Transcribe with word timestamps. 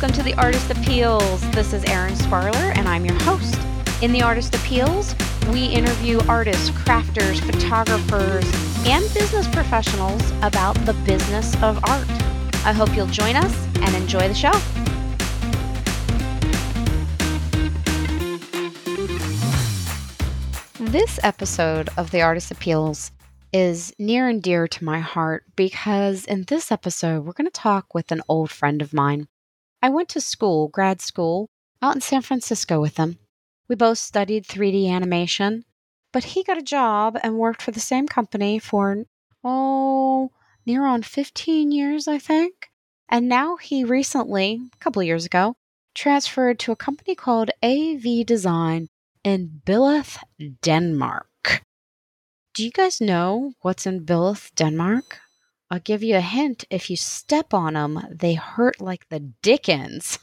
Welcome 0.00 0.16
to 0.16 0.22
the 0.22 0.40
Artist 0.40 0.70
Appeals. 0.70 1.42
This 1.50 1.74
is 1.74 1.84
Erin 1.84 2.16
Sparler, 2.16 2.72
and 2.74 2.88
I'm 2.88 3.04
your 3.04 3.20
host. 3.20 3.60
In 4.00 4.12
the 4.12 4.22
Artist 4.22 4.54
Appeals, 4.54 5.14
we 5.52 5.66
interview 5.66 6.18
artists, 6.26 6.70
crafters, 6.70 7.38
photographers, 7.40 8.46
and 8.86 9.04
business 9.12 9.46
professionals 9.48 10.22
about 10.40 10.74
the 10.86 10.94
business 11.04 11.54
of 11.62 11.84
art. 11.84 12.08
I 12.64 12.72
hope 12.72 12.96
you'll 12.96 13.08
join 13.08 13.36
us 13.36 13.54
and 13.82 13.94
enjoy 13.94 14.26
the 14.26 14.32
show. 14.32 14.52
This 20.82 21.20
episode 21.22 21.90
of 21.98 22.10
The 22.10 22.22
Artist 22.22 22.50
Appeals 22.50 23.12
is 23.52 23.92
near 23.98 24.30
and 24.30 24.42
dear 24.42 24.66
to 24.66 24.82
my 24.82 25.00
heart 25.00 25.44
because 25.56 26.24
in 26.24 26.44
this 26.44 26.72
episode, 26.72 27.26
we're 27.26 27.34
going 27.34 27.44
to 27.44 27.50
talk 27.50 27.92
with 27.92 28.10
an 28.10 28.22
old 28.30 28.50
friend 28.50 28.80
of 28.80 28.94
mine. 28.94 29.28
I 29.82 29.88
went 29.88 30.08
to 30.10 30.20
school, 30.20 30.68
grad 30.68 31.00
school, 31.00 31.48
out 31.80 31.94
in 31.94 32.00
San 32.00 32.22
Francisco 32.22 32.80
with 32.80 32.96
him. 32.96 33.18
We 33.68 33.76
both 33.76 33.98
studied 33.98 34.46
3D 34.46 34.88
animation, 34.90 35.64
but 36.12 36.24
he 36.24 36.42
got 36.42 36.58
a 36.58 36.62
job 36.62 37.18
and 37.22 37.38
worked 37.38 37.62
for 37.62 37.70
the 37.70 37.80
same 37.80 38.06
company 38.06 38.58
for, 38.58 39.04
oh, 39.42 40.30
near 40.66 40.84
on 40.84 41.02
15 41.02 41.72
years, 41.72 42.06
I 42.06 42.18
think. 42.18 42.68
And 43.08 43.28
now 43.28 43.56
he 43.56 43.84
recently, 43.84 44.60
a 44.74 44.78
couple 44.78 45.02
years 45.02 45.24
ago, 45.24 45.54
transferred 45.94 46.58
to 46.60 46.72
a 46.72 46.76
company 46.76 47.14
called 47.14 47.50
AV 47.62 48.26
Design 48.26 48.88
in 49.24 49.62
Billund, 49.64 50.18
Denmark. 50.62 51.62
Do 52.54 52.64
you 52.64 52.70
guys 52.70 53.00
know 53.00 53.52
what's 53.62 53.86
in 53.86 54.04
Billund, 54.04 54.54
Denmark? 54.54 55.20
I'll 55.70 55.80
give 55.80 56.02
you 56.02 56.16
a 56.16 56.20
hint. 56.20 56.64
If 56.70 56.90
you 56.90 56.96
step 56.96 57.54
on 57.54 57.74
them, 57.74 58.00
they 58.10 58.34
hurt 58.34 58.80
like 58.80 59.08
the 59.08 59.20
dickens. 59.20 60.18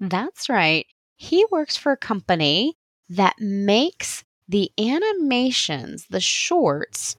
That's 0.00 0.48
right. 0.48 0.86
He 1.16 1.44
works 1.50 1.76
for 1.76 1.92
a 1.92 1.96
company 1.96 2.76
that 3.08 3.36
makes 3.40 4.24
the 4.48 4.70
animations, 4.78 6.06
the 6.08 6.20
shorts 6.20 7.16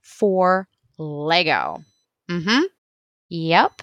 for 0.00 0.68
Lego. 0.96 1.84
Mm 2.30 2.44
hmm. 2.44 2.62
Yep. 3.28 3.82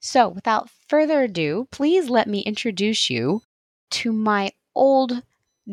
So, 0.00 0.28
without 0.28 0.70
further 0.88 1.24
ado, 1.24 1.68
please 1.70 2.08
let 2.08 2.28
me 2.28 2.40
introduce 2.40 3.10
you 3.10 3.42
to 3.90 4.12
my 4.12 4.52
old 4.74 5.22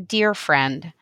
dear 0.08 0.34
friend, 0.34 0.94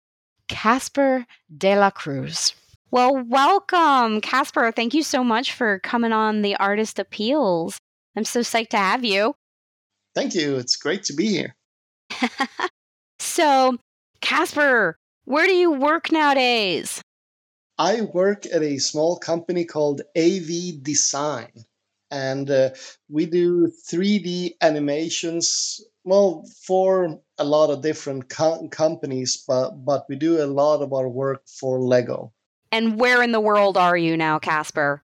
Casper 0.47 1.25
de 1.55 1.77
la 1.77 1.89
Cruz. 1.89 2.53
Well, 2.91 3.23
welcome, 3.25 4.19
Casper. 4.19 4.69
Thank 4.73 4.93
you 4.93 5.01
so 5.01 5.23
much 5.23 5.53
for 5.53 5.79
coming 5.79 6.11
on 6.11 6.41
the 6.41 6.57
Artist 6.57 6.99
Appeals. 6.99 7.77
I'm 8.17 8.25
so 8.25 8.41
psyched 8.41 8.71
to 8.71 8.77
have 8.77 9.05
you. 9.05 9.33
Thank 10.13 10.35
you. 10.35 10.57
It's 10.57 10.75
great 10.75 11.03
to 11.03 11.13
be 11.13 11.27
here. 11.27 11.55
so, 13.19 13.77
Casper, 14.19 14.97
where 15.23 15.47
do 15.47 15.53
you 15.53 15.71
work 15.71 16.11
nowadays? 16.11 17.01
I 17.77 18.01
work 18.01 18.45
at 18.45 18.61
a 18.61 18.77
small 18.77 19.17
company 19.17 19.63
called 19.63 20.01
AV 20.17 20.83
Design, 20.83 21.53
and 22.11 22.51
uh, 22.51 22.71
we 23.07 23.25
do 23.25 23.71
3D 23.89 24.55
animations 24.61 25.81
well, 26.03 26.45
for 26.65 27.19
a 27.37 27.43
lot 27.45 27.69
of 27.69 27.81
different 27.81 28.27
co- 28.29 28.67
companies, 28.69 29.43
but 29.47 29.85
but 29.85 30.05
we 30.09 30.15
do 30.15 30.43
a 30.43 30.47
lot 30.47 30.81
of 30.81 30.93
our 30.93 31.07
work 31.07 31.43
for 31.47 31.79
Lego. 31.79 32.33
And 32.71 32.99
where 32.99 33.21
in 33.21 33.31
the 33.31 33.39
world 33.39 33.77
are 33.77 33.97
you 33.97 34.15
now, 34.15 34.39
Casper? 34.39 35.03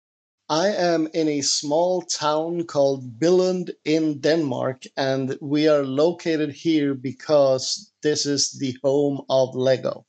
I 0.49 0.69
am 0.69 1.07
in 1.13 1.27
a 1.27 1.41
small 1.41 2.01
town 2.01 2.63
called 2.63 3.19
Billund 3.19 3.69
in 3.85 4.19
Denmark, 4.19 4.83
and 4.97 5.37
we 5.41 5.67
are 5.67 5.83
located 5.83 6.51
here 6.51 6.95
because 6.95 7.91
this 8.01 8.25
is 8.25 8.53
the 8.53 8.75
home 8.83 9.21
of 9.29 9.55
Lego. 9.55 10.05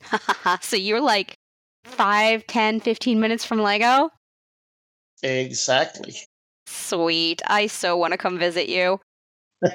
so 0.62 0.76
you're 0.76 1.02
like 1.02 1.36
5, 1.84 2.46
10, 2.46 2.80
15 2.80 3.20
minutes 3.20 3.44
from 3.44 3.60
Lego? 3.60 4.10
Exactly. 5.22 6.14
Sweet. 6.66 7.42
I 7.46 7.66
so 7.66 7.96
want 7.96 8.12
to 8.12 8.18
come 8.18 8.38
visit 8.38 8.68
you. 8.68 9.00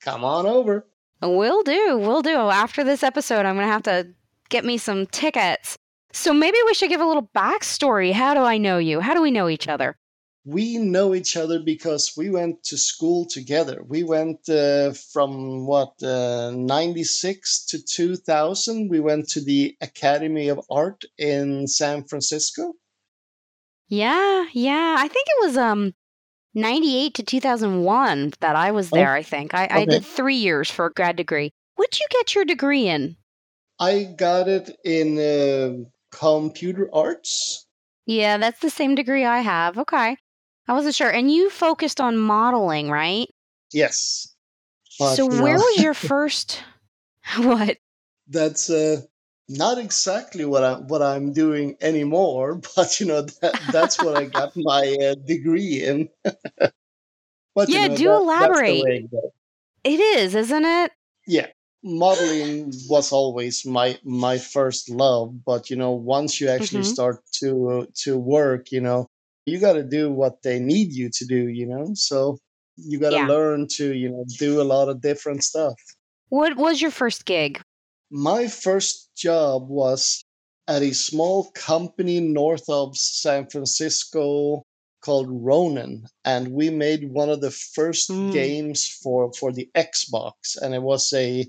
Come 0.00 0.24
on 0.24 0.46
over. 0.46 0.86
We'll 1.22 1.62
do. 1.62 1.98
We'll 1.98 2.22
do. 2.22 2.36
After 2.36 2.84
this 2.84 3.02
episode, 3.02 3.46
I'm 3.46 3.56
going 3.56 3.66
to 3.66 3.72
have 3.72 3.82
to 3.84 4.08
get 4.48 4.64
me 4.64 4.78
some 4.78 5.06
tickets. 5.06 5.76
So 6.14 6.32
maybe 6.32 6.58
we 6.64 6.74
should 6.74 6.90
give 6.90 7.00
a 7.00 7.06
little 7.06 7.28
backstory. 7.34 8.12
How 8.12 8.34
do 8.34 8.40
I 8.40 8.56
know 8.56 8.78
you? 8.78 9.00
How 9.00 9.14
do 9.14 9.20
we 9.20 9.32
know 9.32 9.48
each 9.48 9.66
other? 9.66 9.98
We 10.44 10.78
know 10.78 11.12
each 11.12 11.36
other 11.36 11.58
because 11.58 12.12
we 12.16 12.30
went 12.30 12.62
to 12.64 12.78
school 12.78 13.26
together. 13.26 13.82
We 13.84 14.04
went 14.04 14.48
uh, 14.48 14.92
from 15.12 15.66
what, 15.66 16.00
uh, 16.02 16.52
96 16.54 17.64
to 17.66 17.82
2000. 17.82 18.88
We 18.90 19.00
went 19.00 19.28
to 19.30 19.40
the 19.40 19.76
Academy 19.80 20.48
of 20.48 20.60
Art 20.70 21.02
in 21.18 21.66
San 21.66 22.04
Francisco. 22.04 22.74
Yeah, 23.88 24.46
yeah. 24.52 24.96
I 24.96 25.08
think 25.08 25.26
it 25.28 25.46
was 25.46 25.56
um 25.56 25.94
98 26.54 27.14
to 27.14 27.22
2001 27.24 28.34
that 28.38 28.54
I 28.54 28.70
was 28.70 28.90
there, 28.90 29.12
oh, 29.12 29.18
I 29.18 29.22
think. 29.24 29.52
I, 29.52 29.64
okay. 29.64 29.74
I 29.74 29.84
did 29.84 30.04
three 30.04 30.36
years 30.36 30.70
for 30.70 30.86
a 30.86 30.92
grad 30.92 31.16
degree. 31.16 31.50
What'd 31.74 31.98
you 31.98 32.06
get 32.10 32.36
your 32.36 32.44
degree 32.44 32.86
in? 32.86 33.16
I 33.80 34.04
got 34.04 34.48
it 34.48 34.70
in 34.84 35.18
uh, 35.18 35.90
computer 36.14 36.88
arts. 36.92 37.66
Yeah, 38.06 38.36
that's 38.38 38.60
the 38.60 38.70
same 38.70 38.94
degree 38.94 39.24
I 39.24 39.40
have. 39.40 39.78
Okay. 39.78 40.16
I 40.66 40.72
wasn't 40.72 40.94
sure. 40.94 41.10
And 41.10 41.30
you 41.30 41.50
focused 41.50 42.00
on 42.00 42.16
modeling, 42.16 42.90
right? 42.90 43.28
Yes. 43.72 44.34
But, 44.98 45.16
so, 45.16 45.26
where 45.26 45.56
was 45.56 45.82
your 45.82 45.94
first. 46.12 46.62
what? 47.36 47.76
That's 48.28 48.70
uh, 48.70 49.02
not 49.48 49.78
exactly 49.78 50.44
what 50.44 50.64
I'm 50.64 50.86
what 50.88 51.02
I'm 51.02 51.32
doing 51.32 51.76
anymore, 51.80 52.54
but 52.76 53.00
you 53.00 53.06
know 53.06 53.22
that 53.22 53.60
that's 53.72 54.02
what 54.02 54.16
I 54.16 54.24
got 54.26 54.52
my 54.56 54.96
uh, 55.02 55.14
degree 55.14 55.82
in. 55.82 56.08
but 57.54 57.68
yeah, 57.68 57.82
you 57.82 57.88
know, 57.88 57.96
do 57.96 58.04
that, 58.04 58.20
elaborate. 58.20 58.84
It, 58.84 59.10
it 59.84 60.00
is, 60.00 60.34
isn't 60.34 60.64
it? 60.64 60.92
Yeah, 61.26 61.46
modeling 61.84 62.72
was 62.88 63.12
always 63.12 63.64
my 63.66 63.98
my 64.04 64.38
first 64.38 64.90
love, 64.90 65.44
but 65.44 65.70
you 65.70 65.76
know, 65.76 65.92
once 65.92 66.40
you 66.40 66.48
actually 66.48 66.82
mm-hmm. 66.82 66.92
start 66.92 67.20
to 67.40 67.70
uh, 67.70 67.86
to 68.02 68.16
work, 68.18 68.72
you 68.72 68.80
know, 68.80 69.06
you 69.46 69.60
got 69.60 69.74
to 69.74 69.84
do 69.84 70.10
what 70.10 70.42
they 70.42 70.58
need 70.58 70.92
you 70.92 71.10
to 71.10 71.24
do. 71.26 71.48
You 71.48 71.66
know, 71.66 71.90
so 71.94 72.38
you 72.76 72.98
got 72.98 73.10
to 73.10 73.16
yeah. 73.16 73.26
learn 73.26 73.68
to 73.76 73.94
you 73.94 74.10
know 74.10 74.24
do 74.38 74.60
a 74.60 74.64
lot 74.64 74.88
of 74.88 75.00
different 75.00 75.44
stuff. 75.44 75.74
What 76.30 76.56
was 76.56 76.80
your 76.80 76.90
first 76.90 77.26
gig? 77.26 77.60
my 78.14 78.46
first 78.46 79.10
job 79.16 79.68
was 79.68 80.24
at 80.68 80.82
a 80.82 80.94
small 80.94 81.50
company 81.50 82.20
north 82.20 82.68
of 82.68 82.96
San 82.96 83.46
Francisco 83.48 84.62
called 85.02 85.26
Ronin, 85.28 86.06
and 86.24 86.52
we 86.52 86.70
made 86.70 87.12
one 87.12 87.28
of 87.28 87.40
the 87.40 87.50
first 87.50 88.08
mm. 88.08 88.32
games 88.32 88.88
for 88.88 89.32
for 89.32 89.52
the 89.52 89.68
Xbox, 89.74 90.56
and 90.60 90.74
it 90.74 90.82
was 90.82 91.12
a 91.12 91.44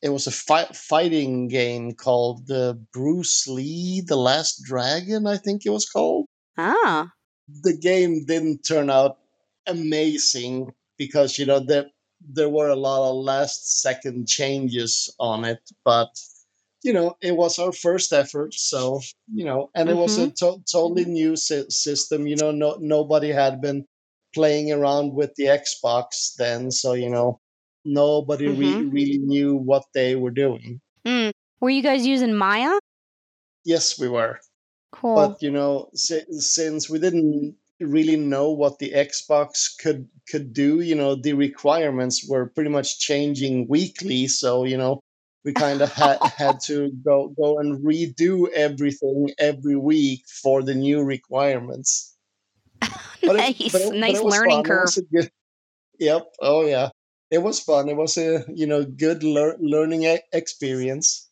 it 0.00 0.10
was 0.10 0.26
a 0.26 0.32
fi- 0.32 0.72
fighting 0.72 1.48
game 1.48 1.92
called 1.92 2.46
the 2.46 2.70
uh, 2.70 2.72
Bruce 2.92 3.48
Lee: 3.48 4.02
The 4.06 4.16
Last 4.16 4.62
Dragon, 4.64 5.26
I 5.26 5.36
think 5.36 5.66
it 5.66 5.70
was 5.70 5.88
called. 5.88 6.26
Ah, 6.56 7.10
the 7.62 7.76
game 7.76 8.24
didn't 8.26 8.62
turn 8.62 8.90
out 8.90 9.18
amazing 9.66 10.72
because 10.96 11.38
you 11.38 11.46
know 11.46 11.60
the 11.60 11.90
there 12.20 12.48
were 12.48 12.68
a 12.68 12.76
lot 12.76 13.08
of 13.08 13.16
last 13.16 13.80
second 13.80 14.26
changes 14.26 15.14
on 15.18 15.44
it, 15.44 15.60
but 15.84 16.08
you 16.82 16.92
know 16.92 17.16
it 17.20 17.36
was 17.36 17.58
our 17.58 17.72
first 17.72 18.12
effort, 18.12 18.54
so 18.54 19.00
you 19.32 19.44
know, 19.44 19.70
and 19.74 19.88
it 19.88 19.92
mm-hmm. 19.92 20.02
was 20.02 20.18
a 20.18 20.26
mm-hmm. 20.26 20.56
to- 20.56 20.62
totally 20.70 21.04
new 21.04 21.36
si- 21.36 21.70
system. 21.70 22.26
You 22.26 22.36
know, 22.36 22.50
no 22.50 22.76
nobody 22.80 23.30
had 23.30 23.60
been 23.60 23.86
playing 24.34 24.70
around 24.72 25.14
with 25.14 25.34
the 25.36 25.44
Xbox 25.46 26.34
then, 26.36 26.70
so 26.70 26.92
you 26.92 27.10
know 27.10 27.40
nobody 27.84 28.48
mm-hmm. 28.48 28.60
re- 28.60 28.86
really 28.86 29.18
knew 29.18 29.56
what 29.56 29.84
they 29.94 30.16
were 30.16 30.30
doing. 30.30 30.80
Mm. 31.04 31.32
Were 31.60 31.70
you 31.70 31.82
guys 31.82 32.06
using 32.06 32.34
Maya? 32.34 32.78
Yes, 33.64 33.98
we 33.98 34.08
were. 34.08 34.40
Cool. 34.92 35.14
But 35.14 35.42
you 35.42 35.50
know, 35.50 35.90
si- 35.94 36.24
since 36.30 36.88
we 36.88 36.98
didn't 36.98 37.56
really 37.80 38.16
know 38.16 38.50
what 38.50 38.78
the 38.78 38.92
Xbox 38.92 39.76
could 39.78 40.08
could 40.30 40.52
do. 40.52 40.80
You 40.80 40.94
know, 40.94 41.14
the 41.14 41.34
requirements 41.34 42.26
were 42.28 42.46
pretty 42.46 42.70
much 42.70 42.98
changing 42.98 43.68
weekly, 43.68 44.26
so 44.26 44.64
you 44.64 44.76
know 44.76 45.00
we 45.44 45.52
kind 45.52 45.80
of 45.80 45.92
had 45.92 46.18
had 46.22 46.60
to 46.66 46.90
go 47.04 47.28
go 47.36 47.58
and 47.58 47.84
redo 47.84 48.48
everything 48.50 49.30
every 49.38 49.76
week 49.76 50.24
for 50.42 50.62
the 50.62 50.74
new 50.74 51.02
requirements. 51.02 52.16
nice, 53.22 53.60
it, 53.60 53.74
it, 53.74 53.94
nice 53.94 54.20
learning 54.20 54.64
fun. 54.64 54.64
curve. 54.64 54.88
Good, 55.12 55.30
yep. 55.98 56.26
Oh 56.40 56.66
yeah, 56.66 56.90
it 57.30 57.42
was 57.42 57.60
fun. 57.60 57.88
It 57.88 57.96
was 57.96 58.16
a 58.16 58.44
you 58.54 58.66
know 58.66 58.84
good 58.84 59.22
lear- 59.22 59.58
learning 59.60 60.18
experience. 60.32 61.28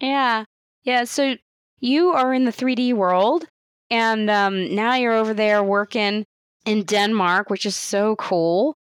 Yeah, 0.00 0.44
yeah. 0.84 1.04
So 1.04 1.36
you 1.80 2.10
are 2.10 2.32
in 2.32 2.44
the 2.44 2.52
3D 2.52 2.94
world 2.94 3.46
and 3.90 4.30
um, 4.30 4.74
now 4.74 4.94
you're 4.94 5.12
over 5.12 5.34
there 5.34 5.62
working 5.62 6.24
in 6.64 6.82
Denmark, 6.84 7.50
which 7.50 7.66
is 7.66 7.76
so 7.76 8.16
cool. 8.16 8.74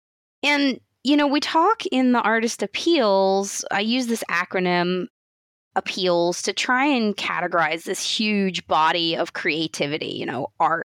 And, 0.42 0.80
you 1.02 1.16
know, 1.16 1.26
we 1.26 1.40
talk 1.40 1.86
in 1.86 2.12
the 2.12 2.20
artist 2.20 2.62
appeals. 2.62 3.64
I 3.70 3.80
use 3.80 4.06
this 4.06 4.22
acronym 4.30 5.06
appeals 5.74 6.42
to 6.42 6.52
try 6.52 6.84
and 6.84 7.16
categorize 7.16 7.84
this 7.84 8.18
huge 8.18 8.66
body 8.66 9.16
of 9.16 9.32
creativity, 9.32 10.10
you 10.10 10.26
know, 10.26 10.48
art. 10.60 10.84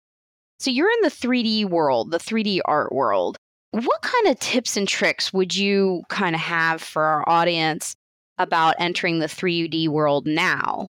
So 0.58 0.72
you're 0.72 0.92
in 0.92 1.02
the 1.02 1.10
3D 1.10 1.66
world, 1.66 2.12
the 2.12 2.18
3D 2.18 2.62
art 2.64 2.94
world. 2.94 3.38
What 3.74 4.04
kind 4.04 4.28
of 4.28 4.38
tips 4.40 4.78
and 4.78 4.88
tricks 4.88 5.34
would 5.34 5.56
you 5.56 6.04
kind 6.08 6.36
of 6.36 6.42
have 6.42 6.80
for 6.80 7.04
our 7.04 7.28
audience 7.28 7.96
about 8.38 8.76
entering 8.78 9.18
the 9.18 9.26
3D 9.26 9.88
world 9.88 10.28
now, 10.28 10.86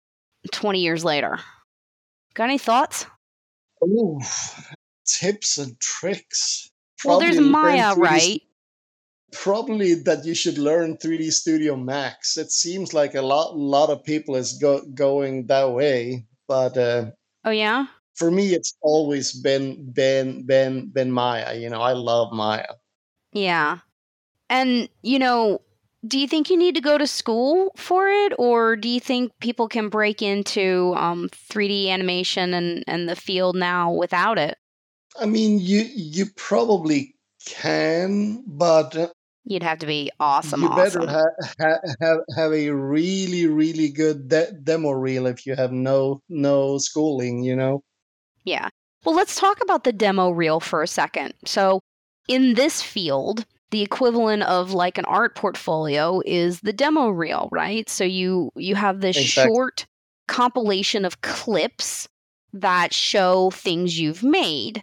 20 0.51 0.81
years 0.81 1.05
later? 1.05 1.39
Got 2.33 2.45
any 2.45 2.57
thoughts? 2.57 3.05
Ooh, 3.85 4.19
tips 5.05 5.59
and 5.59 5.79
tricks. 5.79 6.71
well, 7.05 7.21
there's 7.21 7.39
Maya, 7.39 7.95
3D 7.95 7.99
right? 7.99 8.43
Probably 9.33 9.93
that 9.93 10.25
you 10.25 10.35
should 10.35 10.57
learn 10.57 10.97
3D 10.97 11.33
Studio 11.33 11.77
Max. 11.77 12.39
It 12.39 12.51
seems 12.51 12.95
like 12.95 13.15
a 13.15 13.21
lot, 13.21 13.59
lot 13.59 13.91
of 13.91 14.03
people 14.05 14.37
is 14.37 14.55
go, 14.55 14.81
going 14.95 15.47
that 15.49 15.71
way, 15.71 16.25
but 16.49 16.79
uh, 16.79 17.11
Oh, 17.45 17.51
yeah? 17.51 17.87
For 18.21 18.31
me, 18.31 18.53
it's 18.53 18.77
always 18.83 19.33
been 19.33 19.91
been 19.93 20.45
been 20.45 20.91
been 20.91 21.11
Maya. 21.11 21.55
You 21.57 21.71
know, 21.71 21.81
I 21.81 21.95
love 21.95 22.33
Maya. 22.33 22.67
Yeah. 23.33 23.79
And, 24.51 24.89
you 25.03 25.19
know, 25.19 25.63
do 26.07 26.19
you 26.19 26.29
think 26.29 26.51
you 26.51 26.57
need 26.59 26.75
to 26.75 26.81
go 26.83 26.99
to 26.99 27.07
school 27.07 27.73
for 27.77 28.09
it, 28.09 28.35
or 28.39 28.77
do 28.77 28.89
you 28.89 29.01
think 29.01 29.33
people 29.41 29.69
can 29.69 29.89
break 29.89 30.21
into 30.21 30.93
um, 30.97 31.31
3D 31.51 31.89
animation 31.89 32.53
and, 32.53 32.85
and 32.87 33.09
the 33.09 33.17
field 33.17 33.57
now 33.57 33.91
without 33.93 34.39
it? 34.39 34.59
I 35.19 35.27
mean, 35.27 35.59
you 35.59 35.87
you 35.95 36.27
probably 36.37 37.15
can, 37.47 38.45
but 38.47 38.97
uh, 38.97 39.09
You'd 39.45 39.63
have 39.63 39.79
to 39.79 39.87
be 39.87 40.11
awesome, 40.21 40.63
you 40.63 40.69
better 40.69 41.01
awesome. 41.01 41.09
ha- 41.09 41.55
ha- 41.59 41.95
have 42.01 42.19
have 42.37 42.53
a 42.53 42.69
really 42.71 43.47
really 43.47 43.89
good 43.91 44.29
de- 44.29 44.53
demo 44.53 44.91
reel 44.91 45.27
if 45.27 45.47
you 45.47 45.57
have 45.57 45.73
no 45.73 46.21
no 46.29 46.77
schooling. 46.79 47.43
You 47.43 47.57
know. 47.57 47.83
Yeah. 48.45 48.69
Well, 49.05 49.15
let's 49.15 49.37
talk 49.39 49.61
about 49.63 49.85
the 49.85 49.93
demo 49.93 50.31
reel 50.31 50.61
for 50.61 50.83
a 50.83 50.87
second. 50.87 51.35
So, 51.47 51.81
in 52.29 52.55
this 52.55 52.83
field, 52.83 53.45
the 53.71 53.83
equivalent 53.83 54.43
of 54.45 54.73
like 54.73 54.99
an 54.99 55.05
art 55.07 55.35
portfolio 55.35 56.21
is 56.27 56.61
the 56.61 56.73
demo 56.73 57.09
reel, 57.09 57.49
right? 57.53 57.89
So 57.89 58.05
you 58.05 58.51
you 58.57 58.75
have 58.75 59.01
this 59.01 59.17
Exactly. 59.17 59.55
short 59.55 59.87
compilation 60.29 61.05
of 61.05 61.21
clips 61.23 62.09
that 62.53 62.93
show 62.95 63.51
things 63.51 63.99
you've 63.99 64.23
made. 64.23 64.83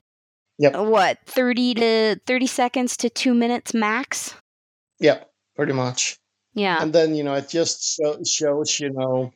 Yep. 0.59 0.75
Uh, 0.75 0.83
What, 0.83 1.19
30 1.25 1.73
to 1.75 2.15
30 2.25 2.47
seconds 2.47 2.97
to 2.97 3.09
2 3.09 3.33
minutes 3.33 3.73
max? 3.73 4.35
Yeah, 4.99 5.23
pretty 5.55 5.73
much. 5.73 6.17
Yeah. 6.53 6.81
And 6.81 6.93
then 6.93 7.15
you 7.15 7.23
know 7.23 7.35
it 7.35 7.49
just 7.49 7.83
show, 7.97 8.23
shows 8.23 8.79
you 8.79 8.89
know 8.91 9.31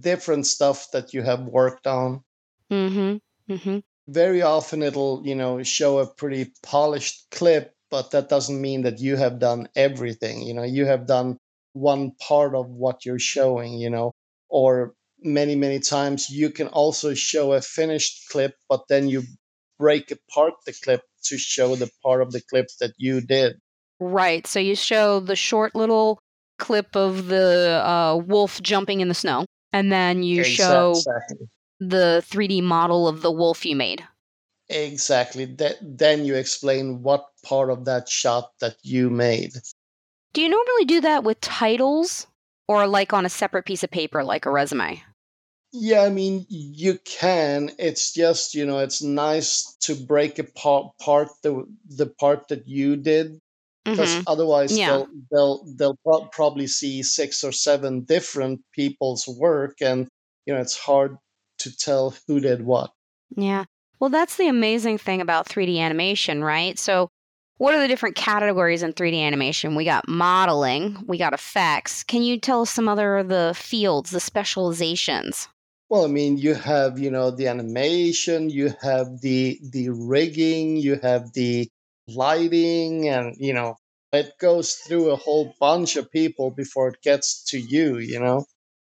different 0.00 0.46
stuff 0.46 0.90
that 0.92 1.14
you 1.14 1.22
have 1.22 1.40
worked 1.46 1.86
on. 1.86 2.22
Mhm. 2.70 3.20
Mhm. 3.50 3.82
very 4.06 4.42
often 4.42 4.82
it'll 4.82 5.22
you 5.24 5.34
know 5.34 5.62
show 5.62 5.98
a 5.98 6.06
pretty 6.06 6.52
polished 6.62 7.26
clip 7.30 7.72
but 7.90 8.10
that 8.10 8.28
doesn't 8.28 8.60
mean 8.60 8.82
that 8.82 9.00
you 9.00 9.16
have 9.16 9.38
done 9.38 9.68
everything 9.76 10.42
you 10.42 10.54
know 10.54 10.62
you 10.62 10.84
have 10.86 11.06
done 11.06 11.38
one 11.72 12.12
part 12.28 12.54
of 12.54 12.66
what 12.68 13.04
you're 13.04 13.18
showing 13.18 13.74
you 13.74 13.90
know 13.90 14.12
or 14.48 14.94
many 15.20 15.56
many 15.56 15.78
times 15.80 16.28
you 16.30 16.50
can 16.50 16.68
also 16.68 17.14
show 17.14 17.52
a 17.52 17.60
finished 17.62 18.28
clip 18.30 18.54
but 18.68 18.82
then 18.88 19.08
you 19.08 19.22
break 19.78 20.10
apart 20.10 20.54
the 20.66 20.74
clip 20.84 21.02
to 21.22 21.38
show 21.38 21.74
the 21.74 21.90
part 22.02 22.20
of 22.20 22.30
the 22.32 22.42
clip 22.50 22.66
that 22.80 22.92
you 22.98 23.20
did 23.20 23.56
Right. 24.00 24.46
So 24.46 24.60
you 24.60 24.74
show 24.74 25.20
the 25.20 25.36
short 25.36 25.74
little 25.74 26.18
clip 26.58 26.96
of 26.96 27.26
the 27.26 27.82
uh, 27.84 28.16
wolf 28.16 28.60
jumping 28.62 29.00
in 29.00 29.08
the 29.08 29.14
snow, 29.14 29.46
and 29.72 29.90
then 29.90 30.22
you 30.22 30.44
show 30.44 30.94
the 31.90 32.22
3D 32.26 32.60
model 32.60 33.06
of 33.08 33.22
the 33.22 33.30
wolf 33.32 33.64
you 33.66 33.76
made. 33.76 34.06
exactly 34.68 35.44
then 35.82 36.24
you 36.26 36.34
explain 36.34 37.02
what 37.02 37.30
part 37.42 37.70
of 37.70 37.84
that 37.86 38.08
shot 38.08 38.52
that 38.60 38.76
you 38.82 39.08
made 39.10 39.52
Do 40.34 40.42
you 40.42 40.50
normally 40.50 40.84
do 40.84 41.00
that 41.00 41.24
with 41.24 41.40
titles 41.40 42.26
or 42.68 42.86
like 42.86 43.12
on 43.14 43.24
a 43.24 43.30
separate 43.30 43.64
piece 43.64 43.82
of 43.82 43.90
paper, 43.90 44.22
like 44.22 44.44
a 44.44 44.50
resume? 44.50 45.02
Yeah, 45.72 46.02
I 46.02 46.08
mean, 46.10 46.46
you 46.48 46.98
can. 47.04 47.72
It's 47.78 48.12
just, 48.12 48.54
you 48.54 48.64
know, 48.64 48.78
it's 48.78 49.02
nice 49.02 49.74
to 49.80 49.94
break 49.96 50.38
apart 50.38 50.92
part 51.00 51.28
the 51.42 51.66
the 51.88 52.06
part 52.06 52.48
that 52.48 52.68
you 52.68 52.96
did, 52.96 53.40
because 53.84 54.16
hmm 54.16 54.22
otherwise 54.26 54.76
Yeah. 54.78 54.86
they'll 54.86 55.08
they'll 55.32 55.64
they'll 55.76 55.96
pro- 56.04 56.26
probably 56.28 56.68
see 56.68 57.02
six 57.02 57.42
or 57.42 57.50
seven 57.52 58.02
different 58.02 58.62
people's 58.72 59.26
work, 59.26 59.82
and 59.82 60.08
you 60.46 60.54
know, 60.54 60.60
it's 60.60 60.76
hard 60.76 61.18
to 61.64 61.76
tell 61.76 62.14
who 62.26 62.40
did 62.40 62.62
what. 62.64 62.92
Yeah. 63.36 63.64
Well, 64.00 64.10
that's 64.10 64.36
the 64.36 64.48
amazing 64.48 64.98
thing 64.98 65.20
about 65.20 65.48
3D 65.48 65.78
animation, 65.78 66.42
right? 66.44 66.78
So, 66.78 67.08
what 67.58 67.74
are 67.74 67.80
the 67.80 67.88
different 67.88 68.16
categories 68.16 68.82
in 68.82 68.92
3D 68.92 69.20
animation? 69.20 69.74
We 69.76 69.84
got 69.84 70.08
modeling, 70.08 71.04
we 71.06 71.18
got 71.18 71.32
effects. 71.32 72.02
Can 72.02 72.22
you 72.22 72.38
tell 72.38 72.62
us 72.62 72.70
some 72.70 72.88
other 72.88 73.16
of 73.18 73.28
the 73.28 73.52
fields, 73.56 74.10
the 74.10 74.20
specializations? 74.20 75.48
Well, 75.88 76.04
I 76.04 76.08
mean, 76.08 76.38
you 76.38 76.54
have, 76.54 76.98
you 76.98 77.10
know, 77.10 77.30
the 77.30 77.46
animation, 77.48 78.50
you 78.50 78.74
have 78.82 79.20
the 79.20 79.60
the 79.70 79.90
rigging, 79.90 80.76
you 80.76 80.96
have 81.02 81.32
the 81.32 81.68
lighting, 82.08 83.08
and 83.08 83.34
you 83.38 83.52
know, 83.52 83.76
it 84.12 84.32
goes 84.40 84.74
through 84.74 85.10
a 85.10 85.16
whole 85.16 85.54
bunch 85.60 85.96
of 85.96 86.10
people 86.10 86.50
before 86.50 86.88
it 86.88 87.02
gets 87.02 87.44
to 87.50 87.58
you, 87.58 87.98
you 87.98 88.18
know. 88.18 88.44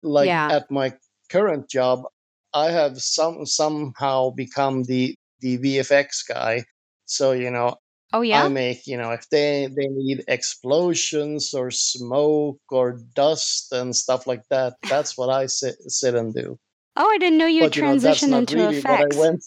Like 0.03 0.27
Yeah. 0.27 0.49
at 0.51 0.69
my 0.71 0.93
current 1.29 1.69
job, 1.69 2.03
I 2.53 2.71
have 2.71 2.99
some 2.99 3.45
somehow 3.45 4.31
become 4.31 4.83
the 4.83 5.15
the 5.41 5.57
VFX 5.57 6.27
guy. 6.27 6.63
So, 7.05 7.31
you 7.31 7.49
know, 7.51 7.75
Oh, 8.11 8.21
yeah, 8.21 8.45
I 8.45 8.47
make, 8.47 8.87
you 8.87 8.97
know, 8.97 9.11
if 9.11 9.29
they 9.29 9.67
they 9.67 9.87
need 9.87 10.23
explosions 10.27 11.53
or 11.53 11.71
smoke 11.71 12.59
or 12.69 12.99
dust 13.15 13.71
and 13.71 13.95
stuff 13.95 14.25
like 14.25 14.43
that, 14.49 14.73
that's 14.89 15.17
what 15.17 15.29
I 15.29 15.45
sit 15.45 15.75
sit 15.87 16.15
and 16.15 16.33
do 16.33 16.57
Oh, 16.99 17.09
I 17.09 17.17
didn't 17.17 17.37
know 17.37 17.45
you 17.45 17.61
but 17.61 17.75
you 17.75 17.83
know 17.83 17.97
that's 17.97 18.21
transitioned 18.23 18.29
not 18.29 18.39
into 18.39 18.55
really 18.57 18.77
effects. 18.77 19.15
I 19.15 19.19
went. 19.19 19.43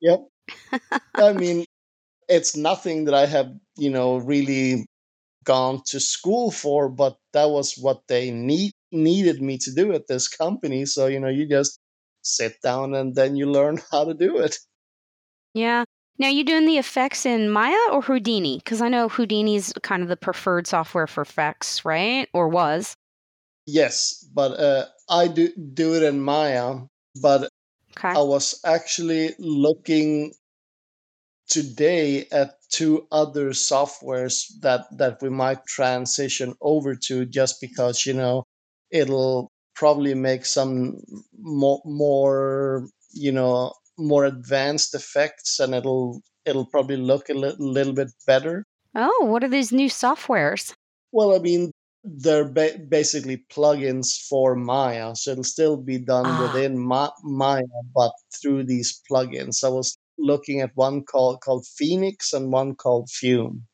Yep. 0.00 0.20
I 1.16 1.32
mean, 1.34 1.64
it's 2.28 2.56
nothing 2.56 3.04
that 3.04 3.14
I 3.14 3.26
have, 3.26 3.52
you 3.76 3.90
know, 3.90 4.16
really 4.16 4.86
gone 5.44 5.82
to 5.86 6.00
school 6.00 6.50
for, 6.50 6.88
but 6.88 7.16
that 7.32 7.50
was 7.50 7.76
what 7.76 8.02
they 8.08 8.30
need 8.30 8.72
needed 8.90 9.42
me 9.42 9.58
to 9.58 9.72
do 9.74 9.92
at 9.92 10.06
this 10.06 10.28
company. 10.28 10.86
So 10.86 11.08
you 11.08 11.20
know, 11.20 11.28
you 11.28 11.46
just 11.46 11.78
sit 12.22 12.60
down 12.62 12.94
and 12.94 13.14
then 13.14 13.36
you 13.36 13.50
learn 13.50 13.80
how 13.90 14.04
to 14.04 14.14
do 14.14 14.38
it. 14.38 14.56
Yeah. 15.54 15.84
Now, 16.18 16.28
you 16.28 16.44
doing 16.44 16.66
the 16.66 16.78
effects 16.78 17.26
in 17.26 17.50
Maya 17.50 17.90
or 17.90 18.02
Houdini? 18.02 18.58
Because 18.58 18.80
I 18.80 18.88
know 18.88 19.08
Houdini's 19.08 19.72
kind 19.82 20.02
of 20.02 20.08
the 20.08 20.16
preferred 20.16 20.66
software 20.66 21.06
for 21.06 21.22
effects, 21.22 21.84
right? 21.84 22.28
Or 22.32 22.48
was. 22.48 22.94
Yes, 23.66 24.24
but 24.34 24.58
uh, 24.58 24.86
I 25.08 25.28
do 25.28 25.50
do 25.74 25.94
it 25.94 26.02
in 26.02 26.20
Maya. 26.20 26.80
But 27.20 27.48
Okay. 27.96 28.08
I 28.08 28.22
was 28.22 28.58
actually 28.64 29.34
looking 29.38 30.32
today 31.48 32.26
at 32.32 32.56
two 32.70 33.06
other 33.12 33.50
softwares 33.50 34.48
that 34.60 34.86
that 34.96 35.20
we 35.20 35.28
might 35.28 35.66
transition 35.66 36.54
over 36.60 36.94
to 36.94 37.26
just 37.26 37.60
because 37.60 38.06
you 38.06 38.14
know 38.14 38.44
it'll 38.90 39.50
probably 39.74 40.14
make 40.14 40.44
some 40.46 40.98
more 41.38 41.80
more 41.84 42.88
you 43.12 43.32
know 43.32 43.72
more 43.98 44.24
advanced 44.24 44.94
effects 44.94 45.58
and 45.60 45.74
it'll 45.74 46.20
it'll 46.44 46.66
probably 46.66 46.96
look 46.96 47.28
a 47.28 47.34
li- 47.34 47.56
little 47.58 47.92
bit 47.92 48.10
better 48.26 48.64
Oh, 48.94 49.24
what 49.24 49.42
are 49.44 49.48
these 49.48 49.72
new 49.72 49.88
softwares? 49.88 50.74
well 51.12 51.34
i 51.34 51.38
mean 51.38 51.70
they're 52.04 52.48
ba- 52.50 52.78
basically 52.88 53.38
plugins 53.50 54.16
for 54.28 54.54
maya 54.56 55.14
so 55.14 55.30
it'll 55.32 55.44
still 55.44 55.76
be 55.76 55.98
done 55.98 56.26
Ah. 56.26 56.42
within 56.42 56.78
Ma- 56.78 57.12
maya 57.22 57.62
but 57.94 58.12
through 58.40 58.64
these 58.64 59.00
plugins 59.10 59.62
i 59.64 59.68
was 59.68 59.96
looking 60.18 60.60
at 60.60 60.74
one 60.76 61.04
called 61.04 61.40
called 61.40 61.66
phoenix 61.66 62.32
and 62.32 62.52
one 62.52 62.74
called 62.74 63.08
fume 63.10 63.66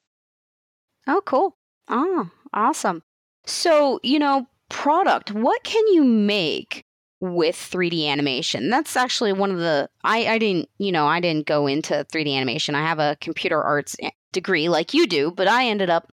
Oh, 1.07 1.23
cool. 1.25 1.57
Oh, 1.88 2.31
awesome. 2.52 3.02
So, 3.47 3.99
you 4.02 4.19
know, 4.19 4.47
product, 4.69 5.33
what 5.33 5.63
can 5.65 5.87
you 5.89 6.05
make 6.05 6.85
with 7.21 7.57
3D 7.57 8.07
animation? 8.09 8.71
That's 8.71 8.97
actually 8.97 9.33
one 9.33 9.51
of 9.51 9.59
the 9.59 9.89
I 10.05 10.27
I 10.27 10.39
didn't, 10.39 10.69
you 10.79 10.93
know, 10.93 11.07
I 11.07 11.21
didn't 11.21 11.47
go 11.47 11.67
into 11.67 12.05
3D 12.13 12.35
animation. 12.35 12.75
I 12.75 12.83
have 12.83 12.99
a 12.99 13.17
computer 13.21 13.63
arts 13.63 13.97
eh, 14.01 14.11
degree 14.33 14.69
like 14.69 14.95
you 14.95 15.07
do, 15.07 15.31
but 15.31 15.49
I 15.49 15.67
ended 15.67 15.91
up 15.91 16.13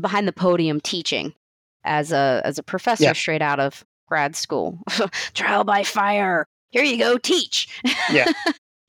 behind 0.00 0.26
the 0.26 0.32
podium 0.32 0.80
teaching 0.80 1.32
as 1.84 2.12
a 2.12 2.42
as 2.44 2.58
a 2.58 2.62
professor 2.62 3.04
Yeah. 3.04 3.12
straight 3.12 3.42
out 3.42 3.60
of 3.60 3.84
grad 4.08 4.36
school. 4.36 4.78
Trial 5.34 5.64
by 5.64 5.82
fire. 5.82 6.46
Here 6.70 6.82
you 6.84 6.98
go, 6.98 7.16
teach. 7.18 7.68
Yeah. 8.10 8.26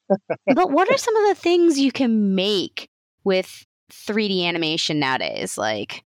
but 0.56 0.72
what 0.72 0.90
are 0.92 0.98
some 0.98 1.16
of 1.16 1.28
the 1.28 1.36
things 1.36 1.80
you 1.80 1.92
can 1.92 2.34
make 2.36 2.90
with 3.24 3.66
3D 3.92 4.44
animation 4.46 5.00
nowadays? 5.00 5.58
Like, 5.58 6.04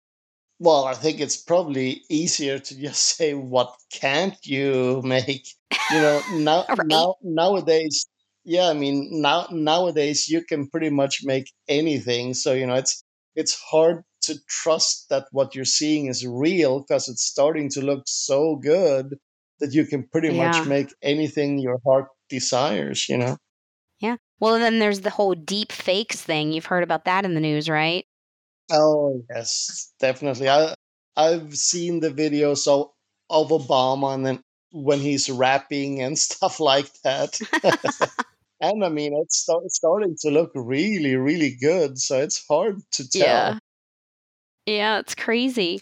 well, 0.60 0.86
I 0.86 0.94
think 0.94 1.20
it's 1.20 1.38
probably 1.38 2.04
easier 2.10 2.60
to 2.60 2.80
just 2.80 3.04
say 3.18 3.34
what 3.34 3.76
can't 3.92 4.38
you 4.44 5.02
make. 5.04 5.48
You 5.92 6.02
know, 6.02 6.22
now 6.34 6.66
right? 6.70 6.88
now 6.88 7.16
nowadays, 7.22 8.06
yeah, 8.44 8.70
I 8.70 8.74
mean 8.74 9.10
now 9.22 9.48
nowadays 9.52 10.30
you 10.30 10.42
can 10.44 10.70
pretty 10.70 10.90
much 10.90 11.22
make 11.24 11.52
anything. 11.68 12.34
So 12.34 12.54
you 12.54 12.66
know, 12.68 12.76
it's 12.76 13.04
it's 13.36 13.60
hard 13.60 14.04
to 14.22 14.36
trust 14.48 15.10
that 15.10 15.28
what 15.32 15.54
you're 15.54 15.66
seeing 15.66 16.08
is 16.08 16.26
real 16.26 16.80
because 16.80 17.08
it's 17.10 17.24
starting 17.24 17.70
to 17.70 17.82
look 17.82 18.04
so 18.08 18.56
good 18.56 19.18
that 19.60 19.74
you 19.74 19.86
can 19.86 20.08
pretty 20.08 20.36
much 20.36 20.66
make 20.68 20.94
anything 21.02 21.60
your 21.60 21.80
heart 21.86 22.08
desires. 22.30 23.08
You 23.10 23.18
know. 23.18 23.38
Yeah. 24.00 24.18
Well, 24.40 24.60
then 24.60 24.80
there's 24.80 25.02
the 25.02 25.12
whole 25.12 25.34
deep 25.34 25.72
fakes 25.72 26.22
thing. 26.22 26.52
You've 26.52 26.66
heard 26.66 26.84
about 26.84 27.06
that 27.06 27.24
in 27.24 27.34
the 27.34 27.40
news, 27.40 27.70
right? 27.70 28.06
Oh 28.72 29.24
yes, 29.29 29.93
definitely. 30.00 30.50
I 30.50 30.74
I've 31.15 31.55
seen 31.57 32.00
the 32.00 32.10
videos 32.12 32.67
of 32.67 32.91
of 33.29 33.50
Obama 33.50 34.13
and 34.13 34.25
then 34.25 34.41
when 34.72 35.00
he's 35.00 35.29
rapping 35.29 36.01
and 36.01 36.17
stuff 36.27 36.60
like 36.60 36.91
that. 37.03 37.39
and 38.62 38.84
I 38.84 38.89
mean, 38.89 39.13
it's, 39.15 39.38
start, 39.39 39.63
it's 39.65 39.77
starting 39.77 40.15
to 40.22 40.29
look 40.31 40.51
really, 40.55 41.15
really 41.15 41.55
good. 41.55 41.98
So 42.00 42.19
it's 42.22 42.45
hard 42.48 42.81
to 42.93 43.10
tell. 43.10 43.55
Yeah. 43.55 43.60
Yeah, 44.65 45.00
it's 45.00 45.15
crazy. 45.15 45.81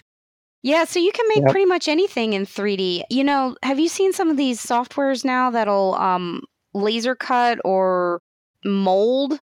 Yeah, 0.63 0.85
so 0.85 0.99
you 0.99 1.11
can 1.11 1.25
make 1.29 1.45
Yep. 1.45 1.47
pretty 1.47 1.65
much 1.65 1.87
anything 1.87 2.33
in 2.33 2.45
3D. 2.45 3.05
You 3.09 3.23
know, 3.23 3.55
have 3.63 3.79
you 3.79 3.89
seen 3.89 4.13
some 4.13 4.29
of 4.29 4.37
these 4.37 4.63
softwares 4.63 5.25
now 5.25 5.51
that'll 5.51 5.95
um 5.95 6.43
laser 6.73 7.15
cut 7.15 7.59
or 7.65 8.19
mold 8.65 9.39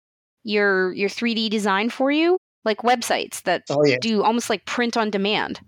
your 0.43 0.93
your 0.93 1.09
3D 1.09 1.49
design 1.49 1.89
for 1.89 2.11
you? 2.11 2.37
Like 2.65 2.79
websites 2.79 3.43
that 3.43 3.63
Oh 3.69 3.85
yeah. 3.85 3.97
do 4.01 4.23
almost 4.23 4.49
like 4.49 4.65
print 4.65 4.97
on 4.97 5.09
demand. 5.11 5.61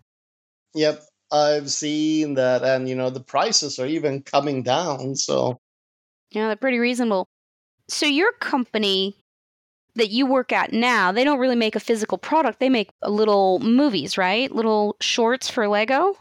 Yep. 0.76 1.04
I've 1.32 1.70
seen 1.70 2.36
that, 2.36 2.64
and 2.64 2.88
you 2.88 2.96
know 2.96 3.10
the 3.10 3.20
prices 3.24 3.80
are 3.80 3.86
even 3.88 4.24
coming 4.24 4.64
down. 4.64 5.16
So 5.16 5.58
Yeah, 6.32 6.48
they're 6.48 6.56
pretty 6.56 6.80
reasonable. 6.80 7.28
So 7.90 8.06
your 8.06 8.32
company 8.34 9.16
that 9.96 10.10
you 10.10 10.26
work 10.26 10.52
at 10.54 10.72
now, 10.74 11.12
they 11.12 11.24
don't 11.24 11.40
really 11.40 11.56
make 11.56 11.76
a 11.76 11.80
physical 11.82 12.18
product. 12.18 12.60
They 12.60 12.70
make 12.70 12.92
little 13.04 13.60
movies, 13.60 14.18
right? 14.18 14.52
Little 14.52 14.96
shorts 15.02 15.50
for 15.50 15.68
Lego. 15.68 16.16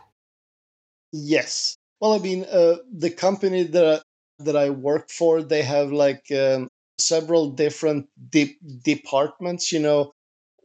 yes. 1.12 1.76
Well, 2.00 2.12
I 2.12 2.18
mean, 2.18 2.44
uh, 2.50 2.76
the 2.92 3.10
company 3.10 3.62
that 3.64 4.02
that 4.40 4.56
I 4.56 4.70
work 4.70 5.10
for, 5.10 5.42
they 5.42 5.62
have 5.62 5.92
like 5.92 6.24
um, 6.30 6.68
several 6.98 7.50
different 7.50 8.06
de- 8.30 8.58
departments. 8.84 9.72
You 9.72 9.80
know, 9.80 10.12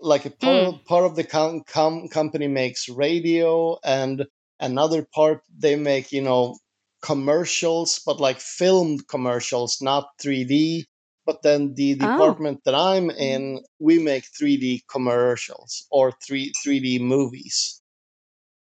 like 0.02 0.26
a 0.26 0.30
mm. 0.32 0.40
part, 0.40 0.68
of, 0.68 0.86
part 0.86 1.06
of 1.06 1.16
the 1.16 1.24
com- 1.24 1.64
com- 1.68 2.08
company 2.10 2.48
makes 2.48 2.90
radio, 2.90 3.78
and 3.84 4.26
another 4.60 5.06
part 5.14 5.42
they 5.58 5.76
make 5.76 6.12
you 6.12 6.22
know 6.22 6.58
commercials, 7.02 8.00
but 8.06 8.20
like 8.20 8.40
filmed 8.40 9.08
commercials, 9.08 9.82
not 9.82 10.08
3D. 10.22 10.86
But 11.26 11.44
then 11.44 11.76
the 11.76 11.94
Oh. 12.02 12.08
department 12.08 12.62
that 12.66 12.76
I'm 12.76 13.10
mm. 13.10 13.18
in, 13.18 13.64
we 13.80 14.00
make 14.00 14.26
3D 14.40 14.82
commercials 14.90 15.86
or 15.92 16.12
3 16.28 16.52
3D 16.66 17.00
movies. 17.00 17.82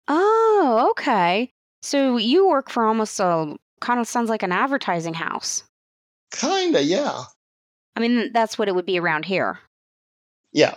Oh, 0.08 0.88
okay. 0.92 1.52
So 1.84 2.18
you 2.18 2.48
work 2.48 2.70
for 2.70 2.86
almost 2.86 3.20
a 3.20 3.56
kind 3.80 4.00
of 4.00 4.08
sounds 4.08 4.30
like 4.30 4.44
an 4.44 4.52
advertising 4.52 5.14
house. 5.16 5.64
Kinda, 6.32 6.82
yeah, 6.84 7.24
I 7.96 8.00
mean, 8.00 8.32
that's 8.34 8.58
what 8.58 8.68
it 8.68 8.76
would 8.76 8.86
be 8.86 9.00
around 9.00 9.26
here. 9.26 9.60
yeah. 10.54 10.76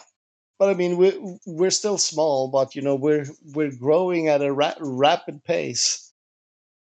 But 0.58 0.70
I 0.70 0.74
mean, 0.74 0.96
we're 0.96 1.18
we're 1.46 1.70
still 1.70 1.98
small, 1.98 2.48
but 2.48 2.74
you 2.74 2.82
know, 2.82 2.94
we're 2.94 3.26
we're 3.54 3.74
growing 3.76 4.28
at 4.28 4.42
a 4.42 4.52
ra- 4.52 4.74
rapid 4.80 5.42
pace. 5.44 6.12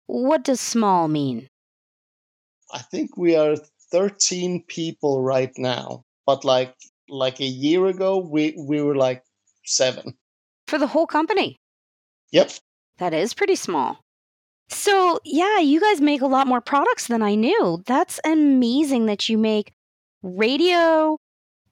What 0.05 0.43
does 0.43 0.61
small 0.61 1.07
mean? 1.07 1.49
I 2.73 2.79
think 2.79 3.17
we 3.17 3.35
are 3.35 3.55
13 3.91 4.63
people 4.67 5.21
right 5.21 5.51
now, 5.57 6.05
but 6.25 6.45
like 6.45 6.75
like 7.09 7.39
a 7.39 7.45
year 7.45 7.87
ago, 7.87 8.17
we 8.17 8.55
we 8.57 8.81
were 8.81 8.95
like 8.95 9.23
seven. 9.65 10.17
For 10.67 10.77
the 10.77 10.87
whole 10.87 11.07
company. 11.07 11.57
Yep. 12.31 12.51
That 12.97 13.13
is 13.13 13.33
pretty 13.33 13.55
small. 13.55 13.99
So, 14.69 15.19
yeah, 15.23 15.59
you 15.59 15.79
guys 15.79 16.01
make 16.01 16.21
a 16.21 16.27
lot 16.27 16.47
more 16.47 16.59
products 16.59 17.07
than 17.07 17.21
I 17.21 17.35
knew. 17.35 17.83
That's 17.85 18.19
amazing 18.25 19.05
that 19.05 19.29
you 19.29 19.37
make 19.37 19.71
radio 20.21 21.17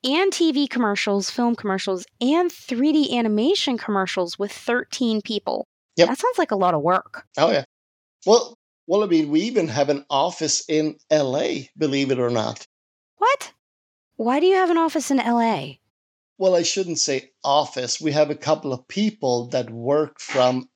and 0.05 0.31
TV 0.31 0.69
commercials, 0.69 1.29
film 1.29 1.55
commercials, 1.55 2.05
and 2.21 2.49
3D 2.51 3.11
animation 3.11 3.77
commercials 3.77 4.37
with 4.39 4.51
13 4.51 5.21
people. 5.21 5.67
Yep. 5.97 6.07
That 6.09 6.17
sounds 6.19 6.37
like 6.37 6.51
a 6.51 6.55
lot 6.55 6.73
of 6.73 6.81
work. 6.81 7.25
Oh 7.37 7.51
yeah. 7.51 7.63
Well, 8.25 8.55
well, 8.87 9.03
I 9.03 9.07
mean, 9.07 9.29
we 9.31 9.41
even 9.41 9.67
have 9.67 9.89
an 9.89 10.05
office 10.09 10.63
in 10.69 10.95
LA, 11.11 11.67
believe 11.77 12.11
it 12.11 12.19
or 12.19 12.29
not. 12.29 12.65
What? 13.17 13.51
Why 14.17 14.39
do 14.39 14.45
you 14.45 14.55
have 14.55 14.69
an 14.69 14.77
office 14.77 15.09
in 15.11 15.17
LA? 15.17 15.73
Well, 16.37 16.55
I 16.55 16.63
shouldn't 16.63 16.99
say 16.99 17.31
office. 17.43 17.99
We 17.99 18.11
have 18.11 18.29
a 18.29 18.35
couple 18.35 18.73
of 18.73 18.87
people 18.87 19.47
that 19.49 19.69
work 19.69 20.19
from 20.19 20.69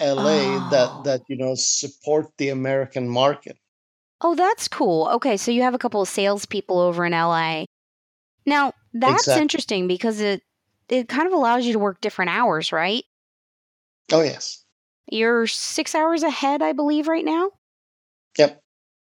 LA 0.00 0.56
Oh. 0.56 0.68
that 0.70 1.04
that 1.04 1.20
you 1.28 1.36
know 1.36 1.54
support 1.54 2.26
the 2.38 2.50
American 2.50 3.08
market. 3.08 3.56
Oh, 4.20 4.34
that's 4.34 4.68
cool. 4.68 5.08
Okay, 5.14 5.36
so 5.36 5.50
you 5.50 5.62
have 5.62 5.74
a 5.74 5.78
couple 5.78 6.00
of 6.02 6.08
salespeople 6.08 6.78
over 6.78 7.04
in 7.04 7.12
LA. 7.12 7.64
Now, 8.46 8.72
that's 8.92 9.22
Exactly. 9.22 9.42
interesting 9.42 9.88
because 9.88 10.20
it 10.20 10.42
it 10.88 11.08
kind 11.08 11.26
of 11.26 11.32
allows 11.32 11.64
you 11.64 11.72
to 11.72 11.78
work 11.78 12.00
different 12.00 12.30
hours, 12.30 12.72
right? 12.72 13.04
Oh 14.12 14.22
yes. 14.22 14.64
You're 15.10 15.46
six 15.46 15.94
hours 15.94 16.22
ahead, 16.22 16.62
I 16.62 16.72
believe, 16.72 17.08
right 17.08 17.24
now. 17.24 17.50
Yep. 18.38 18.60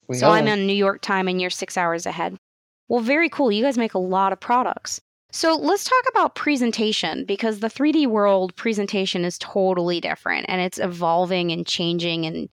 We 0.08 0.18
so 0.18 0.30
I'm 0.30 0.48
are. 0.48 0.54
in 0.54 0.68
New 0.68 0.74
York 0.74 1.02
time 1.02 1.28
and 1.28 1.40
you're 1.42 1.50
six 1.50 1.78
hours 1.78 2.06
ahead. 2.06 2.38
Well, 2.88 3.02
very 3.02 3.30
cool. 3.30 3.52
You 3.52 3.64
guys 3.64 3.78
make 3.78 3.94
a 3.94 4.00
lot 4.00 4.32
of 4.32 4.40
products. 4.40 5.02
So 5.32 5.56
let's 5.56 5.84
talk 5.84 6.04
about 6.10 6.36
presentation 6.36 7.26
because 7.26 7.60
the 7.60 7.68
3D 7.68 8.08
world 8.08 8.56
presentation 8.56 9.26
is 9.26 9.38
totally 9.40 10.00
different 10.00 10.46
and 10.48 10.62
it's 10.62 10.80
evolving 10.80 11.52
and 11.52 11.68
changing 11.68 12.26
and 12.26 12.48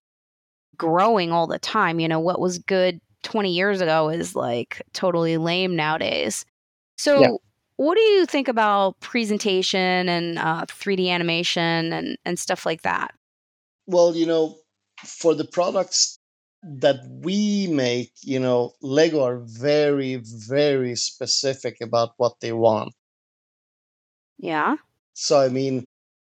growing 0.77 1.31
all 1.31 1.47
the 1.47 1.59
time. 1.59 1.99
You 1.99 2.07
know, 2.09 2.19
what 2.19 2.41
was 2.41 2.59
good 2.59 2.99
20 3.23 3.51
years 3.51 3.79
ago 3.79 4.09
is 4.09 4.35
like 4.35 4.81
totally 4.93 5.37
lame 5.37 5.75
nowadays. 5.75 6.45
So, 6.97 7.21
Yeah. 7.21 7.31
what 7.77 7.95
do 7.95 8.01
you 8.01 8.25
think 8.25 8.47
about 8.47 8.99
presentation 9.01 10.07
and 10.09 10.39
uh, 10.39 10.65
3D 10.69 11.09
animation 11.09 11.93
and, 11.93 12.17
and 12.25 12.39
stuff 12.39 12.65
like 12.65 12.83
that? 12.83 13.13
Well, 13.87 14.15
you 14.15 14.27
know, 14.27 14.59
for 15.03 15.33
the 15.33 15.43
products 15.43 16.19
that 16.61 17.03
we 17.09 17.65
make, 17.67 18.13
you 18.21 18.39
know, 18.39 18.75
Lego 18.81 19.23
are 19.23 19.39
very, 19.39 20.17
very 20.17 20.95
specific 20.95 21.81
about 21.81 22.13
what 22.17 22.39
they 22.41 22.51
want. 22.51 22.93
Yeah. 24.37 24.77
So 25.13 25.39
I 25.39 25.49
mean, 25.49 25.83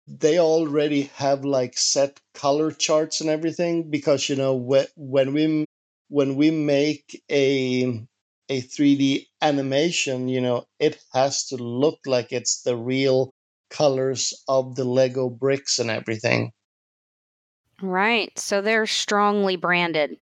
they 0.08 0.40
already 0.40 1.04
have 1.16 1.46
like 1.46 1.78
set 1.78 2.20
color 2.34 2.72
charts 2.72 3.22
and 3.22 3.30
everything 3.30 3.90
because 3.90 4.30
you 4.30 4.36
know 4.36 4.56
when 4.56 4.88
when 4.98 5.34
we 5.34 5.66
when 6.10 6.36
we 6.36 6.52
make 6.52 7.24
a 7.32 8.06
a 8.52 8.62
3D 8.62 9.30
animation, 9.42 10.28
you 10.28 10.42
know, 10.42 10.66
it 10.78 11.04
has 11.14 11.46
to 11.48 11.56
look 11.56 12.02
like 12.06 12.32
it's 12.32 12.62
the 12.62 12.78
real 12.78 13.34
colors 13.72 14.34
of 14.48 14.76
the 14.76 14.86
Lego 14.86 15.30
bricks 15.30 15.80
and 15.80 15.90
everything. 15.90 16.52
Right. 17.82 18.38
So 18.40 18.62
they're 18.62 18.88
strongly 18.88 19.56
branded. 19.58 20.20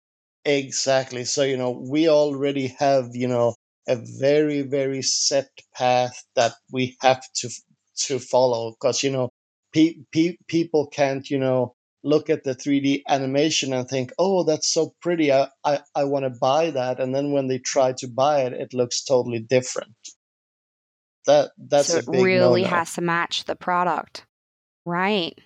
Exactly. 0.46 1.26
So, 1.26 1.44
you 1.44 1.58
know, 1.58 1.72
we 1.72 2.10
already 2.10 2.68
have, 2.80 3.10
you 3.14 3.28
know, 3.28 3.56
a 3.88 3.96
very, 4.20 4.62
very 4.62 5.02
set 5.02 5.50
path 5.74 6.24
that 6.36 6.54
we 6.72 6.98
have 7.02 7.24
to 7.36 7.50
to 8.08 8.20
follow 8.20 8.72
because, 8.72 9.04
you 9.04 9.12
know, 9.12 9.30
pe- 9.74 9.98
pe- 10.12 10.38
people 10.48 10.88
can't, 10.88 11.30
you 11.30 11.38
know, 11.38 11.76
look 12.04 12.30
at 12.30 12.44
the 12.44 12.54
3D 12.56 13.04
animation 13.08 13.74
and 13.74 13.88
think, 13.88 14.12
"Oh, 14.20 14.44
that's 14.44 14.72
so 14.72 14.94
pretty. 15.02 15.32
I 15.32 15.48
I, 15.64 15.80
I 15.96 16.04
want 16.06 16.26
to 16.26 16.40
buy 16.40 16.72
that." 16.72 17.00
And 17.00 17.14
then 17.16 17.32
when 17.32 17.48
they 17.48 17.60
try 17.60 17.94
to 17.94 18.08
buy 18.08 18.42
it, 18.44 18.54
it 18.54 18.74
looks 18.74 19.04
totally 19.04 19.40
different. 19.40 19.96
That 21.26 21.52
that's 21.58 21.88
so 21.88 22.00
it 22.00 22.08
really 22.08 22.64
no-no. 22.64 22.76
has 22.76 22.94
to 22.96 23.02
match 23.02 23.46
the 23.46 23.56
product. 23.56 24.26
Right. 24.86 25.38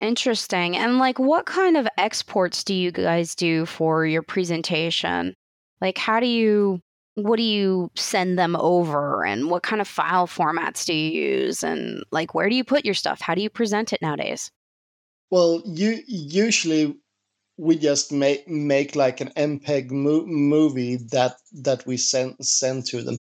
Interesting. 0.00 0.76
And 0.76 0.98
like 0.98 1.18
what 1.18 1.46
kind 1.46 1.76
of 1.76 1.88
exports 1.96 2.64
do 2.64 2.74
you 2.74 2.90
guys 2.90 3.34
do 3.34 3.64
for 3.66 4.04
your 4.04 4.22
presentation? 4.22 5.34
Like 5.80 5.96
how 5.96 6.20
do 6.20 6.26
you 6.26 6.80
what 7.14 7.36
do 7.36 7.42
you 7.42 7.90
send 7.94 8.38
them 8.38 8.56
over 8.56 9.24
and 9.24 9.50
what 9.50 9.62
kind 9.62 9.80
of 9.80 9.88
file 9.88 10.26
formats 10.26 10.86
do 10.86 10.94
you 10.94 11.10
use 11.10 11.62
and 11.62 12.02
like 12.10 12.34
where 12.34 12.48
do 12.48 12.56
you 12.56 12.64
put 12.64 12.84
your 12.84 12.94
stuff? 12.94 13.20
How 13.20 13.34
do 13.34 13.42
you 13.42 13.50
present 13.50 13.92
it 13.92 14.02
nowadays? 14.02 14.50
Well, 15.32 15.62
you 15.66 16.04
usually 16.06 16.94
we 17.58 17.76
just 17.78 18.12
make 18.12 18.48
make 18.48 18.96
like 18.96 19.20
an 19.20 19.30
MPEG 19.36 19.90
mo- 19.90 20.26
movie 20.26 20.96
that 21.12 21.36
that 21.52 21.86
we 21.86 21.96
send 21.98 22.36
send 22.44 22.86
to 22.86 23.02
them. 23.02 23.16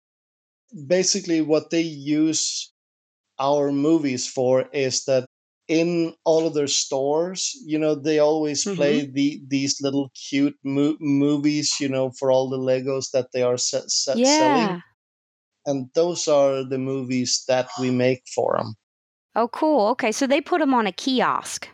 Basically, 0.87 1.40
what 1.40 1.71
they 1.71 1.83
use 1.83 2.73
our 3.38 3.73
movies 3.73 4.26
for 4.29 4.69
is 4.73 5.05
that 5.07 5.26
in 5.69 6.14
all 6.25 6.47
of 6.47 6.55
their 6.55 6.69
stores, 6.69 7.52
you 7.64 7.79
know, 7.79 7.95
they 7.95 8.19
always 8.21 8.64
Mhm. 8.64 8.76
play 8.76 9.07
the 9.07 9.43
these 9.49 9.81
little 9.83 10.11
cute 10.29 10.59
mo- 10.64 10.99
movies, 11.00 11.81
you 11.81 11.88
know, 11.88 12.11
for 12.19 12.33
all 12.33 12.49
the 12.50 12.59
Legos 12.59 13.11
that 13.12 13.29
they 13.33 13.43
are 13.43 13.59
se- 13.59 13.88
se- 13.88 14.25
selling, 14.25 14.75
Yeah. 14.75 14.81
and 15.67 15.90
those 15.95 16.29
are 16.29 16.64
the 16.64 16.79
movies 16.79 17.45
that 17.49 17.69
we 17.81 17.90
make 17.90 18.23
for 18.35 18.57
them. 18.59 18.75
Oh, 19.37 19.49
cool. 19.49 19.88
Okay, 19.88 20.12
so 20.12 20.26
they 20.26 20.40
put 20.40 20.61
them 20.61 20.75
on 20.75 20.87
a 20.87 20.93
kiosk. 20.93 21.69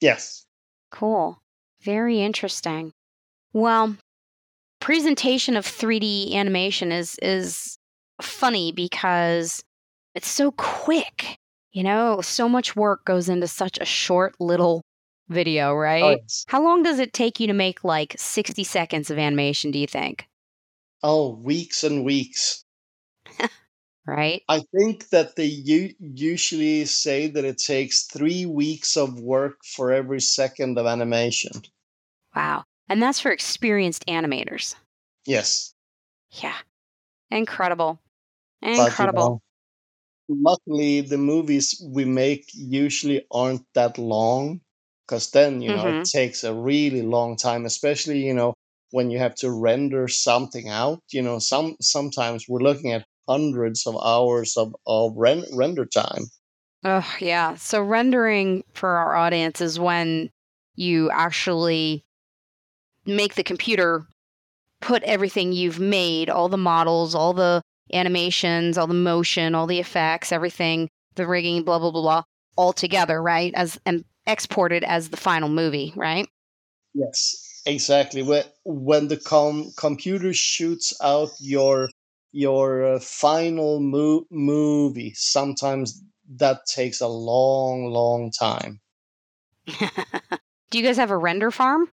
Yes. 0.00 0.44
Cool. 0.90 1.38
Very 1.82 2.20
interesting. 2.20 2.92
Well, 3.52 3.96
presentation 4.80 5.56
of 5.56 5.64
3D 5.66 6.34
animation 6.34 6.92
is 6.92 7.18
is 7.20 7.76
funny 8.20 8.72
because 8.72 9.62
it's 10.14 10.28
so 10.28 10.52
quick. 10.52 11.38
You 11.72 11.82
know, 11.84 12.20
so 12.22 12.48
much 12.48 12.74
work 12.74 13.04
goes 13.04 13.28
into 13.28 13.46
such 13.46 13.78
a 13.78 13.84
short 13.84 14.34
little 14.40 14.82
video, 15.28 15.74
right? 15.74 16.02
Oh, 16.02 16.10
yes. 16.22 16.44
How 16.48 16.62
long 16.62 16.82
does 16.82 16.98
it 16.98 17.12
take 17.12 17.38
you 17.38 17.46
to 17.46 17.52
make 17.52 17.84
like 17.84 18.14
60 18.18 18.64
seconds 18.64 19.10
of 19.10 19.18
animation, 19.18 19.70
do 19.70 19.78
you 19.78 19.86
think? 19.86 20.26
Oh, 21.02 21.36
weeks 21.36 21.84
and 21.84 22.04
weeks. 22.04 22.64
Right? 24.08 24.42
I 24.48 24.60
think 24.74 25.10
that 25.10 25.36
they 25.36 25.44
u- 25.44 25.94
usually 26.00 26.86
say 26.86 27.28
that 27.28 27.44
it 27.44 27.58
takes 27.58 28.06
three 28.06 28.46
weeks 28.46 28.96
of 28.96 29.20
work 29.20 29.58
for 29.64 29.92
every 29.92 30.20
second 30.22 30.78
of 30.78 30.86
animation. 30.86 31.52
Wow. 32.34 32.64
And 32.88 33.02
that's 33.02 33.20
for 33.20 33.30
experienced 33.30 34.06
animators. 34.06 34.74
Yes. 35.26 35.74
Yeah. 36.30 36.56
Incredible. 37.30 38.00
But, 38.62 38.68
you 38.68 38.84
Incredible. 38.84 39.22
know, 39.22 39.40
luckily, 40.28 41.00
the 41.02 41.18
movies 41.18 41.82
we 41.86 42.04
make 42.04 42.46
usually 42.54 43.26
aren't 43.30 43.66
that 43.74 43.98
long 43.98 44.60
because 45.06 45.30
then, 45.30 45.62
you 45.62 45.72
know, 45.72 45.84
Mhm. 45.84 46.00
it 46.02 46.04
takes 46.04 46.44
a 46.44 46.54
really 46.54 47.02
long 47.02 47.36
time, 47.36 47.66
especially, 47.66 48.26
you 48.26 48.34
know, 48.34 48.54
when 48.90 49.10
you 49.10 49.18
have 49.18 49.34
to 49.36 49.50
render 49.50 50.08
something 50.08 50.68
out. 50.68 51.00
You 51.12 51.22
know, 51.22 51.38
some 51.38 51.76
sometimes 51.80 52.46
we're 52.48 52.60
looking 52.60 52.92
at 52.92 53.06
hundreds 53.28 53.86
of 53.86 53.96
hours 54.02 54.56
of, 54.56 54.74
of 54.86 55.12
ren- 55.16 55.44
render 55.52 55.84
time. 55.84 56.24
Oh, 56.84 57.06
yeah. 57.20 57.56
So 57.56 57.82
rendering 57.82 58.64
for 58.72 58.88
our 58.88 59.16
audience 59.16 59.60
is 59.60 59.78
when 59.78 60.30
you 60.76 61.10
actually 61.10 62.04
make 63.04 63.34
the 63.34 63.42
computer 63.42 64.06
put 64.80 65.02
everything 65.02 65.52
you've 65.52 65.80
made, 65.80 66.30
all 66.30 66.48
the 66.48 66.56
models, 66.56 67.14
all 67.14 67.32
the 67.32 67.62
animations, 67.92 68.78
all 68.78 68.86
the 68.86 68.94
motion, 68.94 69.54
all 69.54 69.66
the 69.66 69.80
effects, 69.80 70.30
everything, 70.30 70.88
the 71.16 71.26
rigging, 71.26 71.64
blah 71.64 71.78
blah 71.78 71.90
blah 71.90 72.02
blah, 72.02 72.22
all 72.56 72.72
together, 72.72 73.20
right? 73.20 73.52
As 73.54 73.80
and 73.84 74.04
exported 74.26 74.84
as 74.84 75.08
the 75.08 75.16
final 75.16 75.48
movie, 75.48 75.92
right? 75.96 76.28
Yes, 76.94 77.62
exactly. 77.66 78.22
When 78.22 78.44
when 78.64 79.08
the 79.08 79.16
com- 79.16 79.72
computer 79.76 80.32
shoots 80.32 80.94
out 81.02 81.30
your 81.40 81.88
your 82.32 82.94
uh, 82.94 83.00
final 83.00 83.80
mo- 83.80 84.26
movie, 84.30 85.12
sometimes 85.14 86.02
that 86.36 86.66
takes 86.66 87.00
a 87.00 87.08
long, 87.08 87.86
long 87.86 88.30
time. 88.30 88.80
Do 89.66 90.78
you 90.78 90.84
guys 90.84 90.96
have 90.96 91.10
a 91.10 91.16
render 91.16 91.50
farm? 91.50 91.90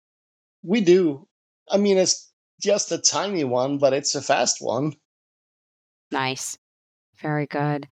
We 0.62 0.80
do. 0.80 1.28
I 1.70 1.76
mean, 1.76 1.98
it's 1.98 2.32
just 2.60 2.90
a 2.90 2.98
tiny 2.98 3.44
one, 3.44 3.78
but 3.78 3.92
it's 3.92 4.14
a 4.14 4.22
fast 4.22 4.58
one. 4.60 4.94
Nice. 6.10 6.58
Very 7.18 7.46
good. 7.46 7.88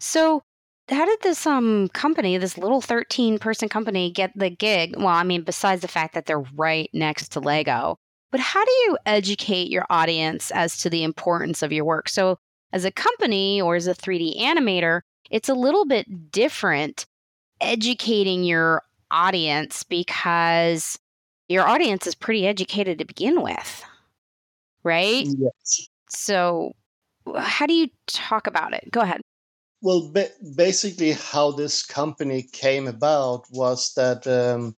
So, 0.00 0.42
how 0.88 1.04
did 1.04 1.20
this 1.22 1.46
um 1.46 1.88
company, 1.88 2.38
this 2.38 2.58
little 2.58 2.80
13 2.80 3.38
person 3.38 3.68
company 3.68 4.10
get 4.10 4.32
the 4.34 4.50
gig? 4.50 4.96
Well, 4.96 5.08
I 5.08 5.22
mean, 5.22 5.42
besides 5.42 5.82
the 5.82 5.88
fact 5.88 6.14
that 6.14 6.26
they're 6.26 6.40
right 6.40 6.90
next 6.92 7.28
to 7.32 7.40
Lego, 7.40 7.98
but 8.32 8.40
how 8.40 8.64
do 8.64 8.70
you 8.86 8.98
educate 9.04 9.70
your 9.70 9.84
audience 9.90 10.50
as 10.52 10.78
to 10.78 10.90
the 10.90 11.04
importance 11.04 11.62
of 11.62 11.70
your 11.70 11.84
work? 11.84 12.08
So, 12.08 12.38
as 12.72 12.86
a 12.86 12.90
company 12.90 13.60
or 13.60 13.76
as 13.76 13.86
a 13.86 13.94
3D 13.94 14.40
animator, 14.40 15.02
it's 15.30 15.50
a 15.50 15.54
little 15.54 15.84
bit 15.84 16.32
different 16.32 17.06
educating 17.60 18.42
your 18.42 18.82
audience 19.10 19.82
because 19.82 20.98
your 21.50 21.66
audience 21.66 22.06
is 22.06 22.14
pretty 22.14 22.46
educated 22.46 22.98
to 22.98 23.04
begin 23.04 23.42
with. 23.42 23.84
Right? 24.82 25.26
Yes. 25.26 25.88
So, 26.08 26.72
how 27.36 27.66
do 27.66 27.74
you 27.74 27.90
talk 28.06 28.46
about 28.46 28.72
it? 28.72 28.88
Go 28.90 29.02
ahead. 29.02 29.20
Well, 29.82 30.10
ba- 30.10 30.30
basically, 30.56 31.12
how 31.12 31.50
this 31.50 31.84
company 31.84 32.44
came 32.50 32.88
about 32.88 33.44
was 33.50 33.92
that 33.94 34.26
um, 34.26 34.74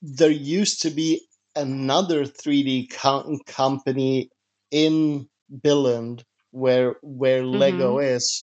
there 0.00 0.30
used 0.30 0.82
to 0.82 0.90
be 0.90 1.26
another 1.56 2.24
3D 2.24 2.88
co- 2.88 3.38
company 3.46 4.30
in 4.70 5.28
Billund 5.60 6.24
where 6.50 6.96
where 7.02 7.44
Lego 7.44 7.98
is, 7.98 8.42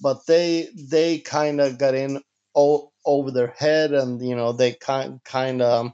but 0.00 0.26
they 0.26 0.68
they 0.76 1.18
kind 1.18 1.60
of 1.60 1.78
got 1.78 1.94
in 1.94 2.20
over 2.54 3.30
their 3.30 3.54
head, 3.58 3.92
and 3.92 4.20
you 4.22 4.34
know 4.34 4.52
they 4.52 4.72
kind 4.74 5.20
kind 5.24 5.62
of 5.62 5.92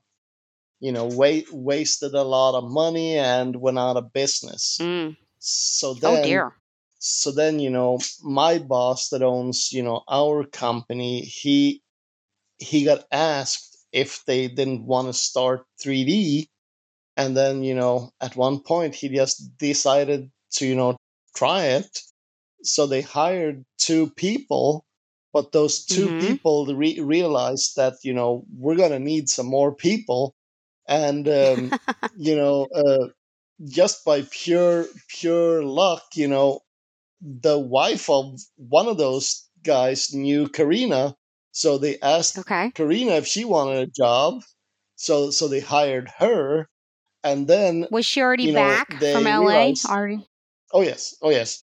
you 0.81 0.93
know 0.93 1.05
wa- 1.07 1.49
wasted 1.53 2.15
a 2.15 2.23
lot 2.23 2.57
of 2.57 2.71
money 2.71 3.17
and 3.19 3.57
went 3.57 3.79
out 3.79 3.97
of 3.97 4.13
business. 4.13 4.79
Mm. 4.81 5.17
So 5.39 5.95
then 5.95 6.21
Oh 6.21 6.25
dear. 6.25 6.53
so 6.99 7.31
then 7.33 7.59
you 7.59 7.71
know 7.71 7.99
my 8.23 8.59
boss 8.59 9.11
that 9.11 9.23
owns 9.23 9.73
you 9.73 9.83
know 9.83 10.03
our 10.09 10.45
company 10.45 11.21
he 11.21 11.83
he 12.59 12.85
got 12.85 13.05
asked 13.13 13.77
if 13.93 14.25
they 14.27 14.49
didn't 14.49 14.87
want 14.87 15.09
to 15.09 15.13
start 15.13 15.67
3d 15.83 16.49
and 17.17 17.37
then 17.37 17.63
you 17.63 17.75
know 17.75 18.11
at 18.21 18.37
one 18.37 18.61
point 18.61 18.95
he 18.95 19.09
just 19.09 19.57
decided 19.59 20.31
to 20.51 20.67
you 20.67 20.75
know 20.75 20.97
try 21.37 21.65
it 21.65 22.01
so 22.63 22.87
they 22.87 23.03
hired 23.03 23.65
two 23.79 24.11
people 24.11 24.85
but 25.33 25.53
those 25.53 25.85
2 25.85 26.11
Mhm. 26.11 26.37
people 26.37 26.67
re- 26.75 27.01
realized 27.01 27.77
that 27.77 27.95
you 28.03 28.13
know 28.15 28.45
we're 28.57 28.77
gonna 28.77 28.99
need 28.99 29.29
some 29.29 29.47
more 29.47 29.75
people 29.75 30.35
and 30.89 31.29
um, 31.29 31.75
you 32.17 32.37
know 32.37 32.67
uh, 32.75 33.09
just 33.65 34.05
by 34.05 34.23
pure 34.31 34.87
pure 35.09 35.63
luck 35.65 36.03
you 36.15 36.29
know 36.29 36.61
the 37.21 37.59
wife 37.59 38.09
of 38.11 38.41
one 38.57 38.87
of 38.89 38.99
those 38.99 39.49
guys 39.63 40.13
knew 40.15 40.49
Karina, 40.49 41.17
so 41.53 41.79
they 41.79 41.99
asked 42.01 42.39
okay. 42.39 42.73
Karina 42.75 43.13
if 43.13 43.27
she 43.27 43.45
wanted 43.45 43.79
a 43.79 43.87
job. 43.91 44.43
So 44.97 45.31
so 45.31 45.49
they 45.49 45.61
hired 45.61 46.09
her, 46.19 46.69
and 47.25 47.49
then 47.49 47.89
Was 47.91 48.07
she 48.07 48.21
already 48.23 48.45
you 48.45 48.53
know, 48.53 48.61
back 48.61 48.89
from 49.01 49.25
LA? 49.25 49.39
realized- 49.41 49.87
Already. 49.87 50.29
oh 50.73 50.83
yes, 50.83 51.17
oh 51.23 51.31
yes, 51.31 51.63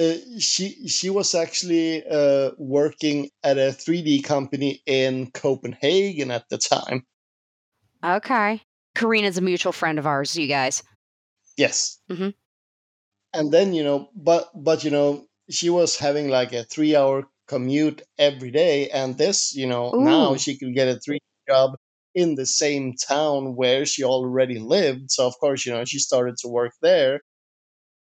uh, 0.00 0.14
she 0.38 0.88
she 0.88 1.10
was 1.10 1.34
actually 1.34 2.02
uh, 2.08 2.50
working 2.58 3.30
at 3.44 3.58
a 3.58 3.70
3D 3.72 4.24
company 4.24 4.82
in 4.86 5.30
Copenhagen 5.30 6.30
at 6.30 6.48
the 6.48 6.58
time. 6.58 7.04
Okay. 8.04 8.60
Karina's 8.94 9.38
a 9.38 9.40
mutual 9.40 9.72
friend 9.72 9.98
of 9.98 10.06
ours, 10.06 10.36
you 10.36 10.48
guys. 10.48 10.82
Yes. 11.56 11.98
Mhm. 12.10 12.34
And 13.32 13.52
then 13.52 13.72
you 13.74 13.84
know, 13.84 14.08
but 14.14 14.50
but 14.54 14.84
you 14.84 14.90
know, 14.90 15.26
she 15.50 15.70
was 15.70 15.96
having 15.98 16.28
like 16.28 16.52
a 16.52 16.64
three-hour 16.64 17.28
commute 17.48 18.02
every 18.18 18.50
day, 18.50 18.88
and 18.90 19.16
this, 19.18 19.54
you 19.54 19.66
know, 19.66 19.90
now 19.92 20.36
she 20.36 20.56
could 20.58 20.74
get 20.74 20.88
a 20.88 20.98
three 21.00 21.20
job 21.48 21.76
in 22.14 22.34
the 22.36 22.46
same 22.46 22.94
town 22.94 23.56
where 23.56 23.86
she 23.86 24.04
already 24.04 24.58
lived. 24.58 25.10
So 25.10 25.26
of 25.26 25.34
course, 25.40 25.66
you 25.66 25.72
know, 25.72 25.84
she 25.84 25.98
started 25.98 26.36
to 26.38 26.48
work 26.48 26.72
there. 26.82 27.20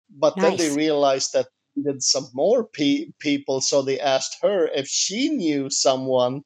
But 0.09 0.39
then 0.39 0.57
they 0.57 0.69
realized 0.69 1.33
that 1.33 1.47
they 1.75 1.81
needed 1.83 2.03
some 2.03 2.29
more 2.33 2.65
pe- 2.65 3.11
people, 3.19 3.61
so 3.61 3.81
they 3.81 3.99
asked 3.99 4.37
her 4.41 4.67
if 4.67 4.87
she 4.87 5.29
knew 5.29 5.69
someone, 5.69 6.41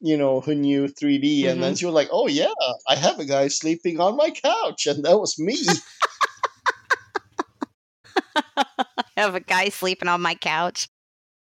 you 0.00 0.16
know, 0.16 0.40
who 0.40 0.54
knew 0.54 0.88
3D, 0.88 1.46
and 1.46 1.62
then 1.62 1.74
Mhm. 1.74 1.78
she 1.78 1.86
was 1.86 1.94
like, 1.94 2.08
"Oh 2.12 2.28
yeah, 2.28 2.52
I 2.88 2.96
have 2.96 3.18
a 3.20 3.24
guy 3.26 3.48
sleeping 3.48 4.00
on 4.00 4.16
my 4.16 4.30
couch," 4.30 4.86
and 4.86 5.04
that 5.04 5.18
was 5.20 5.38
me. 5.38 5.56
I 8.36 9.04
have 9.16 9.34
a 9.34 9.40
guy 9.40 9.68
sleeping 9.68 10.08
on 10.08 10.20
my 10.20 10.34
couch. 10.34 10.88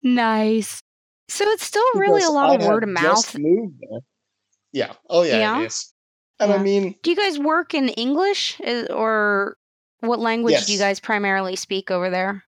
Nice. 0.02 0.82
So 1.28 1.46
it's 1.50 1.64
still 1.64 1.84
really 1.94 2.22
a 2.22 2.30
lot 2.30 2.50
I 2.50 2.54
of 2.54 2.60
word 2.66 2.82
of 2.84 2.88
mouth. 2.90 3.38
Yeah. 4.72 4.92
Oh 5.08 5.22
yeah, 5.22 5.38
Yeah? 5.40 5.60
it 5.62 5.66
is. 5.66 5.92
And 6.40 6.52
I 6.52 6.58
mean, 6.58 6.94
Do 7.02 7.10
you 7.10 7.16
guys 7.16 7.38
work 7.38 7.74
in 7.74 7.88
English 7.90 8.60
Uh, 8.60 8.86
or 8.90 9.56
what 10.00 10.18
language 10.18 10.66
do 10.66 10.72
you 10.72 10.78
guys 10.78 11.00
primarily 11.00 11.56
speak 11.56 11.90
over 11.90 12.10
there? 12.10 12.44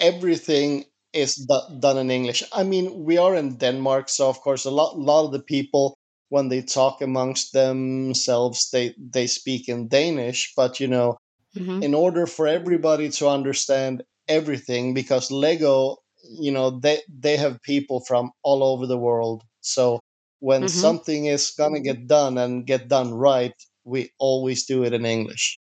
everything 0.00 0.84
is 1.12 1.34
do- 1.36 1.78
done 1.80 1.98
in 1.98 2.10
English. 2.10 2.42
I 2.52 2.62
mean, 2.62 3.04
we 3.04 3.18
are 3.18 3.34
in 3.34 3.56
Denmark, 3.56 4.08
so 4.08 4.28
of 4.28 4.40
course, 4.40 4.64
a 4.64 4.70
lot, 4.70 4.98
lot 4.98 5.24
of 5.26 5.32
the 5.32 5.42
people 5.42 5.96
when 6.30 6.48
they 6.48 6.60
talk 6.62 7.00
amongst 7.00 7.52
themselves, 7.52 8.70
they 8.70 8.94
they 8.98 9.26
speak 9.26 9.68
in 9.68 9.88
Danish. 9.88 10.52
But 10.56 10.80
you 10.80 10.88
know, 10.88 11.16
hmm 11.56 11.80
in 11.80 11.94
order 11.94 12.26
for 12.26 12.46
everybody 12.46 13.08
to 13.10 13.28
understand 13.28 14.02
everything, 14.28 14.94
because 14.94 15.30
Lego, 15.30 15.96
you 16.22 16.52
know, 16.52 16.70
they 16.80 17.00
they 17.08 17.36
have 17.36 17.62
people 17.62 18.00
from 18.08 18.30
all 18.42 18.62
over 18.62 18.86
the 18.86 18.98
world. 18.98 19.42
So 19.60 20.00
when 20.40 20.66
hmm 20.66 20.68
something 20.68 21.26
is 21.26 21.50
gonna 21.50 21.80
get 21.80 22.06
done 22.06 22.38
and 22.38 22.66
get 22.66 22.88
done 22.88 23.14
right, 23.14 23.54
we 23.84 24.10
always 24.18 24.66
do 24.66 24.84
it 24.84 24.92
in 24.92 25.04
English 25.06 25.58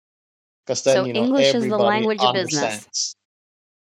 because 0.67 0.85
then 0.85 1.05
So 1.05 1.05
you 1.05 1.15
know 1.15 1.29
English 1.29 1.55
is 1.55 1.67
the 1.69 1.79
everybody 1.79 1.79
language 1.79 2.25
of 2.25 2.33
business. 2.33 2.87
understands. 2.89 3.17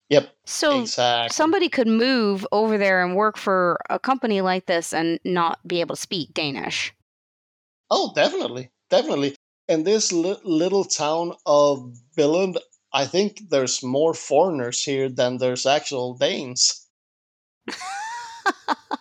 Yep, 0.09 0.35
So 0.45 0.81
exactly. 0.81 1.27
somebody 1.27 1.69
could 1.69 1.87
move 1.87 2.47
over 2.51 2.77
there 2.77 3.03
and 3.03 3.15
work 3.15 3.37
for 3.37 3.79
a 3.89 3.99
company 3.99 4.41
like 4.41 4.65
this 4.65 4.93
and 4.93 5.19
not 5.23 5.59
be 5.67 5.81
able 5.81 5.95
to 5.95 6.01
speak 6.01 6.33
Danish. 6.33 6.93
Oh, 7.89 8.13
definitely, 8.13 8.71
definitely. 8.91 9.35
In 9.67 9.85
this 9.85 10.11
li- 10.11 10.37
little 10.43 10.83
town 10.83 11.33
of 11.47 11.95
Billund, 12.15 12.59
I 12.93 13.07
think 13.07 13.49
there's 13.49 13.81
more 13.81 14.13
foreigners 14.13 14.83
here 14.83 15.09
than 15.09 15.37
there's 15.37 15.65
actual 15.65 16.13
Danes. 16.13 16.87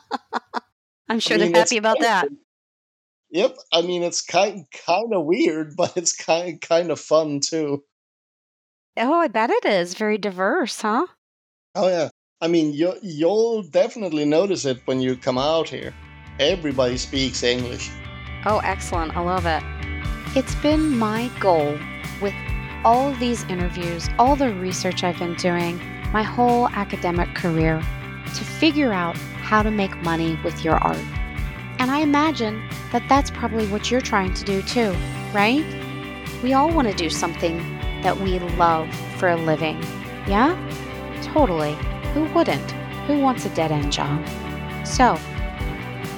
I'm 1.09 1.17
I 1.17 1.19
sure 1.19 1.39
they're 1.39 1.47
mean, 1.49 1.57
it's 1.57 1.71
happy 1.71 1.79
about 1.79 2.01
that. 2.01 2.29
Yep, 3.31 3.57
I 3.73 3.83
mean 3.83 4.03
it's 4.03 4.23
kind 4.23 4.65
kind 4.87 5.13
of 5.13 5.25
weird, 5.25 5.77
but 5.77 5.97
it's 5.97 6.15
kind 6.15 6.61
kind 6.61 6.91
of 6.91 7.01
fun 7.01 7.41
too. 7.41 7.85
Oh, 8.97 9.15
I 9.15 9.29
bet 9.29 9.51
it 9.51 9.65
is. 9.65 9.95
Very 9.95 10.19
diverse, 10.19 10.81
huh? 10.81 11.07
Oh 11.75 11.89
yeah, 11.89 12.09
I 12.41 12.49
mean 12.49 12.73
you 12.73 12.95
you'll 13.03 13.63
definitely 13.63 14.25
notice 14.25 14.65
it 14.65 14.81
when 14.85 15.01
you 15.01 15.17
come 15.17 15.39
out 15.39 15.69
here. 15.69 15.93
Everybody 16.39 16.97
speaks 16.97 17.43
English. 17.43 17.91
Oh, 18.47 18.61
excellent. 18.65 19.17
I 19.17 19.21
love 19.21 19.47
it. 19.47 19.63
It's 20.37 20.55
been 20.57 20.99
my 20.99 21.31
goal 21.41 21.79
with 22.21 22.35
all 22.85 23.13
these 23.15 23.45
interviews, 23.45 24.09
all 24.19 24.37
the 24.37 24.53
research 24.55 25.03
I've 25.05 25.19
been 25.19 25.35
doing, 25.37 25.81
my 26.13 26.23
whole 26.23 26.69
academic 26.69 27.35
career, 27.35 27.83
to 28.35 28.45
figure 28.45 28.93
out 28.93 29.17
how 29.17 29.63
to 29.63 29.71
make 29.71 29.95
money 30.03 30.39
with 30.45 30.65
your 30.65 30.77
art. 30.77 31.05
And 31.79 31.91
I 31.91 31.99
imagine 31.99 32.63
that 32.93 33.03
that's 33.09 33.31
probably 33.31 33.67
what 33.69 33.91
you're 33.91 34.01
trying 34.01 34.35
to 34.35 34.45
do 34.45 34.63
too, 34.63 34.95
right? 35.33 35.65
We 36.43 36.53
all 36.53 36.71
want 36.73 36.89
to 36.89 36.95
do 36.95 37.11
something 37.11 37.59
that 38.03 38.19
we 38.21 38.39
love 38.39 38.95
for 39.19 39.29
a 39.29 39.37
living. 39.37 39.83
Yeah? 40.27 40.57
Totally. 41.23 41.75
Who 42.13 42.25
wouldn't? 42.35 42.71
Who 43.07 43.19
wants 43.19 43.45
a 43.45 43.51
dead 43.51 43.73
end 43.73 43.93
job? 43.93 44.27
So, 44.87 45.19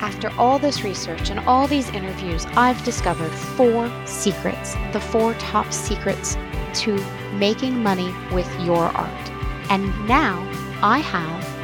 after 0.00 0.30
all 0.38 0.58
this 0.58 0.84
research 0.84 1.30
and 1.30 1.40
all 1.40 1.66
these 1.66 1.88
interviews, 1.90 2.44
I've 2.56 2.82
discovered 2.84 3.30
four 3.30 3.90
secrets, 4.04 4.74
the 4.92 5.00
four 5.00 5.34
top 5.34 5.72
secrets 5.72 6.36
to 6.74 6.96
making 7.34 7.82
money 7.82 8.14
with 8.32 8.48
your 8.60 8.84
art. 8.84 9.30
And 9.70 10.06
now 10.06 10.42
I 10.82 10.98
have 10.98 11.55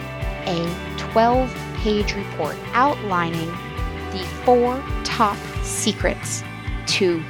a 0.46 0.96
12 0.98 1.54
page 1.76 2.14
report 2.14 2.56
outlining 2.72 3.50
the 4.12 4.24
four 4.44 4.82
top 5.04 5.36
secrets 5.62 6.42
to 6.86 7.22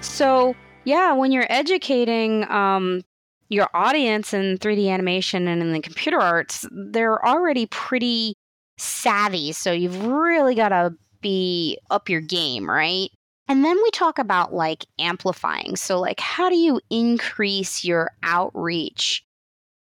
So, 0.01 0.55
yeah, 0.85 1.13
when 1.13 1.33
you're 1.33 1.51
educating 1.51 2.49
um, 2.51 3.03
your 3.49 3.69
audience 3.75 4.33
in 4.35 4.59
3D 4.59 4.89
animation 4.89 5.49
and 5.49 5.63
in 5.63 5.73
the 5.73 5.81
computer 5.81 6.21
arts, 6.21 6.67
they're 6.71 7.25
already 7.25 7.67
pretty 7.67 8.35
savvy. 8.77 9.53
So, 9.53 9.73
you've 9.73 10.05
really 10.05 10.55
got 10.55 10.71
to 10.71 10.95
be 11.21 11.79
up 11.91 12.09
your 12.09 12.21
game, 12.21 12.69
right? 12.69 13.09
And 13.49 13.65
then 13.65 13.77
we 13.83 13.91
talk 13.91 14.19
about 14.19 14.55
like 14.55 14.87
amplifying. 14.99 15.77
So, 15.77 16.01
like, 16.01 16.21
how 16.21 16.49
do 16.49 16.57
you 16.57 16.81
increase 16.91 17.85
your 17.85 18.11
outreach? 18.23 19.25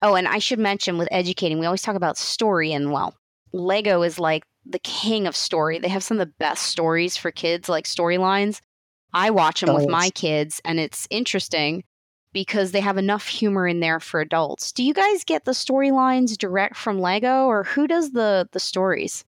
Oh, 0.04 0.16
and 0.16 0.28
I 0.28 0.40
should 0.40 0.60
mention 0.60 0.98
with 0.98 1.08
educating, 1.12 1.60
we 1.60 1.66
always 1.66 1.82
talk 1.82 1.96
about 1.96 2.18
story, 2.18 2.74
and 2.74 2.92
well, 2.92 3.16
Lego 3.54 4.02
is 4.04 4.20
like 4.20 4.44
the 4.66 4.80
king 4.80 5.28
of 5.28 5.36
story. 5.36 5.80
They 5.80 5.88
have 5.88 6.04
some 6.04 6.20
of 6.20 6.28
the 6.28 6.34
best 6.40 6.64
stories 6.64 7.16
for 7.16 7.32
kids, 7.32 7.70
like 7.70 7.86
storylines. 7.86 8.60
I 9.14 9.30
watch 9.30 9.62
them 9.62 9.74
with 9.74 9.88
my 9.88 10.10
kids, 10.10 10.60
and 10.66 10.78
it's 10.78 11.08
interesting 11.10 11.86
because 12.34 12.72
they 12.72 12.82
have 12.82 12.98
enough 12.98 13.28
humor 13.28 13.66
in 13.66 13.80
there 13.80 14.02
for 14.02 14.20
adults. 14.20 14.74
Do 14.74 14.84
you 14.84 14.94
guys 14.94 15.24
get 15.24 15.46
the 15.46 15.52
storylines 15.52 16.38
direct 16.38 16.76
from 16.76 17.00
Lego, 17.00 17.46
or 17.46 17.64
who 17.64 17.88
does 17.88 18.12
the 18.12 18.50
the 18.52 18.60
stories? 18.60 19.24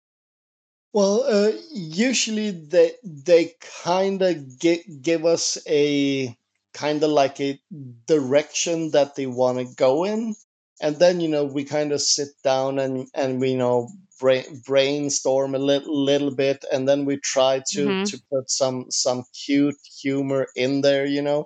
Well, 0.91 1.23
uh, 1.23 1.51
usually 1.71 2.51
they 2.51 2.93
they 3.03 3.53
kind 3.83 4.21
of 4.21 4.59
gi- 4.59 4.99
give 5.01 5.25
us 5.25 5.57
a 5.67 6.35
kind 6.73 7.03
of 7.03 7.11
like 7.11 7.39
a 7.39 7.59
direction 8.07 8.91
that 8.91 9.15
they 9.15 9.27
want 9.27 9.59
to 9.59 9.75
go 9.75 10.03
in, 10.03 10.35
and 10.81 10.97
then 10.97 11.19
you 11.21 11.27
know 11.29 11.43
we 11.45 11.63
kind 11.63 11.91
of 11.91 12.01
sit 12.01 12.29
down 12.43 12.79
and 12.79 13.07
and 13.15 13.39
we 13.41 13.51
you 13.51 13.57
know 13.57 13.89
brain, 14.19 14.61
brainstorm 14.65 15.55
a 15.55 15.59
little 15.59 16.03
little 16.03 16.33
bit, 16.35 16.63
and 16.71 16.87
then 16.87 17.05
we 17.05 17.17
try 17.17 17.61
to 17.73 17.95
Mm-hmm. 17.95 18.03
to 18.05 18.21
put 18.31 18.49
some 18.49 18.85
some 18.91 19.23
cute 19.45 19.75
humor 20.01 20.47
in 20.55 20.81
there, 20.81 21.05
you 21.05 21.21
know, 21.21 21.45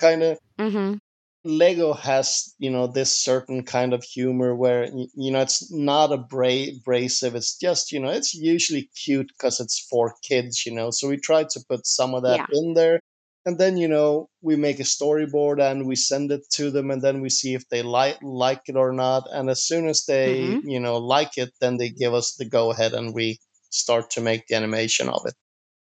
kind 0.00 0.22
of 0.22 0.38
Mm-hmm. 0.58 0.96
Lego 1.44 1.92
has, 1.94 2.54
you 2.58 2.70
know, 2.70 2.86
this 2.86 3.16
certain 3.16 3.64
kind 3.64 3.92
of 3.92 4.02
humor 4.04 4.54
where 4.54 4.84
you 5.14 5.30
know 5.32 5.40
it's 5.40 5.70
not 5.72 6.12
abra- 6.12 6.68
abrasive. 6.76 7.34
It's 7.34 7.56
just, 7.56 7.92
you 7.92 8.00
know, 8.00 8.10
it's 8.10 8.34
usually 8.34 8.90
cute 9.04 9.28
because 9.28 9.60
it's 9.60 9.80
for 9.90 10.14
kids, 10.22 10.64
you 10.66 10.72
know. 10.72 10.90
So 10.90 11.08
we 11.08 11.16
try 11.16 11.44
to 11.44 11.60
put 11.68 11.86
some 11.86 12.14
of 12.14 12.22
that 12.24 12.40
Yeah. 12.40 12.46
in 12.50 12.74
there, 12.74 13.00
and 13.48 13.58
then 13.58 13.78
you 13.78 13.88
know 13.88 14.28
we 14.42 14.56
make 14.56 14.78
a 14.78 14.84
storyboard 14.84 15.58
and 15.60 15.86
we 15.88 15.96
send 15.96 16.30
it 16.30 16.42
to 16.52 16.70
them, 16.70 16.90
and 16.90 17.00
then 17.02 17.22
we 17.22 17.30
see 17.30 17.54
if 17.54 17.66
they 17.70 17.82
like 17.82 18.18
like 18.22 18.62
it 18.68 18.76
or 18.76 18.92
not. 18.92 19.24
And 19.32 19.48
as 19.50 19.62
soon 19.64 19.88
as 19.88 20.04
they, 20.04 20.60
Mm-hmm. 20.60 20.68
you 20.68 20.78
know, 20.80 20.98
like 20.98 21.38
it, 21.38 21.50
then 21.60 21.78
they 21.78 21.88
give 21.88 22.12
us 22.14 22.34
the 22.36 22.44
go 22.44 22.70
ahead, 22.70 22.92
and 22.92 23.14
we 23.14 23.38
start 23.70 24.10
to 24.10 24.20
make 24.20 24.46
the 24.46 24.54
animation 24.54 25.08
of 25.08 25.22
it. 25.26 25.34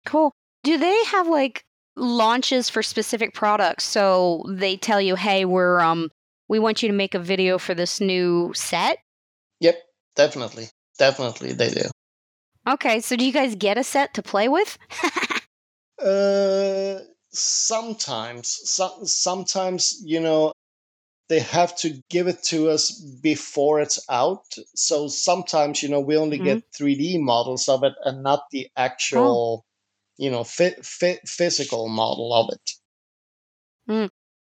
Cool. 0.05 0.33
Do 0.62 0.77
they 0.79 1.05
have 1.07 1.29
like 1.29 1.64
launches 1.97 2.69
for 2.69 2.83
specific 2.83 3.33
products? 3.35 3.85
So 3.85 4.45
they 4.49 4.77
tell 4.77 5.01
you, 5.01 5.16
"Hey, 5.16 5.45
we're 5.47 5.81
um, 5.81 6.11
we 6.49 6.59
want 6.59 6.83
you 6.83 6.88
to 6.88 6.95
make 6.95 7.14
a 7.14 7.19
video 7.19 7.59
for 7.59 7.75
this 7.75 8.01
new 8.01 8.53
set." 8.55 8.99
Yep, 9.61 9.77
definitely, 10.14 10.69
definitely 10.99 11.53
they 11.55 11.71
do. 11.71 11.88
Okay, 12.69 13.01
so 13.01 13.16
do 13.16 13.25
you 13.25 13.33
guys 13.33 13.55
get 13.55 13.79
a 13.79 13.85
set 13.85 14.12
to 14.14 14.23
play 14.23 14.49
with? 14.49 14.77
Uh, 15.99 16.99
sometimes, 17.32 18.48
some, 18.64 19.06
sometimes 19.06 20.00
you 20.04 20.20
know 20.20 20.52
they 21.28 21.40
have 21.40 21.76
to 21.78 22.02
give 22.10 22.28
it 22.28 22.42
to 22.44 22.68
us 22.70 22.92
before 23.22 23.80
it's 23.80 24.04
out. 24.10 24.46
So 24.74 25.08
sometimes 25.08 25.82
you 25.82 25.88
know 25.88 26.00
we 26.00 26.16
only 26.16 26.38
Mhm. 26.38 26.44
get 26.44 26.64
3D 26.72 27.18
models 27.18 27.68
of 27.68 27.84
it 27.84 27.94
and 28.04 28.22
not 28.22 28.44
the 28.50 28.68
actual, 28.76 29.64
you 30.18 30.30
know, 30.30 30.44
fi- 30.44 30.82
fi- 30.82 31.20
physical 31.26 31.88
model 31.88 32.34
of 32.34 32.50
it. 32.52 32.72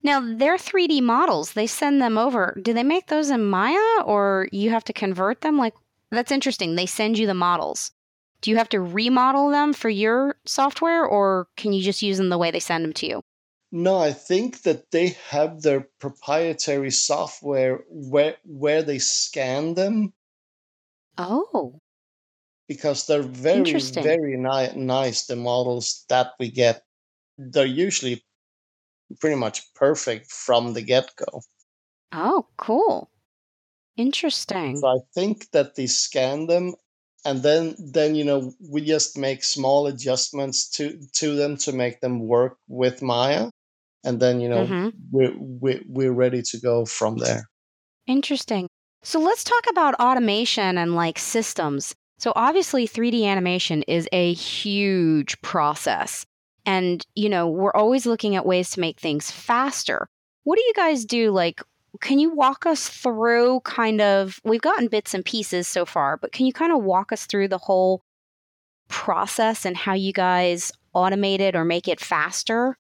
Now, 0.03 0.21
they're 0.21 0.59
3D 0.59 1.01
models. 1.01 1.53
They 1.53 1.67
send 1.67 2.03
them 2.03 2.19
over. 2.19 2.59
Do 2.61 2.73
they 2.73 2.83
make 2.83 3.07
those 3.07 3.31
in 3.31 3.45
Maya 3.45 4.03
or 4.05 4.49
you 4.51 4.71
have 4.71 4.85
to 4.85 4.93
convert 4.93 5.41
them? 5.43 5.59
Like, 5.59 5.75
that's 6.11 6.33
interesting. 6.33 6.75
They 6.75 6.87
send 6.87 7.19
you 7.19 7.27
the 7.27 7.35
models. 7.35 7.93
Do 8.43 8.51
you 8.51 8.57
have 8.57 8.69
to 8.71 8.81
remodel 8.81 9.51
them 9.51 9.73
for 9.73 9.89
your 9.89 10.37
software 10.45 11.05
or 11.05 11.49
can 11.57 11.73
you 11.73 11.83
just 11.83 12.03
use 12.03 12.19
them 12.19 12.29
the 12.29 12.39
way 12.39 12.51
they 12.51 12.61
send 12.61 12.85
them 12.85 12.93
to 12.95 13.07
you? 13.07 13.23
No, 13.71 13.97
I 13.99 14.13
think 14.13 14.63
that 14.63 14.91
they 14.91 15.17
have 15.31 15.63
their 15.63 15.89
proprietary 15.99 16.91
software 16.91 17.85
where 17.89 18.37
where 18.45 18.83
they 18.83 18.99
scan 18.99 19.75
them 19.75 20.13
Oh, 21.19 21.81
because 22.69 23.07
they're 23.07 23.23
very 23.23 23.81
very 23.81 24.37
ni- 24.37 24.77
nice 24.77 25.27
the 25.27 25.37
models 25.37 26.05
that 26.09 26.33
we 26.39 26.51
get 26.51 26.85
they're 27.37 27.67
usually 27.67 28.25
pretty 29.21 29.37
much 29.37 29.73
perfect 29.75 30.31
from 30.31 30.73
the 30.73 30.83
get-go 30.83 31.43
oh, 32.13 32.47
cool. 32.57 33.11
Interesting. 33.97 34.77
so 34.77 34.87
i 34.89 34.99
think 35.15 35.51
that 35.51 35.75
they 35.75 35.87
scan 35.87 36.47
them 36.47 36.75
and 37.25 37.43
then 37.43 37.75
then 37.79 38.15
you 38.15 38.25
know 38.25 38.53
we 38.71 38.83
just 38.83 39.19
make 39.19 39.45
small 39.45 39.87
adjustments 39.87 40.69
to 40.71 40.99
to 41.15 41.35
them 41.37 41.57
to 41.59 41.73
make 41.73 42.01
them 42.01 42.21
work 42.21 42.59
with 42.69 43.03
Maya, 43.03 43.51
and 44.05 44.21
then 44.21 44.41
you 44.41 44.49
know 44.49 44.67
hmm 44.67 44.89
we're 45.11 45.35
we're, 45.37 45.83
we're 45.89 46.13
ready 46.13 46.43
to 46.43 46.59
go 46.61 46.85
from 46.87 47.19
there. 47.19 47.45
Interesting. 48.07 48.69
So 49.03 49.21
let's 49.21 49.45
talk 49.45 49.65
about 49.71 49.95
automation 49.95 50.79
and 50.79 50.95
like 50.95 51.19
systems. 51.19 51.95
So 52.19 52.33
obviously 52.37 52.87
3D 52.87 53.25
animation 53.25 53.83
is 53.89 54.09
a 54.13 54.33
huge 54.35 55.41
process. 55.43 56.25
And 56.65 57.05
you 57.15 57.29
know, 57.29 57.49
we're 57.49 57.75
always 57.75 58.07
looking 58.07 58.37
at 58.37 58.47
ways 58.47 58.71
to 58.71 58.81
make 58.81 59.01
things 59.01 59.31
faster. 59.31 60.07
What 60.45 60.57
do 60.57 60.63
you 60.63 60.73
guys 60.75 61.05
do 61.05 61.31
like 61.33 61.63
can 62.01 62.19
you 62.19 62.31
walk 62.31 62.65
us 62.67 62.89
through 62.89 63.61
kind 63.61 64.01
of 64.01 64.41
we've 64.45 64.63
gotten 64.63 64.89
bits 64.89 65.15
and 65.15 65.25
pieces 65.25 65.69
so 65.69 65.85
far, 65.85 66.17
but 66.17 66.33
can 66.33 66.47
you 66.47 66.53
kind 66.53 66.73
of 66.73 66.83
walk 66.83 67.13
us 67.13 67.27
through 67.27 67.49
the 67.49 67.59
whole 67.59 68.03
process 68.89 69.65
and 69.65 69.77
how 69.77 69.95
you 69.95 70.13
guys 70.13 70.73
automate 70.95 71.41
it 71.41 71.55
or 71.55 71.65
make 71.65 71.89
it 71.89 72.01
faster? 72.01 72.77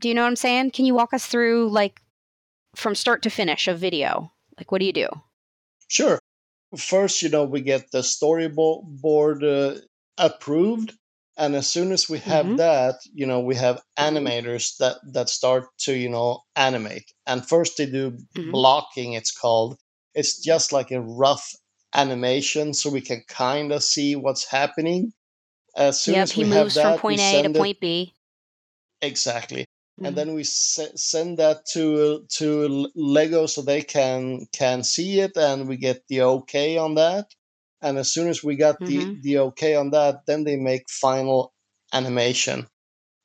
Do 0.00 0.08
you 0.08 0.14
know 0.14 0.22
what 0.22 0.28
I'm 0.28 0.36
saying? 0.36 0.70
Can 0.72 0.84
you 0.84 0.94
walk 0.94 1.12
us 1.14 1.26
through 1.26 1.70
like 1.70 2.00
from 2.74 2.94
start 2.94 3.22
to 3.22 3.30
finish 3.30 3.66
of 3.66 3.78
video? 3.78 4.32
Like 4.58 4.70
what 4.70 4.78
do 4.78 4.86
you 4.86 4.92
do? 4.92 5.08
Sure. 5.88 6.18
First, 6.76 7.22
you 7.22 7.28
know, 7.28 7.44
we 7.44 7.60
get 7.60 7.90
the 7.90 8.00
storyboard 8.00 9.42
uh, 9.42 9.80
approved, 10.18 10.92
and 11.36 11.54
as 11.54 11.68
soon 11.68 11.92
as 11.92 12.08
we 12.08 12.18
have 12.20 12.46
Mhm. 12.46 12.56
that, 12.56 12.96
you 13.12 13.26
know, 13.26 13.40
we 13.40 13.54
have 13.56 13.82
animators 13.98 14.76
that 14.78 14.96
that 15.12 15.28
start 15.28 15.66
to 15.80 15.94
you 15.96 16.08
know 16.08 16.42
animate. 16.56 17.12
And 17.26 17.46
first, 17.48 17.76
they 17.76 17.86
do 17.86 18.18
Mhm. 18.36 18.50
blocking. 18.52 19.12
It's 19.14 19.32
called. 19.32 19.78
It's 20.14 20.38
just 20.38 20.72
like 20.72 20.90
a 20.90 21.00
rough 21.00 21.46
animation, 21.94 22.74
so 22.74 22.90
we 22.90 23.00
can 23.00 23.22
kind 23.28 23.72
of 23.72 23.82
see 23.82 24.16
what's 24.16 24.44
happening. 24.50 25.12
As 25.76 26.02
soon 26.02 26.16
Yep, 26.16 26.22
as 26.24 26.32
he 26.32 26.42
we 26.42 26.48
have 26.48 26.64
moves 26.64 26.78
from 26.78 26.94
that, 26.94 27.00
we 27.08 27.16
point 27.16 27.20
A 27.20 27.42
to 27.42 27.50
it 27.50 27.54
point 27.54 27.80
B. 27.80 28.14
exactly 29.00 29.64
and 30.04 30.14
Mhm. 30.14 30.16
then 30.16 30.34
we 30.34 30.44
se- 30.44 30.92
send 30.96 31.38
that 31.38 31.64
to 31.66 32.24
to 32.30 32.88
lego 32.94 33.46
so 33.46 33.62
they 33.62 33.82
can 33.82 34.46
can 34.52 34.82
see 34.82 35.20
it 35.20 35.36
and 35.36 35.68
we 35.68 35.76
get 35.76 36.02
the 36.08 36.22
okay 36.22 36.76
on 36.76 36.94
that 36.94 37.26
and 37.82 37.98
as 37.98 38.12
soon 38.12 38.28
as 38.28 38.42
we 38.44 38.56
got 38.56 38.84
the 38.86 39.06
Mhm. 39.06 39.20
the 39.22 39.38
okay 39.38 39.74
on 39.74 39.90
that 39.90 40.26
then 40.26 40.44
they 40.44 40.56
make 40.56 40.84
final 40.90 41.52
animation 41.92 42.66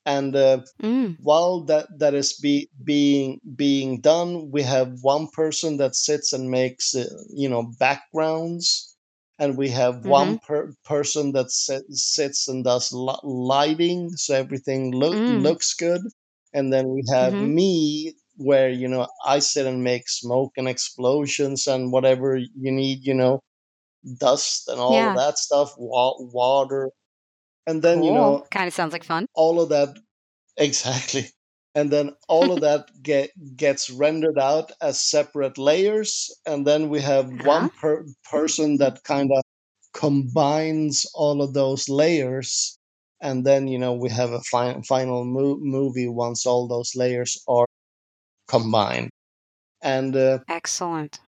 and 0.06 0.34
uh, 0.36 0.60
Mm. 0.82 1.16
while 1.18 1.60
that 1.64 1.86
that 1.98 2.14
is 2.14 2.32
be, 2.34 2.68
being 2.84 3.40
being 3.56 4.00
done 4.00 4.50
we 4.50 4.62
have 4.62 4.98
one 5.02 5.28
person 5.28 5.76
that 5.78 5.94
sits 5.94 6.32
and 6.32 6.50
makes 6.50 6.94
uh, 6.94 7.06
you 7.34 7.48
know 7.48 7.64
backgrounds 7.78 8.96
and 9.38 9.56
we 9.56 9.68
have 9.70 10.04
one 10.06 10.36
Mhm. 10.36 10.40
per- 10.46 10.74
person 10.84 11.32
that 11.32 11.50
sit, 11.50 11.82
sits 11.90 12.48
and 12.48 12.64
does 12.64 12.92
li- 12.92 13.18
lighting 13.24 14.10
so 14.16 14.34
everything 14.34 14.92
Mm. 15.12 15.42
looks 15.42 15.74
good 15.74 16.02
and 16.52 16.72
then 16.72 16.88
we 16.90 17.02
have 17.12 17.38
Mhm. 17.38 17.38
me 17.38 18.14
where 18.36 18.70
you 18.70 18.88
know 18.88 19.06
i 19.26 19.38
sit 19.38 19.66
and 19.66 19.84
make 19.84 20.08
smoke 20.08 20.52
and 20.56 20.68
explosions 20.68 21.66
and 21.66 21.92
whatever 21.92 22.36
you 22.36 22.72
need 22.72 23.04
you 23.06 23.14
know 23.14 23.40
dust 24.18 24.68
and 24.68 24.80
all 24.80 24.90
of 24.90 24.94
Yeah. 24.94 25.14
that 25.16 25.38
stuff 25.38 25.74
wa- 25.78 26.16
water 26.18 26.90
and 27.66 27.82
then 27.82 28.02
you 28.02 28.12
know 28.12 28.46
Kind 28.50 28.68
of 28.68 28.74
sounds 28.74 28.92
like 28.92 29.04
fun. 29.04 29.26
all 29.34 29.60
of 29.60 29.68
that 29.70 29.96
Exactly. 30.58 31.26
And 31.74 31.90
then 31.90 32.14
all 32.28 32.52
of 32.52 32.60
that 32.60 32.90
get 33.02 33.30
gets 33.56 33.88
rendered 33.90 34.38
out 34.38 34.72
as 34.82 35.00
separate 35.00 35.56
layers, 35.56 36.30
and 36.46 36.66
then 36.66 36.90
we 36.90 37.00
have 37.00 37.26
Uh-huh. 37.32 37.48
one 37.48 37.70
per 37.80 38.04
person 38.30 38.76
that 38.78 39.04
kind 39.04 39.30
of 39.32 39.42
combines 39.94 41.06
all 41.14 41.40
of 41.42 41.54
those 41.54 41.88
layers, 41.88 42.78
and 43.22 43.46
then 43.46 43.68
you 43.68 43.78
know 43.78 43.94
we 43.94 44.10
have 44.10 44.32
a 44.32 44.42
fi- 44.50 44.80
final 44.86 45.24
mo- 45.24 45.58
movie 45.60 46.08
once 46.08 46.44
all 46.46 46.68
those 46.68 46.94
layers 46.94 47.42
are 47.48 47.66
combined. 48.48 49.10
And 49.82 50.16
uh, 50.16 50.40
Excellent. 50.48 51.20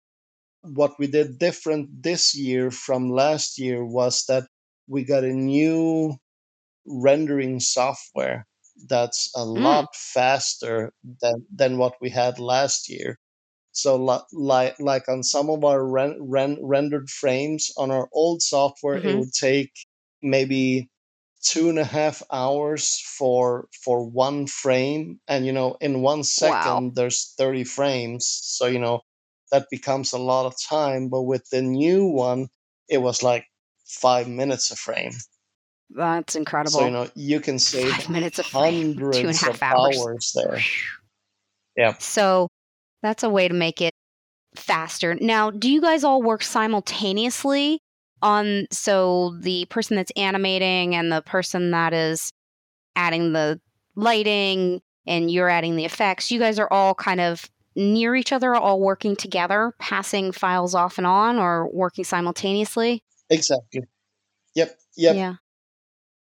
What 0.65 0.99
we 0.99 1.07
did 1.07 1.39
different 1.39 2.03
this 2.03 2.35
year 2.37 2.71
from 2.71 3.11
last 3.11 3.59
year 3.59 3.85
was 3.85 4.25
that 4.27 4.49
we 4.89 5.05
got 5.05 5.25
a 5.25 5.33
new 5.33 6.17
rendering 6.87 7.61
software 7.61 8.47
that's 8.89 9.31
a 9.37 9.45
Mm. 9.57 9.75
lot 9.75 9.95
faster 9.95 10.93
than 11.21 11.47
than 11.55 11.79
what 11.79 11.95
we 12.01 12.11
had 12.11 12.39
last 12.39 12.89
year. 12.89 13.19
So 13.73 13.97
like 14.33 14.79
like 14.81 15.09
on 15.09 15.23
some 15.23 15.51
of 15.51 15.65
our 15.65 15.85
ren- 15.87 16.19
ren- 16.23 16.59
rendered 16.65 17.11
frames 17.11 17.71
on 17.77 17.91
our 17.91 18.09
old 18.13 18.43
software, 18.43 19.03
it 19.05 19.13
Mhm. 19.13 19.17
would 19.17 19.33
take 19.35 19.73
maybe 20.23 20.91
two 21.43 21.69
and 21.69 21.79
a 21.79 21.85
half 21.85 22.23
hours 22.33 22.99
for 23.01 23.69
for 23.85 24.05
one 24.09 24.47
frame, 24.47 25.21
and 25.29 25.47
you 25.47 25.53
know 25.53 25.77
in 25.81 26.03
one 26.03 26.25
second 26.25 26.95
Wow. 26.95 26.95
there's 26.97 27.35
thirty 27.39 27.65
frames, 27.65 28.27
so 28.27 28.67
you 28.67 28.79
know 28.79 29.01
that 29.55 29.71
becomes 29.71 30.13
a 30.13 30.19
lot 30.19 30.47
of 30.47 30.55
time. 30.61 31.09
But 31.09 31.23
with 31.23 31.49
the 31.51 31.63
new 31.63 32.07
one, 32.07 32.49
it 32.89 32.99
was 32.99 33.23
like 33.23 33.47
five 33.87 34.29
minutes 34.29 34.73
a 34.73 34.77
frame. 34.77 35.13
That's 35.91 36.35
incredible. 36.35 36.73
So, 36.73 36.85
you 36.87 36.91
know, 36.91 37.09
you 37.15 37.39
can 37.39 37.61
save 37.61 37.93
Five 37.93 38.11
minutes 38.11 38.41
a 38.41 38.43
frame, 38.43 38.97
two 38.97 39.05
and 39.07 39.15
a 39.15 39.17
hundreds 39.17 39.47
of 39.47 39.63
hours. 39.63 39.99
hours 40.01 40.33
there. 40.35 40.59
Yeah. 41.77 41.95
So 41.99 42.49
that's 43.03 43.23
a 43.23 43.31
way 43.31 43.47
to 43.47 43.55
make 43.55 43.81
it 43.81 43.95
faster. 44.57 45.15
Now, 45.15 45.53
do 45.53 45.71
you 45.71 45.81
guys 45.81 46.03
all 46.03 46.21
work 46.21 46.43
simultaneously 46.43 47.81
on 48.23 48.67
so 48.73 49.37
the 49.41 49.67
person 49.67 49.97
that's 49.97 50.13
animating 50.17 50.97
and 50.97 51.13
the 51.13 51.23
person 51.23 51.71
that 51.71 51.93
is 51.93 52.33
adding 52.97 53.33
the 53.33 53.61
lighting 53.95 54.81
and 55.07 55.31
you're 55.31 55.51
adding 55.51 55.77
the 55.77 55.85
effects, 55.85 56.33
you 56.33 56.41
guys 56.41 56.59
are 56.59 56.73
all 56.73 56.95
kind 56.95 57.21
of 57.21 57.49
near 57.77 58.15
each 58.17 58.33
other, 58.33 58.55
all 58.55 58.81
working 58.81 59.17
together, 59.17 59.73
passing 59.79 60.33
files 60.33 60.75
off 60.75 60.99
and 60.99 61.07
on 61.07 61.39
or 61.39 61.69
working 61.73 62.05
simultaneously? 62.05 63.03
Exactly. 63.29 63.83
Yep. 64.55 64.81
Yep. 64.97 65.25
Yeah. 65.25 65.37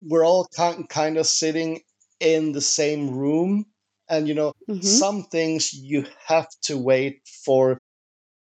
We're 0.01 0.25
all 0.25 0.47
kind 0.55 0.89
kind 0.89 1.17
of 1.17 1.25
sitting 1.25 1.83
in 2.19 2.51
the 2.51 2.59
same 2.61 3.11
room, 3.17 3.65
and 4.09 4.27
you 4.27 4.33
know, 4.33 4.53
Mhm. 4.67 5.01
some 5.01 5.23
things 5.23 5.73
you 5.73 6.05
have 6.25 6.49
to 6.63 6.77
wait 6.77 7.21
for. 7.45 7.77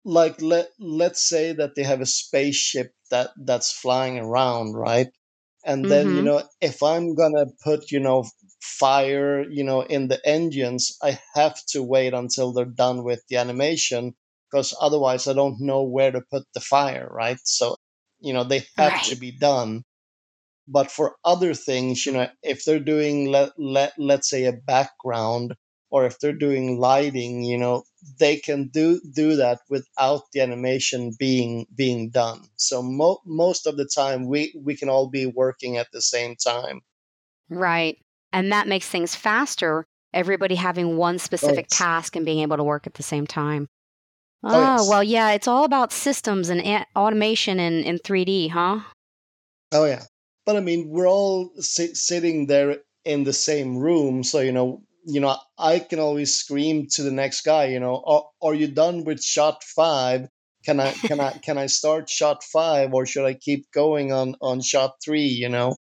Like 0.04 0.40
let 0.42 0.70
let's 0.78 1.20
say 1.20 1.52
that 1.54 1.74
they 1.76 1.84
have 1.84 2.00
a 2.02 2.06
spaceship 2.06 2.94
that 3.10 3.30
that's 3.36 3.72
flying 3.72 4.18
around, 4.18 4.74
right? 4.74 5.08
And 5.64 5.88
then 5.88 6.14
you 6.14 6.22
Mhm. 6.22 6.24
know, 6.24 6.42
if 6.60 6.82
I'm 6.82 7.14
gonna 7.14 7.46
put 7.64 7.90
you 7.92 8.00
know 8.00 8.24
fire, 8.64 9.42
you 9.48 9.62
know, 9.64 9.82
in 9.82 10.08
the 10.08 10.20
engines, 10.26 10.96
I 11.02 11.20
have 11.34 11.64
to 11.66 11.82
wait 11.82 12.14
until 12.14 12.52
they're 12.52 12.64
done 12.64 13.04
with 13.04 13.22
the 13.28 13.36
animation 13.36 14.14
because 14.50 14.74
otherwise 14.80 15.26
I 15.28 15.34
don't 15.34 15.60
know 15.60 15.82
where 15.82 16.10
to 16.12 16.22
put 16.22 16.44
the 16.54 16.60
fire, 16.60 17.08
right? 17.10 17.38
So, 17.44 17.76
you 18.20 18.32
know, 18.32 18.44
they 18.44 18.66
have 18.78 19.00
to 19.02 19.16
be 19.16 19.32
done. 19.32 19.84
But 20.68 20.90
for 20.90 21.16
other 21.24 21.54
things, 21.54 22.04
you 22.04 22.12
know, 22.12 22.28
if 22.42 22.64
they're 22.64 22.78
doing 22.80 23.30
let 23.30 23.52
let 23.58 23.94
let's 23.98 24.28
say 24.28 24.44
a 24.44 24.52
background 24.52 25.54
or 25.90 26.04
if 26.06 26.18
they're 26.18 26.34
doing 26.46 26.78
lighting, 26.78 27.42
you 27.44 27.56
know, 27.58 27.84
they 28.18 28.36
can 28.36 28.68
do 28.68 29.00
do 29.14 29.36
that 29.36 29.60
without 29.70 30.24
the 30.32 30.40
animation 30.40 31.12
being 31.18 31.66
being 31.74 32.10
done. 32.10 32.48
So 32.56 32.82
mo- 32.82 33.22
most 33.24 33.66
of 33.66 33.76
the 33.78 33.86
time 33.86 34.26
we 34.28 34.54
we 34.62 34.76
can 34.76 34.90
all 34.90 35.08
be 35.08 35.26
working 35.26 35.78
at 35.78 35.90
the 35.92 36.02
same 36.02 36.36
time. 36.36 36.82
Right. 37.48 38.03
And 38.34 38.50
that 38.52 38.66
makes 38.66 38.88
things 38.88 39.14
faster, 39.14 39.86
everybody 40.12 40.56
having 40.56 40.96
one 40.96 41.18
specific 41.18 41.66
yes. 41.70 41.78
task 41.78 42.16
and 42.16 42.24
being 42.24 42.40
able 42.40 42.56
to 42.56 42.64
work 42.64 42.86
at 42.86 42.94
the 42.94 43.02
same 43.02 43.26
time. 43.26 43.68
Oh 44.42 44.50
Oh, 44.56 44.60
yes. 44.60 44.88
well, 44.88 45.04
yeah, 45.04 45.30
it's 45.30 45.48
all 45.48 45.64
about 45.64 45.92
systems 45.92 46.48
and 46.48 46.60
a- 46.60 46.86
automation 46.96 47.60
in, 47.60 47.84
in 47.84 47.98
3D, 47.98 48.50
huh? 48.50 48.80
Oh 49.72 49.84
yeah. 49.84 50.02
But 50.44 50.56
I 50.56 50.60
mean, 50.60 50.88
we're 50.88 51.08
all 51.08 51.50
sit- 51.60 51.96
sitting 51.96 52.46
there 52.46 52.78
in 53.04 53.24
the 53.24 53.32
same 53.32 53.78
room, 53.78 54.24
so 54.24 54.40
you 54.40 54.52
know, 54.52 54.82
you 55.06 55.20
know, 55.20 55.38
I 55.56 55.78
can 55.78 56.00
always 56.00 56.34
scream 56.34 56.88
to 56.92 57.02
the 57.02 57.12
next 57.12 57.42
guy, 57.42 57.66
you 57.66 57.78
know, 57.80 58.02
are, 58.04 58.24
are 58.42 58.54
you 58.54 58.66
done 58.66 59.04
with 59.04 59.22
shot 59.22 59.62
five? 59.62 60.28
Can 60.64 60.80
I 60.80 60.92
can 60.92 61.20
I 61.20 61.30
can 61.32 61.56
I 61.56 61.66
start 61.66 62.10
shot 62.10 62.42
five, 62.42 62.92
or 62.94 63.06
should 63.06 63.26
I 63.26 63.34
keep 63.34 63.70
going 63.70 64.12
on 64.12 64.34
on 64.40 64.60
shot 64.60 64.96
three? 65.04 65.26
You 65.28 65.48
know? 65.48 65.76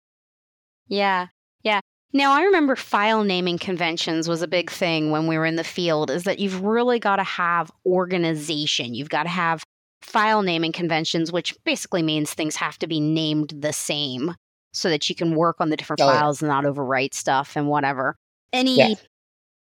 Yeah, 0.89 1.27
yeah. 1.63 1.81
Now, 2.13 2.31
I 2.31 2.43
remember 2.43 2.75
file 2.75 3.23
naming 3.23 3.57
conventions 3.57 4.29
was 4.29 4.41
a 4.41 4.47
big 4.47 4.71
thing 4.71 5.11
when 5.11 5.27
we 5.27 5.37
were 5.37 5.45
in 5.45 5.57
the 5.57 5.63
field, 5.63 6.09
is 6.09 6.23
that 6.23 6.39
you've 6.39 6.61
really 6.61 6.99
got 6.99 7.17
to 7.17 7.23
have 7.23 7.69
organization. 7.85 8.93
You've 8.93 9.09
got 9.09 9.23
to 9.23 9.29
have 9.29 9.63
file 10.01 10.41
naming 10.41 10.71
conventions, 10.71 11.31
which 11.31 11.53
basically 11.65 12.01
means 12.01 12.33
things 12.33 12.55
have 12.55 12.77
to 12.79 12.87
be 12.87 12.99
named 12.99 13.53
the 13.59 13.73
same 13.73 14.35
so 14.71 14.89
that 14.89 15.09
you 15.09 15.15
can 15.15 15.35
work 15.35 15.57
on 15.59 15.69
the 15.69 15.75
different 15.77 16.01
Oh 16.01 16.07
yeah. 16.07 16.19
files 16.19 16.41
and 16.41 16.49
not 16.49 16.63
overwrite 16.63 17.13
stuff 17.13 17.55
and 17.55 17.67
whatever. 17.67 18.15
Yeah. 18.53 18.59
Any, 18.59 18.97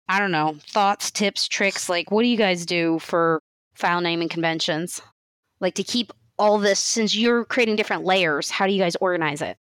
I 0.08 0.18
don't 0.18 0.32
know, 0.32 0.56
thoughts, 0.68 1.10
tips, 1.10 1.48
tricks? 1.48 1.88
Like, 1.88 2.10
what 2.10 2.22
do 2.22 2.28
you 2.28 2.36
guys 2.36 2.66
do 2.66 2.98
for 2.98 3.40
file 3.74 4.02
naming 4.02 4.28
conventions? 4.28 5.00
Like 5.60 5.74
to 5.76 5.82
keep 5.82 6.12
all 6.38 6.58
this 6.58 6.78
since 6.78 7.16
you're 7.16 7.44
creating 7.46 7.76
different 7.76 8.04
layers? 8.04 8.50
How 8.50 8.66
do 8.66 8.72
you 8.72 8.80
guys 8.80 8.96
organize 8.96 9.40
it? 9.40 9.56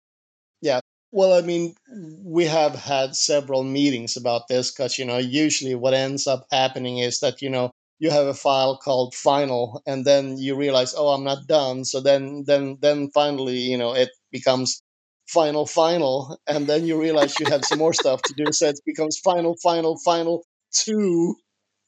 Yeah. 0.62 0.80
Well, 1.12 1.34
I 1.34 1.42
mean, 1.42 1.76
we 2.24 2.46
have 2.46 2.74
had 2.76 3.16
several 3.16 3.64
meetings 3.64 4.16
about 4.16 4.48
this 4.48 4.72
because, 4.72 4.98
you 4.98 5.06
know, 5.06 5.18
usually 5.18 5.76
what 5.76 5.94
ends 5.94 6.26
up 6.26 6.48
happening 6.52 7.00
is 7.00 7.20
that, 7.20 7.42
you 7.42 7.50
know, 7.50 7.72
you 8.00 8.10
have 8.10 8.28
a 8.28 8.34
file 8.34 8.78
called 8.78 9.14
final 9.14 9.82
and 9.86 10.06
then 10.06 10.38
you 10.38 10.56
realize, 10.56 10.96
oh, 10.98 11.10
I'm 11.10 11.24
not 11.24 11.48
done. 11.48 11.84
So 11.86 12.00
then, 12.00 12.46
then, 12.48 12.78
then 12.82 13.12
finally, 13.12 13.58
you 13.58 13.78
know, 13.78 13.94
it 13.94 14.10
becomes 14.32 14.82
final, 15.28 15.66
final. 15.66 16.40
And 16.48 16.68
then 16.68 16.86
you 16.86 17.00
realize 17.00 17.40
you 17.40 17.46
have 17.48 17.66
some 17.66 17.80
more 17.80 17.94
stuff 17.94 18.22
to 18.24 18.34
do. 18.34 18.52
So 18.52 18.70
it 18.70 18.80
becomes 18.86 19.20
final, 19.20 19.56
final, 19.62 19.98
final 20.00 20.44
two, 20.74 21.36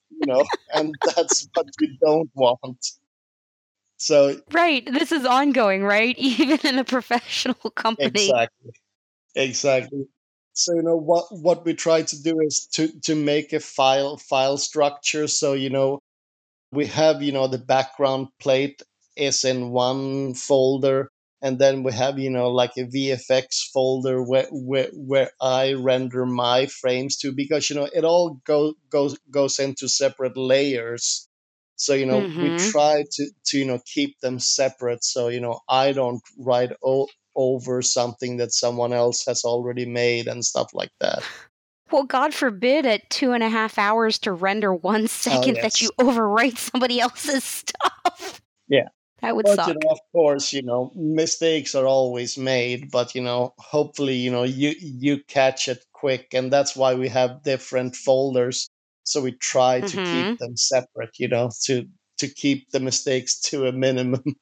you 0.10 0.28
know, 0.28 0.46
and 0.74 0.94
that's 1.16 1.48
what 1.54 1.68
you 1.80 1.98
don't 2.02 2.30
want. 2.36 2.86
So 3.98 4.42
right, 4.52 4.86
this 4.86 5.14
is 5.14 5.26
ongoing, 5.26 5.84
right? 5.84 6.16
Even 6.20 6.60
in 6.64 6.78
a 6.78 6.84
professional 6.84 7.72
company. 7.72 8.10
Exactly. 8.10 8.74
Exactly. 9.36 10.08
So 10.54 10.74
you 10.76 10.82
know 10.84 10.98
what 10.98 11.26
what 11.32 11.66
we 11.66 11.74
try 11.74 12.02
to 12.04 12.22
do 12.22 12.40
is 12.42 12.68
to 12.74 12.88
to 13.02 13.16
make 13.16 13.54
a 13.54 13.60
file 13.60 14.18
file 14.18 14.58
structure. 14.58 15.28
So 15.28 15.54
you 15.54 15.70
know 15.70 16.00
we 16.72 16.88
have 16.88 17.22
you 17.24 17.32
know 17.32 17.48
the 17.48 17.58
background 17.60 18.30
plate 18.40 18.82
is 19.18 19.44
in 19.46 19.72
one 19.72 20.34
folder, 20.36 21.10
and 21.42 21.60
then 21.60 21.84
we 21.84 21.94
have 21.94 22.20
you 22.20 22.30
know 22.30 22.50
like 22.50 22.78
a 22.78 22.86
VFX 22.86 23.70
folder 23.74 24.24
where 24.24 24.48
where, 24.52 24.90
where 24.94 25.32
I 25.42 25.74
render 25.74 26.26
my 26.26 26.68
frames 26.68 27.18
to 27.20 27.32
because 27.32 27.70
you 27.70 27.76
know 27.78 27.90
it 27.94 28.04
all 28.06 28.40
go, 28.46 28.76
goes 28.90 29.18
goes 29.32 29.60
into 29.60 29.88
separate 29.90 30.38
layers. 30.38 31.28
So 31.78 31.94
you 31.94 32.06
know 32.06 32.28
Mm-hmm. 32.28 32.42
we 32.42 32.54
try 32.54 33.04
to 33.12 33.32
to 33.48 33.58
you 33.60 33.66
know 33.66 33.80
keep 33.94 34.20
them 34.22 34.40
separate. 34.40 35.04
So 35.04 35.30
you 35.30 35.40
know 35.42 35.60
I 35.70 35.94
don't 35.94 36.22
write 36.38 36.72
o- 36.84 37.08
over 37.36 37.82
something 37.82 38.38
that 38.38 38.52
someone 38.54 38.94
else 38.94 39.26
has 39.26 39.44
already 39.44 39.86
made 39.86 40.28
and 40.28 40.44
stuff 40.46 40.72
like 40.74 40.92
that. 41.00 41.24
Well, 41.92 42.04
God 42.04 42.34
forbid 42.34 42.86
at 42.86 43.10
two 43.10 43.34
and 43.34 43.44
a 43.44 43.50
half 43.50 43.78
hours 43.78 44.18
to 44.20 44.32
render 44.32 44.74
one 44.74 45.08
second 45.26 45.56
that 45.56 45.64
Oh, 45.64 45.80
yes. 45.80 45.82
you 45.82 45.92
overwrite 46.00 46.58
somebody 46.58 47.00
else's 47.00 47.44
stuff. 47.44 48.42
Yeah. 48.68 48.88
That 49.22 49.36
would 49.36 49.46
But 49.46 49.56
suck. 49.56 49.68
you 49.70 49.74
know, 49.76 49.90
of 49.92 50.00
course, 50.12 50.52
you 50.52 50.62
know 50.64 50.92
mistakes 50.96 51.76
are 51.76 51.86
always 51.88 52.38
made. 52.38 52.92
But 52.92 53.16
you 53.16 53.22
know, 53.22 53.54
hopefully, 53.58 54.16
you 54.16 54.30
know 54.30 54.44
you 54.44 54.74
you 54.80 55.24
catch 55.30 55.70
it 55.70 55.86
quick, 55.94 56.34
and 56.34 56.52
that's 56.52 56.76
why 56.76 56.94
we 56.96 57.08
have 57.08 57.42
different 57.44 57.96
folders. 57.96 58.68
So 59.06 59.22
we 59.22 59.32
try 59.34 59.80
to 59.80 59.98
Mhm. 59.98 60.06
keep 60.12 60.40
them 60.40 60.58
separate. 60.58 61.12
You 61.20 61.30
know, 61.30 61.52
to 61.66 61.86
to 62.18 62.28
keep 62.28 62.70
the 62.72 62.82
mistakes 62.82 63.40
to 63.52 63.68
a 63.68 63.72
minimum. 63.72 64.24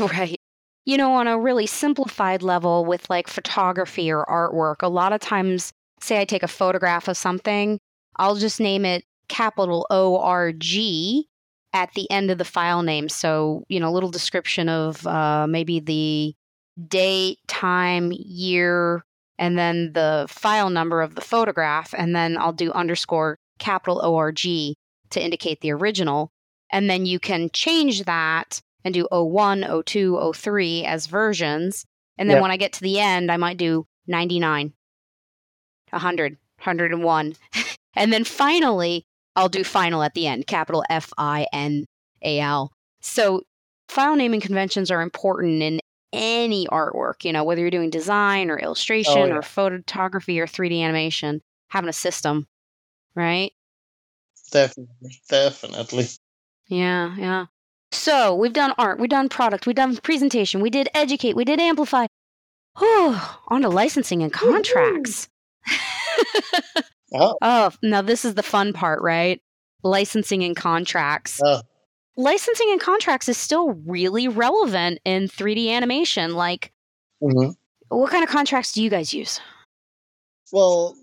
Right. 0.00 0.36
You 0.84 0.96
know, 0.96 1.14
on 1.14 1.28
a 1.28 1.38
really 1.38 1.66
simplified 1.66 2.42
level 2.42 2.84
with 2.84 3.08
like 3.08 3.28
photography 3.28 4.10
or 4.10 4.24
artwork, 4.26 4.82
a 4.82 4.88
lot 4.88 5.12
of 5.12 5.20
times, 5.20 5.72
say 6.00 6.20
I 6.20 6.24
take 6.24 6.42
a 6.42 6.48
photograph 6.48 7.06
of 7.06 7.16
something, 7.16 7.78
I'll 8.16 8.34
just 8.34 8.58
name 8.58 8.84
it 8.84 9.04
capital 9.28 9.86
O 9.90 10.18
R 10.18 10.52
G 10.52 11.28
at 11.72 11.92
the 11.94 12.10
end 12.10 12.30
of 12.30 12.38
the 12.38 12.44
file 12.44 12.82
name. 12.82 13.08
So, 13.08 13.64
you 13.68 13.80
know, 13.80 13.88
a 13.88 13.94
little 13.94 14.10
description 14.10 14.68
of 14.68 15.06
uh, 15.06 15.46
maybe 15.48 15.80
the 15.80 16.34
date, 16.88 17.38
time, 17.46 18.12
year, 18.12 19.04
and 19.38 19.56
then 19.56 19.92
the 19.92 20.26
file 20.28 20.68
number 20.68 21.00
of 21.00 21.14
the 21.14 21.20
photograph. 21.20 21.94
And 21.96 22.14
then 22.14 22.36
I'll 22.36 22.52
do 22.52 22.72
underscore 22.72 23.38
capital 23.58 24.00
O 24.02 24.16
R 24.16 24.32
G 24.32 24.74
to 25.10 25.24
indicate 25.24 25.60
the 25.60 25.72
original. 25.72 26.30
And 26.72 26.90
then 26.90 27.06
you 27.06 27.20
can 27.20 27.50
change 27.52 28.02
that 28.04 28.60
and 28.84 28.92
do 28.94 29.06
01, 29.10 29.64
02, 29.84 30.32
03 30.34 30.84
as 30.84 31.06
versions. 31.06 31.84
And 32.18 32.28
then 32.28 32.36
Yep. 32.36 32.42
when 32.42 32.50
I 32.50 32.56
get 32.56 32.72
to 32.74 32.80
the 32.82 32.98
end, 33.00 33.30
I 33.30 33.36
might 33.36 33.56
do 33.56 33.86
99, 34.06 34.72
100, 35.90 36.32
101. 36.58 37.36
and 37.96 38.12
then 38.12 38.24
finally, 38.24 39.04
I'll 39.36 39.48
do 39.48 39.64
final 39.64 40.02
at 40.02 40.14
the 40.14 40.26
end, 40.26 40.46
capital 40.46 40.84
F 40.90 41.12
I 41.16 41.46
N 41.52 41.86
A 42.22 42.40
L. 42.40 42.72
So 43.00 43.42
file 43.88 44.16
naming 44.16 44.40
conventions 44.40 44.90
are 44.90 45.00
important 45.02 45.62
in 45.62 45.80
any 46.12 46.66
artwork, 46.66 47.24
you 47.24 47.32
know, 47.32 47.42
whether 47.44 47.60
you're 47.62 47.70
doing 47.70 47.88
design 47.90 48.50
or 48.50 48.58
illustration 48.58 49.18
Oh, 49.18 49.24
yeah. 49.26 49.34
or 49.36 49.42
photography 49.42 50.38
or 50.40 50.46
3D 50.46 50.82
animation, 50.82 51.40
having 51.68 51.88
a 51.88 51.92
system, 51.94 52.46
right? 53.14 53.52
Definitely, 54.50 55.18
definitely. 55.30 56.06
Yeah, 56.68 57.16
yeah. 57.16 57.46
So 57.92 58.34
we've 58.34 58.52
done 58.52 58.72
art, 58.78 58.98
we've 58.98 59.10
done 59.10 59.28
product, 59.28 59.66
we've 59.66 59.76
done 59.76 59.96
presentation, 59.98 60.60
we 60.60 60.70
did 60.70 60.88
educate, 60.94 61.36
we 61.36 61.44
did 61.44 61.60
amplify. 61.60 62.06
Whew, 62.78 63.16
on 63.48 63.62
to 63.62 63.68
licensing 63.68 64.22
and 64.22 64.32
contracts. 64.32 65.28
Oh, 67.14 67.36
oh, 67.42 67.70
now 67.82 68.00
this 68.00 68.24
is 68.24 68.34
the 68.34 68.42
fun 68.42 68.72
part, 68.72 69.02
right? 69.02 69.40
Licensing 69.82 70.42
and 70.42 70.56
contracts. 70.56 71.40
oh, 71.44 71.60
Licensing 72.16 72.70
and 72.70 72.80
contracts 72.80 73.28
is 73.28 73.36
still 73.36 73.72
really 73.86 74.26
relevant 74.26 75.00
in 75.04 75.28
3D 75.28 75.70
animation. 75.70 76.34
Like, 76.34 76.72
mhm. 77.22 77.54
what 77.88 78.10
kind 78.10 78.24
of 78.24 78.30
contracts 78.30 78.72
do 78.72 78.82
you 78.82 78.88
guys 78.90 79.12
use? 79.12 79.38
Well, 80.50 80.96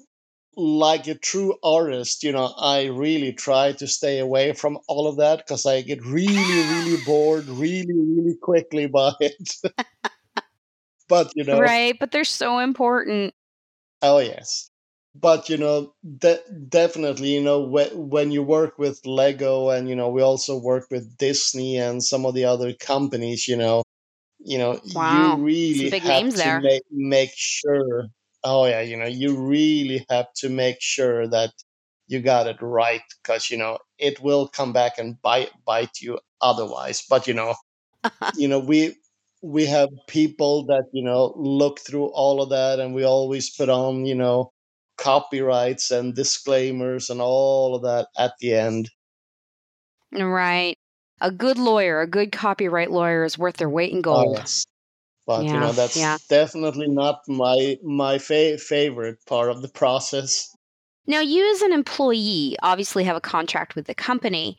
like 0.59 1.07
a 1.07 1.15
true 1.15 1.57
artist, 1.63 2.23
you 2.23 2.31
know, 2.31 2.53
I 2.57 2.85
really 2.87 3.33
try 3.33 3.71
to 3.73 3.87
stay 3.87 4.19
away 4.19 4.53
from 4.53 4.79
all 4.87 5.07
of 5.07 5.17
that 5.17 5.39
because 5.39 5.65
I 5.65 5.81
get 5.81 6.03
really, 6.05 6.61
really 6.61 6.97
bored 6.97 7.49
really, 7.49 7.93
really 7.93 8.35
quickly 8.41 8.87
by 8.87 9.13
it. 9.19 9.53
but, 11.07 11.31
you 11.35 11.43
know, 11.43 11.67
Right, 11.67 11.97
but 11.99 12.11
they're 12.11 12.23
so 12.23 12.59
important. 12.59 13.33
oh, 14.01 14.19
yes. 14.19 14.69
But, 15.15 15.49
you 15.49 15.57
know, 15.57 15.93
de- 16.17 16.43
definitely, 16.69 17.33
you 17.33 17.41
know, 17.41 17.61
whe- 17.67 17.93
when 17.95 18.31
you 18.31 18.43
work 18.43 18.77
with 18.77 19.05
Lego 19.05 19.69
and, 19.69 19.89
you 19.89 19.95
know, 19.95 20.09
we 20.09 20.21
also 20.21 20.57
work 20.57 20.87
with 20.91 21.17
Disney 21.17 21.77
and 21.77 22.03
some 22.03 22.25
of 22.25 22.35
the 22.35 22.45
other 22.45 22.73
companies, 22.73 23.47
you 23.47 23.57
know, 23.57 23.83
you 24.39 24.57
know, 24.57 24.79
Wow, 24.93 25.39
you 25.39 25.43
really 25.43 25.91
have 25.91 26.27
to 26.39 26.51
make 26.51 26.83
make 26.91 27.31
sure. 27.35 28.07
Oh 28.43 28.65
yeah, 28.65 28.81
you 28.81 28.97
know, 28.97 29.05
you 29.05 29.37
really 29.37 30.05
have 30.09 30.27
to 30.37 30.49
make 30.49 30.77
sure 30.81 31.27
that 31.27 31.51
you 32.07 32.21
got 32.21 32.47
it 32.47 32.57
right 32.61 33.01
because 33.21 33.49
you 33.51 33.57
know 33.57 33.77
it 33.97 34.19
will 34.21 34.47
come 34.47 34.73
back 34.73 34.97
and 34.97 35.21
bite 35.21 35.51
bite 35.65 36.01
you 36.01 36.19
otherwise. 36.41 37.03
But 37.09 37.27
you 37.27 37.33
know, 37.33 37.55
you 38.35 38.47
know 38.47 38.59
we 38.59 38.95
we 39.41 39.65
have 39.67 39.89
people 40.07 40.65
that 40.67 40.85
you 40.93 41.03
know 41.03 41.33
look 41.37 41.79
through 41.81 42.07
all 42.07 42.41
of 42.41 42.49
that, 42.51 42.79
and 42.79 42.93
we 42.95 43.03
always 43.03 43.49
put 43.55 43.69
on 43.69 44.05
you 44.05 44.15
know 44.15 44.51
copyrights 44.97 45.91
and 45.91 46.15
disclaimers 46.15 47.09
and 47.09 47.21
all 47.21 47.75
of 47.75 47.83
that 47.83 48.07
at 48.17 48.33
the 48.41 48.53
end. 48.55 48.89
Right. 50.11 50.77
A 51.19 51.31
good 51.31 51.57
lawyer, 51.57 51.99
a 52.01 52.07
good 52.07 52.31
copyright 52.31 52.91
lawyer 52.91 53.23
is 53.25 53.37
worth 53.39 53.57
their 53.57 53.69
weight 53.69 53.91
in 53.91 54.01
Oh 54.09 54.23
gold. 54.23 54.35
yes. 54.35 54.65
But 55.29 55.53
you 55.53 55.59
know 55.59 55.71
that's 55.71 55.95
yeah. 55.95 56.17
definitely 56.27 56.87
not 56.87 57.21
my 57.27 57.77
my 57.83 58.17
fa- 58.17 58.57
favorite 58.57 59.17
part 59.27 59.51
of 59.51 59.61
the 59.61 59.69
process. 59.69 60.49
Now, 61.05 61.21
you 61.21 61.51
as 61.53 61.61
an 61.61 61.71
employee 61.71 62.57
obviously 62.63 63.03
have 63.03 63.15
a 63.15 63.21
contract 63.21 63.75
with 63.75 63.85
the 63.85 63.93
company. 63.95 64.57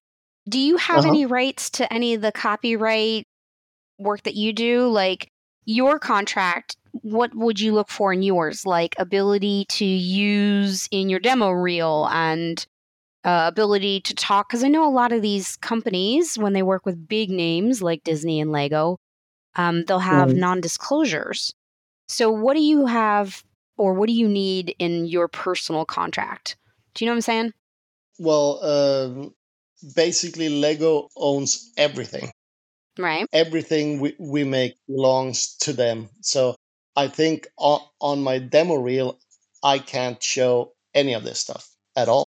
Do 0.48 0.58
you 0.60 0.76
have 0.76 1.00
Uh-huh. 1.00 1.08
any 1.08 1.26
rights 1.26 1.70
to 1.70 1.92
any 1.92 2.14
of 2.14 2.22
the 2.22 2.32
copyright 2.32 3.24
work 3.98 4.22
that 4.22 4.34
you 4.36 4.52
do? 4.52 4.88
Like 4.88 5.28
your 5.64 5.98
contract, 5.98 6.76
what 7.02 7.34
would 7.34 7.58
you 7.58 7.72
look 7.72 7.88
for 7.90 8.12
in 8.12 8.22
yours? 8.22 8.64
Like 8.64 8.94
ability 8.98 9.66
to 9.70 9.84
use 9.84 10.88
in 10.92 11.08
your 11.08 11.20
demo 11.20 11.50
reel 11.50 12.08
and 12.10 12.64
uh, 13.24 13.46
ability 13.48 14.00
to 14.02 14.14
talk? 14.14 14.48
Because 14.48 14.64
I 14.64 14.68
know 14.68 14.88
a 14.88 14.90
lot 14.90 15.12
of 15.12 15.22
these 15.22 15.56
companies, 15.56 16.38
when 16.38 16.52
they 16.52 16.62
work 16.62 16.86
with 16.86 17.08
big 17.08 17.30
names 17.30 17.82
like 17.82 18.04
Disney 18.04 18.40
and 18.40 18.52
Lego, 18.52 18.98
um, 19.56 19.84
they'll 19.84 19.98
have 19.98 20.30
Mhm. 20.30 20.36
non 20.36 20.60
disclosures. 20.60 21.52
So, 22.08 22.30
what 22.30 22.54
do 22.54 22.62
you 22.62 22.86
have 22.86 23.44
or 23.76 23.94
what 23.94 24.06
do 24.08 24.12
you 24.12 24.28
need 24.28 24.74
in 24.78 25.06
your 25.06 25.28
personal 25.28 25.84
contract? 25.84 26.56
Do 26.94 27.04
you 27.04 27.06
know 27.06 27.12
what 27.12 27.18
I'm 27.18 27.22
saying? 27.22 27.54
Well, 28.18 28.64
um, 28.64 29.34
basically, 29.94 30.48
Lego 30.48 31.08
owns 31.16 31.70
everything. 31.76 32.30
Right. 32.98 33.26
Everything 33.32 34.00
we, 34.00 34.14
we 34.18 34.44
make 34.44 34.74
belongs 34.86 35.56
to 35.58 35.72
them. 35.72 36.10
So 36.20 36.56
I 36.96 37.08
think 37.08 37.46
on, 37.56 37.80
on 38.00 38.22
my 38.22 38.38
demo 38.38 38.74
reel, 38.74 39.18
I 39.62 39.78
can't 39.78 40.22
show 40.22 40.74
any 40.94 41.14
of 41.14 41.24
this 41.24 41.38
stuff 41.38 41.68
at 41.96 42.08
all. 42.08 42.26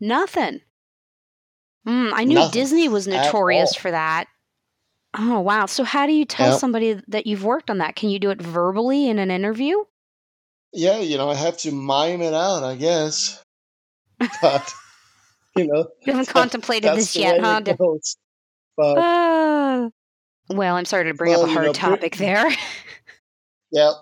Nothing. 0.00 0.60
Mm, 1.86 2.12
I 2.12 2.24
knew 2.24 2.34
Nothing 2.36 2.60
Disney 2.60 2.88
was 2.88 3.08
notorious 3.08 3.74
for 3.74 3.90
that. 3.90 4.26
Oh, 5.14 5.40
wow. 5.40 5.66
So, 5.66 5.84
how 5.84 6.06
do 6.06 6.12
you 6.12 6.24
tell 6.24 6.58
somebody 6.58 7.00
that 7.08 7.26
you've 7.26 7.44
worked 7.44 7.70
on 7.70 7.78
that? 7.78 7.96
Can 7.96 8.10
you 8.10 8.18
do 8.18 8.30
it 8.30 8.40
verbally 8.40 9.08
in 9.08 9.18
an 9.18 9.30
interview? 9.30 9.76
Yeah, 10.72 10.98
you 10.98 11.16
know, 11.16 11.30
I 11.30 11.34
have 11.34 11.56
to 11.58 11.72
mime 11.72 12.20
it 12.20 12.34
out, 12.34 12.62
I 12.62 12.76
guess. 12.76 13.42
But, 14.42 14.72
you 15.56 15.66
know, 15.66 15.88
You 16.02 16.12
haven't 16.12 16.26
that, 16.26 16.32
contemplated 16.32 16.88
that's 16.90 16.98
this 16.98 17.14
the 17.14 17.20
yet, 17.20 17.38
way 17.40 17.44
huh? 17.44 17.62
it 17.66 17.78
goes. 17.78 18.16
But 18.76 18.98
Ah. 18.98 19.90
Well, 20.50 20.76
I'm 20.76 20.84
sorry 20.84 21.04
to 21.04 21.14
bring 21.14 21.30
Well, 21.30 21.42
up 21.42 21.46
a 21.46 21.50
you 21.50 21.54
hard 21.54 21.66
know, 21.66 21.72
pre- 21.72 21.80
topic 21.80 22.16
there. 22.16 22.48
yeah, 23.70 23.92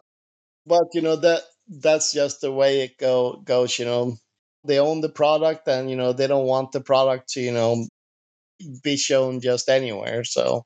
but 0.66 0.84
you 0.94 1.02
know 1.02 1.16
that 1.16 1.42
that's 1.68 2.12
just 2.12 2.40
the 2.40 2.52
way 2.52 2.82
it 2.82 2.98
go 2.98 3.40
goes. 3.44 3.78
You 3.78 3.84
know, 3.84 4.16
they 4.64 4.78
own 4.78 5.00
the 5.00 5.08
product, 5.08 5.66
and 5.68 5.90
you 5.90 5.96
know 5.96 6.12
they 6.12 6.26
don't 6.26 6.46
want 6.46 6.72
the 6.72 6.80
product 6.80 7.30
to 7.30 7.40
you 7.40 7.52
know 7.52 7.86
be 8.82 8.96
shown 8.96 9.40
just 9.40 9.68
anywhere. 9.68 10.24
So 10.24 10.64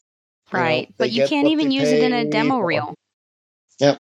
you 0.52 0.62
know 0.62 0.62
right. 0.64 0.88
But 0.98 1.10
you 1.12 1.22
can't 1.24 1.48
even 1.48 1.70
use 1.70 1.92
it 1.92 2.02
in 2.02 2.12
a 2.12 2.24
demo 2.24 2.58
for. 2.58 2.66
reel. 2.66 2.94
Yep, 3.80 3.98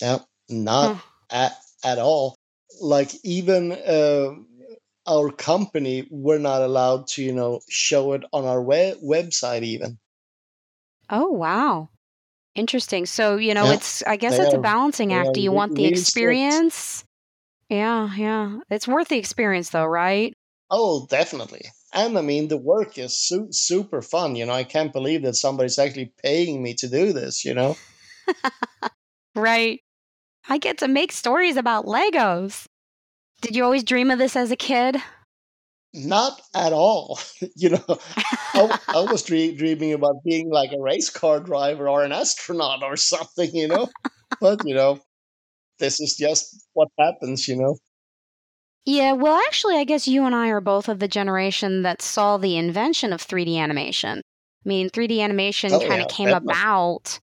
yep, 0.00 0.26
not 0.50 0.96
Huh. 0.96 1.02
at 1.30 1.52
at 1.84 1.98
all. 1.98 2.36
Like 2.80 3.12
even 3.24 3.72
uh, 3.72 4.34
our 5.06 5.30
company, 5.30 6.06
we're 6.10 6.38
not 6.38 6.62
allowed 6.62 7.08
to 7.08 7.22
you 7.22 7.32
know 7.32 7.60
show 7.68 8.12
it 8.14 8.24
on 8.32 8.44
our 8.44 8.62
web 8.62 8.98
website 9.02 9.62
even. 9.62 9.98
Oh, 11.10 11.28
wow. 11.30 11.88
Interesting. 12.54 13.06
So, 13.06 13.36
you 13.36 13.54
know, 13.54 13.66
Yeah, 13.66 13.74
it's, 13.74 14.02
I 14.04 14.16
guess 14.16 14.38
they 14.38 14.44
it's 14.44 14.54
a 14.54 14.58
balancing 14.58 15.12
act. 15.12 15.34
Do 15.34 15.40
you 15.40 15.52
re- 15.52 15.56
want 15.56 15.74
the 15.74 15.84
really 15.84 15.96
strict. 15.96 16.40
experience? 16.40 17.04
Yeah, 17.70 18.14
yeah. 18.16 18.60
It's 18.70 18.88
worth 18.88 19.08
the 19.08 19.18
experience, 19.18 19.70
though, 19.70 19.86
right? 19.86 20.34
Oh, 20.70 21.06
definitely. 21.08 21.62
And 21.92 22.16
I 22.18 22.22
mean, 22.22 22.48
the 22.48 22.56
work 22.56 22.98
is 22.98 23.18
su- 23.18 23.52
super 23.52 24.02
fun. 24.02 24.36
You 24.36 24.46
know, 24.46 24.52
I 24.52 24.64
can't 24.64 24.92
believe 24.92 25.22
that 25.22 25.36
somebody's 25.36 25.78
actually 25.78 26.12
paying 26.22 26.62
me 26.62 26.74
to 26.74 26.88
do 26.88 27.12
this. 27.12 27.44
You 27.44 27.54
know, 27.54 27.76
Right. 29.34 29.80
I 30.48 30.58
get 30.58 30.78
to 30.78 30.88
make 30.88 31.12
stories 31.12 31.56
about 31.56 31.86
Legos. 31.86 32.66
Did 33.40 33.56
you 33.56 33.64
always 33.64 33.84
dream 33.84 34.10
of 34.10 34.18
this 34.18 34.36
as 34.36 34.50
a 34.50 34.56
kid? 34.56 34.96
not 35.94 36.40
at 36.54 36.72
all. 36.72 37.18
you 37.56 37.70
know, 37.70 37.84
I, 38.54 38.78
I 38.88 39.00
was 39.00 39.22
dre- 39.26 39.54
dreaming 39.54 39.92
about 39.92 40.24
being 40.24 40.50
like 40.50 40.72
a 40.72 40.80
race 40.80 41.10
car 41.10 41.40
driver 41.40 41.88
or 41.88 42.02
an 42.04 42.12
astronaut 42.12 42.82
or 42.82 42.96
something. 42.96 43.54
You 43.54 43.68
know, 43.68 43.88
but 44.40 44.60
you 44.64 44.74
know, 44.74 45.00
this 45.78 46.00
is 46.00 46.16
just 46.16 46.66
what 46.72 46.88
happens. 46.98 47.48
You 47.48 47.56
know. 47.56 47.76
Yeah, 48.84 49.12
well, 49.12 49.40
actually, 49.46 49.76
I 49.76 49.84
guess 49.84 50.08
you 50.08 50.24
and 50.24 50.34
I 50.34 50.48
are 50.48 50.60
both 50.60 50.88
of 50.88 50.98
the 50.98 51.08
generation 51.08 51.82
that 51.82 52.02
saw 52.02 52.36
the 52.36 52.56
invention 52.56 53.12
of 53.12 53.20
3D 53.20 53.58
animation. 53.58 54.18
I 54.18 54.68
mean, 54.68 54.88
3D 54.88 55.20
animation 55.20 55.78
Oh 55.78 55.80
kind 55.80 56.00
yeah, 56.00 56.02
of 56.02 56.08
came 56.08 56.32
definitely. 56.32 56.54
about, 56.54 57.18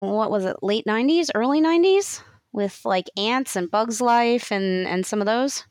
what 0.00 0.30
was 0.30 0.44
it, 0.46 0.56
late 0.62 0.86
90s, 0.86 1.30
early 1.34 1.60
90s? 1.60 2.22
With 2.52 2.84
like 2.84 3.10
Antz 3.18 3.56
and 3.56 3.70
Bugs 3.70 4.00
Life 4.00 4.52
and, 4.52 4.86
and 4.88 5.06
some 5.06 5.20
of 5.20 5.26
those? 5.26 5.64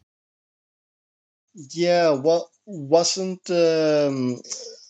Yeah. 1.74 2.12
Well, 2.12 2.50
wasn't 2.66 3.50
um, 3.50 4.42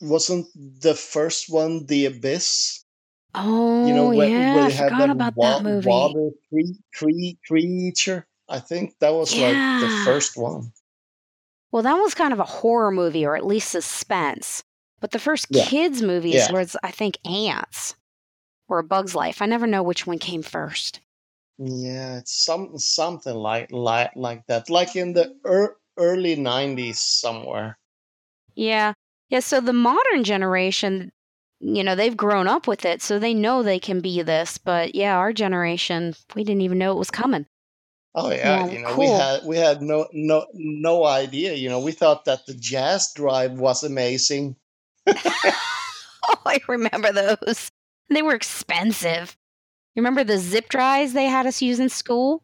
wasn't 0.01 0.47
the 0.55 0.95
first 0.95 1.49
one 1.49 1.85
the 1.85 2.05
Abyss? 2.05 2.83
Oh, 3.33 3.43
you 3.81 3.93
know 3.93 4.07
Oh, 4.07 4.11
where, 4.11 4.31
yeah, 4.31 4.51
where 4.51 4.67
I 4.67 4.69
forgot 4.69 5.09
about 5.09 5.33
wa- 5.35 5.59
that 5.59 5.61
movie. 5.61 6.19
water 6.19 6.31
cre- 6.49 6.79
cre- 6.95 7.39
creature 7.47 8.27
i 8.49 8.59
think 8.59 8.95
that 8.99 9.13
was 9.13 9.35
like 9.37 9.55
the 9.81 10.01
first 10.05 10.37
one 10.37 10.71
Well, 11.71 11.83
that 11.83 12.01
was 12.01 12.15
kind 12.15 12.33
of 12.33 12.39
a 12.39 12.43
horror 12.59 12.89
movie, 12.91 13.25
or 13.25 13.35
at 13.35 13.45
least 13.45 13.69
suspense. 13.69 14.63
But 15.01 15.11
the 15.11 15.19
first 15.19 15.45
Yeah. 15.51 15.65
kids' 15.65 16.01
movies 16.01 16.33
Yeah. 16.49 16.51
was, 16.51 16.75
I 16.81 16.89
think, 16.91 17.19
Antz 17.23 17.93
or 18.67 18.79
A 18.79 18.83
Bug's 18.83 19.13
Life. 19.13 19.39
I 19.41 19.45
never 19.45 19.67
know 19.67 19.83
which 19.83 20.07
one 20.07 20.17
came 20.19 20.41
first. 20.43 20.99
yeah 21.59 22.17
it's 22.19 22.33
some 22.45 22.77
something 22.79 23.35
like 23.35 23.67
like 23.71 24.11
like 24.15 24.41
that 24.47 24.69
like 24.69 24.95
in 24.95 25.11
the 25.13 25.25
er, 25.45 25.75
early 25.97 26.35
90s 26.37 26.97
somewhere 26.97 27.77
Yeah. 28.55 28.93
Yeah. 29.29 29.41
So 29.41 29.59
the 29.61 29.73
modern 29.73 30.23
generation, 30.23 31.11
you 31.59 31.83
know, 31.83 31.95
they've 31.95 32.17
grown 32.25 32.47
up 32.47 32.65
with 32.67 32.83
it, 32.85 33.01
so 33.01 33.19
they 33.19 33.33
know 33.33 33.61
they 33.61 33.79
can 33.79 33.99
be 34.01 34.21
this. 34.23 34.57
But 34.57 34.95
yeah, 34.95 35.17
our 35.17 35.33
generation, 35.33 36.15
we 36.35 36.43
didn't 36.43 36.61
even 36.63 36.77
know 36.79 36.91
it 36.93 36.97
was 37.05 37.11
coming. 37.11 37.45
Oh 38.21 38.31
yeah 38.31 38.63
Well, 38.63 38.73
you 38.73 38.79
know 38.79 38.97
we 38.97 39.05
had 39.07 39.45
we 39.45 39.57
had 39.57 39.81
no 39.81 40.07
no 40.13 40.45
no 40.53 41.05
idea 41.05 41.53
you 41.53 41.69
know 41.69 41.79
we 41.79 41.91
thought 41.91 42.25
that 42.25 42.45
the 42.45 42.53
Jaz 42.53 43.13
drive 43.13 43.53
was 43.53 43.83
amazing 43.83 44.55
Oh, 45.07 45.13
I 46.45 46.59
remember 46.67 47.11
those. 47.11 47.71
They 48.09 48.21
were 48.21 48.35
expensive. 48.35 49.37
You 49.95 50.01
remember 50.01 50.23
the 50.23 50.37
zip 50.37 50.69
drives 50.69 51.13
they 51.13 51.25
had 51.25 51.45
us 51.47 51.61
use 51.61 51.79
in 51.79 51.89
school? 51.89 52.43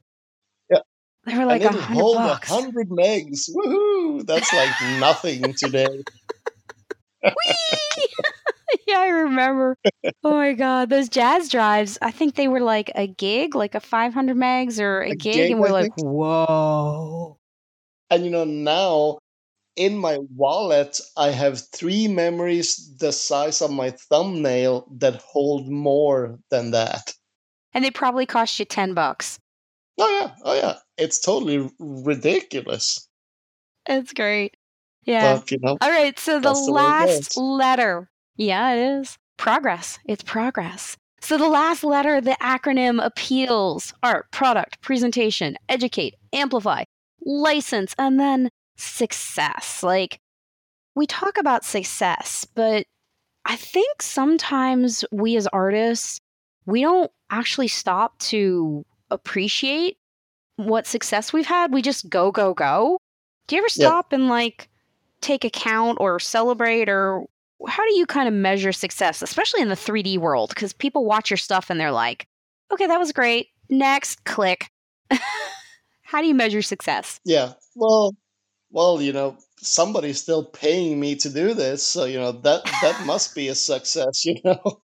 Yeah. 0.69 0.79
They 1.25 1.37
were 1.37 1.45
like 1.45 1.63
a 1.63 1.71
hundred 1.71 2.13
bucks. 2.15 2.49
hundred 2.49 2.89
megs 2.89 3.49
woohoo 3.53 4.25
that's 4.25 4.53
like 4.53 4.69
nothing 4.99 5.53
today 5.57 6.03
Whee! 7.23 8.07
yeah, 8.87 8.99
I 8.99 9.07
remember. 9.07 9.77
Oh 10.23 10.31
my 10.31 10.53
god, 10.53 10.89
those 10.89 11.09
Jaz 11.09 11.49
drives! 11.49 11.97
I 12.01 12.11
think 12.11 12.35
they 12.35 12.47
were 12.47 12.61
like 12.61 12.91
a 12.95 13.07
gig, 13.07 13.55
like 13.55 13.75
a 13.75 13.79
500 13.79 14.35
megs 14.35 14.79
or 14.79 15.01
a, 15.01 15.11
a 15.11 15.15
gig, 15.15 15.33
gig 15.33 15.51
and 15.51 15.59
we're 15.59 15.67
i 15.67 15.71
like, 15.71 15.95
think 15.95 16.07
whoa. 16.07 17.37
And 18.09 18.23
you 18.23 18.31
know, 18.31 18.43
now 18.43 19.19
in 19.75 19.97
my 19.97 20.17
wallet, 20.35 20.99
I 21.17 21.31
have 21.31 21.61
three 21.73 22.07
memories 22.07 22.95
the 22.97 23.11
size 23.11 23.61
of 23.61 23.71
my 23.71 23.91
thumbnail 23.91 24.87
that 24.97 25.15
hold 25.15 25.69
more 25.69 26.39
than 26.49 26.71
that. 26.71 27.13
And 27.73 27.83
they 27.83 27.91
probably 27.91 28.25
cost 28.25 28.57
you 28.57 28.65
10 28.65 28.93
bucks. 28.93 29.39
Oh, 29.97 30.19
yeah. 30.21 30.35
Oh, 30.43 30.53
yeah. 30.53 30.77
It's 30.97 31.19
totally 31.19 31.69
ridiculous. 31.79 33.07
It's 33.85 34.13
great. 34.13 34.55
Yeah. 35.03 35.37
But, 35.37 35.51
you 35.51 35.59
know, 35.61 35.77
All 35.81 35.89
right, 35.89 36.17
so 36.17 36.39
the 36.39 36.53
last 36.53 37.37
letter. 37.37 38.09
Yeah, 38.37 38.73
it 38.73 38.99
is. 38.99 39.17
Progress. 39.37 39.99
It's 40.05 40.23
progress. 40.23 40.97
So 41.21 41.37
the 41.37 41.47
last 41.47 41.83
letter, 41.83 42.21
the 42.21 42.37
acronym 42.41 43.03
appeals 43.03 43.93
art, 44.03 44.29
product, 44.31 44.81
presentation, 44.81 45.57
educate, 45.69 46.15
amplify, 46.33 46.83
license, 47.25 47.95
and 47.97 48.19
then 48.19 48.49
success. 48.77 49.81
Like, 49.81 50.19
we 50.95 51.07
talk 51.07 51.37
about 51.37 51.65
success, 51.65 52.45
but 52.55 52.85
I 53.45 53.55
think 53.55 54.01
sometimes 54.01 55.03
we 55.11 55.35
as 55.35 55.47
artists, 55.47 56.19
we 56.65 56.81
don't 56.81 57.11
actually 57.29 57.67
stop 57.67 58.17
to 58.19 58.85
appreciate 59.11 59.97
what 60.57 60.87
success 60.87 61.33
we've 61.33 61.45
had. 61.45 61.73
We 61.73 61.81
just 61.81 62.09
go, 62.09 62.31
go, 62.31 62.53
go. 62.53 62.97
Do 63.47 63.55
you 63.55 63.61
ever 63.61 63.65
Yep. 63.65 63.71
stop 63.71 64.13
and 64.13 64.27
like 64.29 64.69
take 65.21 65.43
account 65.43 65.97
or 65.99 66.19
celebrate 66.19 66.87
or 66.89 67.25
how 67.67 67.85
do 67.85 67.97
you 67.97 68.05
kind 68.05 68.27
of 68.27 68.33
measure 68.33 68.71
success, 68.71 69.21
especially 69.21 69.61
in 69.61 69.69
the 69.69 69.75
3D 69.75 70.17
world? 70.17 70.49
Because 70.49 70.73
people 70.73 71.05
watch 71.05 71.29
your 71.29 71.37
stuff 71.37 71.69
and 71.69 71.79
they're 71.79 71.91
like, 71.91 72.27
okay, 72.71 72.87
that 72.87 72.99
was 72.99 73.11
great. 73.11 73.47
Next, 73.69 74.23
click. 74.25 74.69
how 76.01 76.21
do 76.21 76.27
you 76.27 76.35
measure 76.35 76.61
success? 76.61 77.19
Yeah. 77.23 77.53
Well, 77.75 78.15
well, 78.71 79.01
you 79.01 79.13
know, 79.13 79.37
somebody's 79.57 80.21
still 80.21 80.43
paying 80.43 80.99
me 80.99 81.15
to 81.15 81.29
do 81.29 81.53
this, 81.53 81.85
so 81.85 82.05
you 82.05 82.19
know 82.19 82.33
that 82.33 82.65
that 82.81 83.05
must 83.05 83.35
be 83.35 83.47
a 83.47 83.55
success. 83.55 84.25
You 84.25 84.35
know. 84.43 84.81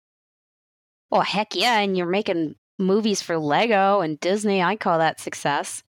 Well, 1.11 1.23
heck 1.23 1.55
yeah. 1.55 1.79
And 1.79 1.97
you're 1.97 2.07
making 2.07 2.57
movies 2.79 3.23
for 3.23 3.39
Lego 3.39 4.01
and 4.01 4.19
Disney. 4.19 4.63
I 4.63 4.77
call 4.77 4.99
that 4.99 5.21
success. 5.21 5.83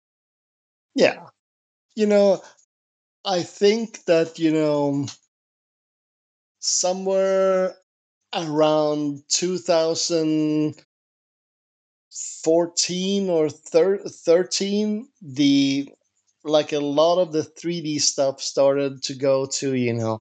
Yeah. 0.94 1.26
You 1.94 2.06
know, 2.06 2.42
I 3.24 3.42
think 3.42 4.04
that, 4.04 4.38
you 4.38 4.52
know, 4.52 5.06
somewhere 6.66 7.76
around 8.34 9.22
2014 9.28 10.84
or 13.28 13.48
thir- 13.50 13.98
13, 14.08 15.08
the 15.20 15.88
like 16.44 16.72
a 16.72 16.78
lot 16.80 17.20
of 17.20 17.32
the 17.32 17.42
3D 17.44 17.98
stuff 17.98 18.40
started 18.40 19.02
to 19.04 19.14
go 19.14 19.46
to, 19.46 19.74
you 19.74 19.92
know, 19.92 20.20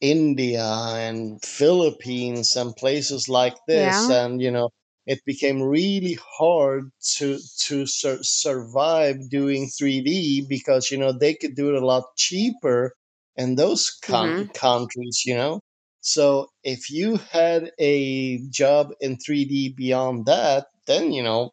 India 0.00 0.64
and 0.64 1.42
Philippines 1.44 2.56
and 2.56 2.76
places 2.76 3.28
like 3.28 3.56
this. 3.68 4.08
Yeah. 4.08 4.10
and 4.10 4.40
you 4.42 4.50
know 4.50 4.70
it 5.06 5.20
became 5.26 5.62
really 5.62 6.18
hard 6.38 6.90
to 7.16 7.38
to 7.66 7.86
sur- 7.86 8.22
survive 8.22 9.16
doing 9.30 9.68
3D 9.68 10.46
because 10.48 10.90
you 10.92 10.98
know 10.98 11.12
they 11.12 11.34
could 11.34 11.56
do 11.56 11.70
it 11.74 11.82
a 11.82 11.86
lot 11.86 12.04
cheaper 12.16 12.92
in 13.36 13.56
those 13.56 13.90
con- 14.02 14.36
hmm 14.36 14.50
countries 14.54 15.22
you 15.26 15.34
know 15.36 15.60
so 16.06 16.48
if 16.64 16.90
you 16.90 17.16
had 17.30 17.72
a 17.78 18.38
job 18.48 18.92
in 19.00 19.16
3D 19.16 19.74
beyond 19.76 20.26
that 20.26 20.66
then 20.86 21.12
you 21.12 21.22
know 21.22 21.52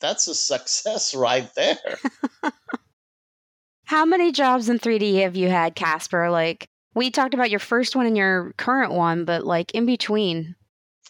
that's 0.00 0.28
a 0.28 0.34
success 0.34 1.14
right 1.26 1.50
there 1.54 1.98
How 3.84 4.04
many 4.04 4.32
jobs 4.32 4.68
in 4.68 4.78
3D 4.78 5.22
have 5.22 5.36
you 5.36 5.48
had, 5.48 5.74
Casper? 5.74 6.30
Like, 6.30 6.68
we 6.94 7.10
talked 7.10 7.34
about 7.34 7.50
your 7.50 7.58
first 7.58 7.96
one 7.96 8.06
and 8.06 8.16
your 8.16 8.52
current 8.56 8.92
one, 8.92 9.24
but 9.24 9.44
like 9.44 9.72
in 9.74 9.86
between, 9.86 10.54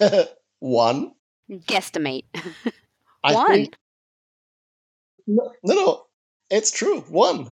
one 0.61 1.13
guesstimate. 1.51 2.25
I 3.25 3.35
one. 3.35 3.49
think 3.49 3.77
no, 5.27 5.53
no, 5.63 5.75
no, 5.75 6.07
it's 6.51 6.71
true. 6.71 7.01
One. 7.03 7.49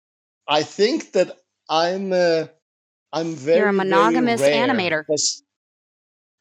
I 0.48 0.64
think 0.64 1.14
that 1.14 1.38
I'm 1.70 2.12
uh, 2.12 2.48
I'm 3.14 3.36
very 3.36 3.54
You're 3.54 3.70
a 3.70 3.74
monogamous 3.74 4.50
animator. 4.50 5.06
because 5.08 5.44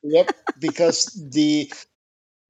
yep, 0.02 0.32
because 0.58 1.06
the 1.32 1.72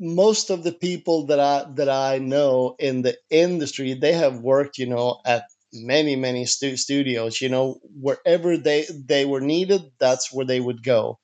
most 0.00 0.50
of 0.50 0.64
the 0.64 0.72
people 0.72 1.26
that 1.28 1.40
I 1.40 1.66
that 1.74 1.90
I 1.90 2.18
know 2.18 2.76
in 2.80 3.02
the 3.02 3.18
industry, 3.30 3.94
they 3.94 4.14
have 4.14 4.40
worked, 4.40 4.78
you 4.78 4.86
know, 4.86 5.20
at 5.26 5.46
many 5.74 6.16
many 6.16 6.46
stu- 6.46 6.78
studios. 6.78 7.42
You 7.42 7.50
know, 7.50 7.80
wherever 8.00 8.58
they 8.58 8.86
they 8.92 9.26
were 9.26 9.42
needed, 9.42 9.82
that's 10.00 10.32
where 10.32 10.46
they 10.46 10.60
would 10.60 10.84
go. 10.84 11.20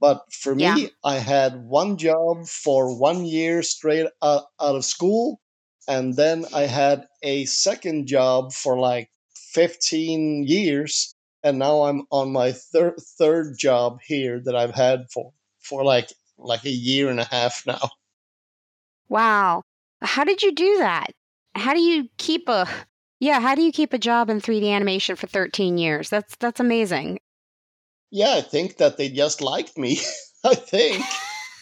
But 0.00 0.22
for 0.32 0.54
Yeah. 0.56 0.78
me, 0.78 0.90
I 1.04 1.16
had 1.18 1.64
one 1.66 1.98
job 1.98 2.46
for 2.48 2.98
one 2.98 3.26
year 3.26 3.62
straight 3.64 4.08
out, 4.22 4.46
out 4.60 4.76
of 4.76 4.84
school, 4.86 5.40
and 5.88 6.16
then 6.16 6.46
I 6.54 6.62
had 6.64 7.08
a 7.22 7.46
second 7.46 8.08
job 8.08 8.52
for 8.54 8.78
like 8.78 9.10
15 9.54 10.44
years, 10.46 11.15
and 11.46 11.60
now 11.60 11.82
I'm 11.82 12.02
on 12.10 12.32
my 12.32 12.50
third 12.50 12.98
third 12.98 13.56
job 13.56 14.00
here 14.04 14.40
that 14.44 14.56
I've 14.56 14.74
had 14.74 15.06
for 15.12 15.32
for 15.60 15.84
like 15.84 16.12
like 16.36 16.64
a 16.64 16.70
year 16.70 17.08
and 17.08 17.20
a 17.20 17.24
half 17.24 17.64
now. 17.66 17.88
Wow. 19.08 19.62
How 20.02 20.24
did 20.24 20.42
you 20.42 20.52
do 20.52 20.78
that? 20.78 21.12
How 21.54 21.72
do 21.72 21.80
you 21.80 22.08
keep 22.18 22.48
a 22.48 22.66
Yeah, 23.20 23.38
how 23.40 23.54
do 23.54 23.62
you 23.62 23.70
keep 23.70 23.92
a 23.92 23.98
job 23.98 24.28
in 24.28 24.40
3D 24.40 24.72
animation 24.72 25.14
for 25.14 25.28
13 25.28 25.78
years? 25.78 26.10
That's 26.10 26.34
that's 26.36 26.58
amazing. 26.58 27.20
Yeah, 28.10 28.34
I 28.34 28.40
think 28.40 28.78
that 28.78 28.96
they 28.96 29.08
just 29.08 29.40
liked 29.40 29.78
me. 29.78 30.00
I 30.44 30.56
think. 30.56 31.04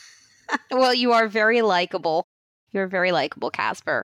well, 0.71 0.95
you 0.95 1.13
are 1.13 1.29
very 1.29 1.61
likable. 1.61 2.25
You're 2.73 2.89
very 2.89 3.13
likable, 3.13 3.51
Casper. 3.51 4.03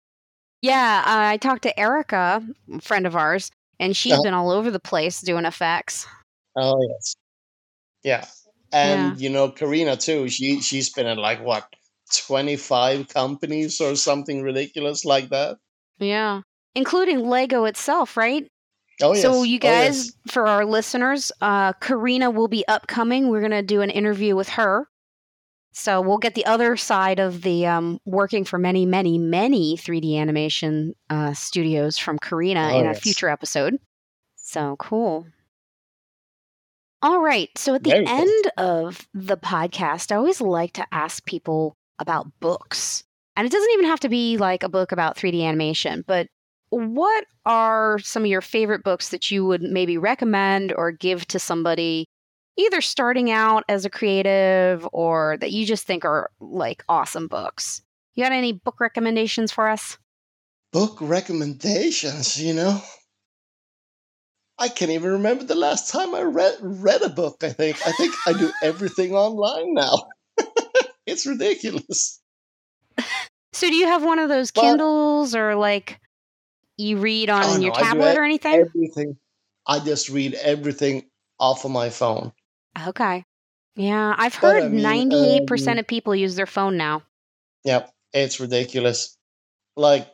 Yeah, 0.61 1.03
uh, 1.07 1.33
I 1.33 1.39
talked 1.39 1.63
to 1.63 1.81
Erica, 1.81 2.47
a 2.71 2.81
friend 2.81 3.07
of 3.07 3.17
ours, 3.17 3.51
and 3.81 3.97
she's 3.97 4.21
Uh-huh. 4.21 4.23
been 4.23 4.35
all 4.35 4.53
over 4.53 4.71
the 4.71 4.81
place 4.81 5.23
doing 5.23 5.47
effects. 5.47 6.07
Oh 6.57 6.81
yes. 6.89 7.17
Yeah. 8.05 8.27
And 8.73 9.21
you 9.21 9.31
know, 9.31 9.51
Karina 9.51 9.97
too, 9.97 10.29
she 10.29 10.61
she's 10.63 10.91
been 10.91 11.07
in 11.07 11.19
like 11.19 11.43
what, 11.43 11.67
25 12.17 13.09
companies 13.09 13.81
or 13.81 13.97
something 13.97 14.43
ridiculous 14.43 15.05
like 15.05 15.31
that. 15.31 15.59
Yeah. 16.01 16.43
Including 16.75 17.21
Lego 17.29 17.65
itself, 17.65 18.17
right? 18.17 18.47
Oh 19.03 19.15
yes. 19.15 19.23
So, 19.23 19.43
you 19.45 19.59
Oh, 19.59 19.59
guys, 19.59 20.07
yes. 20.07 20.13
for 20.29 20.49
our 20.49 20.65
listeners, 20.67 21.33
uh, 21.41 21.73
Karina 21.75 22.31
will 22.31 22.49
be 22.49 22.65
upcoming. 22.69 23.29
We're 23.29 23.41
going 23.41 23.53
to 23.53 23.63
do 23.63 23.83
an 23.83 23.91
interview 23.91 24.37
with 24.37 24.51
her. 24.51 24.89
So, 25.73 26.01
we'll 26.01 26.19
get 26.19 26.35
the 26.35 26.47
other 26.47 26.77
side 26.77 27.21
of 27.21 27.43
the 27.43 27.67
um, 27.67 28.01
working 28.05 28.45
for 28.45 28.59
many, 28.59 28.87
many, 28.87 29.19
many 29.19 29.77
3D 29.77 30.17
animation 30.19 30.95
uh, 31.09 31.33
studios 31.33 31.97
from 31.97 32.19
Karina 32.19 32.71
Oh, 32.73 32.79
in 32.81 32.87
a 32.87 32.95
future 32.95 33.29
episode. 33.29 33.77
So 34.37 34.77
cool. 34.79 35.27
All 37.03 37.21
right. 37.21 37.49
So, 37.57 37.75
at 37.75 37.85
the 37.85 37.91
Very 37.91 38.07
cool. 38.07 38.19
end 38.19 38.53
of 38.59 39.09
the 39.15 39.37
podcast, 39.37 40.13
I 40.13 40.17
always 40.17 40.41
like 40.41 40.73
to 40.75 40.87
ask 40.93 41.25
people 41.25 41.77
about 41.99 42.27
books. 42.41 43.05
And 43.37 43.47
it 43.47 43.53
doesn't 43.53 43.71
even 43.73 43.87
have 43.87 44.01
to 44.01 44.09
be 44.09 44.37
like 44.37 44.63
a 44.63 44.69
book 44.69 44.93
about 44.93 45.17
3D 45.17 45.43
animation, 45.43 46.05
but 46.07 46.27
what 46.71 47.25
are 47.47 47.99
some 48.01 48.23
of 48.25 48.29
your 48.29 48.43
favorite 48.43 48.85
books 48.85 49.09
that 49.09 49.31
you 49.31 49.47
would 49.47 49.63
maybe 49.63 49.97
recommend 49.99 50.73
or 50.77 50.93
give 50.93 51.27
to 51.29 51.39
somebody 51.39 52.07
either 52.61 52.81
starting 52.81 53.31
out 53.31 53.65
as 53.69 53.85
a 53.85 53.91
creative 53.91 54.87
or 54.93 55.37
that 55.41 55.51
you 55.53 55.67
just 55.67 55.87
think 55.87 56.05
are 56.05 56.31
like 56.41 56.85
awesome 56.89 57.27
books? 57.27 57.83
You 58.15 58.25
got 58.25 58.33
any 58.33 58.53
book 58.53 58.81
recommendations 58.81 59.53
for 59.53 59.69
us? 59.69 59.99
Book 60.73 60.99
recommendations, 61.01 62.41
you 62.41 62.55
know. 62.55 62.81
I 64.59 64.69
can't 64.69 64.91
even 64.91 65.13
remember 65.13 65.45
the 65.45 65.55
last 65.55 65.91
time 65.91 66.15
I 66.15 66.23
read 66.23 66.55
read 66.61 67.03
a 67.03 67.09
book, 67.09 67.39
I 67.43 67.51
think. 67.51 67.79
I 67.87 67.93
think 67.93 68.15
I 68.27 68.35
do 68.35 68.53
everything 68.63 69.15
online 69.15 69.75
now. 69.75 70.03
it's 71.07 71.27
ridiculous. 71.27 72.21
So, 73.53 73.69
do 73.69 73.75
you 73.75 73.87
have 73.87 74.05
one 74.05 74.19
of 74.19 74.29
those 74.29 74.51
But- 74.51 74.63
Kindles 74.63 75.35
or 75.35 75.55
like 75.55 75.99
you 76.77 76.99
read 76.99 77.31
on 77.31 77.43
Oh, 77.45 77.55
no, 77.57 77.61
your 77.63 77.73
do 77.73 77.81
tablet 77.81 78.17
or 78.17 78.25
anything? 78.25 78.55
Everything. 78.55 79.17
I 79.67 79.79
just 79.81 80.09
read 80.09 80.35
everything 80.35 81.09
off 81.39 81.65
of 81.65 81.71
my 81.71 81.91
phone. 81.91 82.33
Okay. 82.89 83.25
Yeah, 83.77 84.15
I've 84.19 84.39
But, 84.41 84.55
heard 84.55 84.65
I 84.65 84.69
mean, 84.69 85.11
98% 85.11 85.69
um, 85.73 85.79
of 85.79 85.87
people 85.87 86.15
use 86.15 86.37
their 86.37 86.47
phone 86.47 86.77
now. 86.77 87.03
Yep, 87.65 87.91
it's 88.13 88.41
ridiculous. 88.41 89.17
Like 89.77 90.09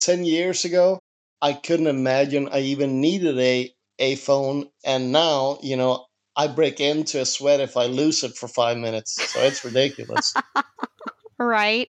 10 0.00 0.24
years 0.24 0.64
ago, 0.64 0.98
I 1.40 1.52
couldn't 1.52 1.88
imagine 1.88 2.48
I 2.50 2.60
even 2.60 3.00
needed 3.00 3.38
a 3.38 3.74
a 3.98 4.16
phone 4.16 4.68
and 4.84 5.12
now, 5.12 5.58
you 5.62 5.76
know, 5.76 6.06
I 6.34 6.46
break 6.46 6.80
into 6.80 7.20
a 7.20 7.26
sweat 7.26 7.60
if 7.60 7.76
I 7.76 7.86
lose 7.86 8.24
it 8.24 8.34
for 8.36 8.48
5 8.48 8.78
minutes. 8.78 9.12
So 9.32 9.40
it's 9.40 9.64
ridiculous. 9.64 10.34
Right. 11.38 11.88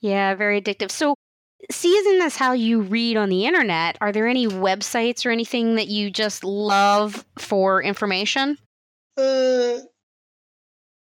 Yeah, 0.00 0.34
very 0.34 0.60
addictive. 0.60 0.90
So, 0.90 1.16
seeing 1.70 2.18
this 2.18 2.36
how 2.36 2.52
you 2.52 2.82
read 2.82 3.16
on 3.16 3.28
the 3.28 3.46
internet, 3.46 3.96
are 4.00 4.12
there 4.12 4.28
any 4.28 4.46
websites 4.46 5.26
or 5.26 5.30
anything 5.30 5.76
that 5.76 5.88
you 5.88 6.10
just 6.10 6.44
love 6.44 7.24
for 7.38 7.82
information? 7.82 8.58
Uh 9.16 9.78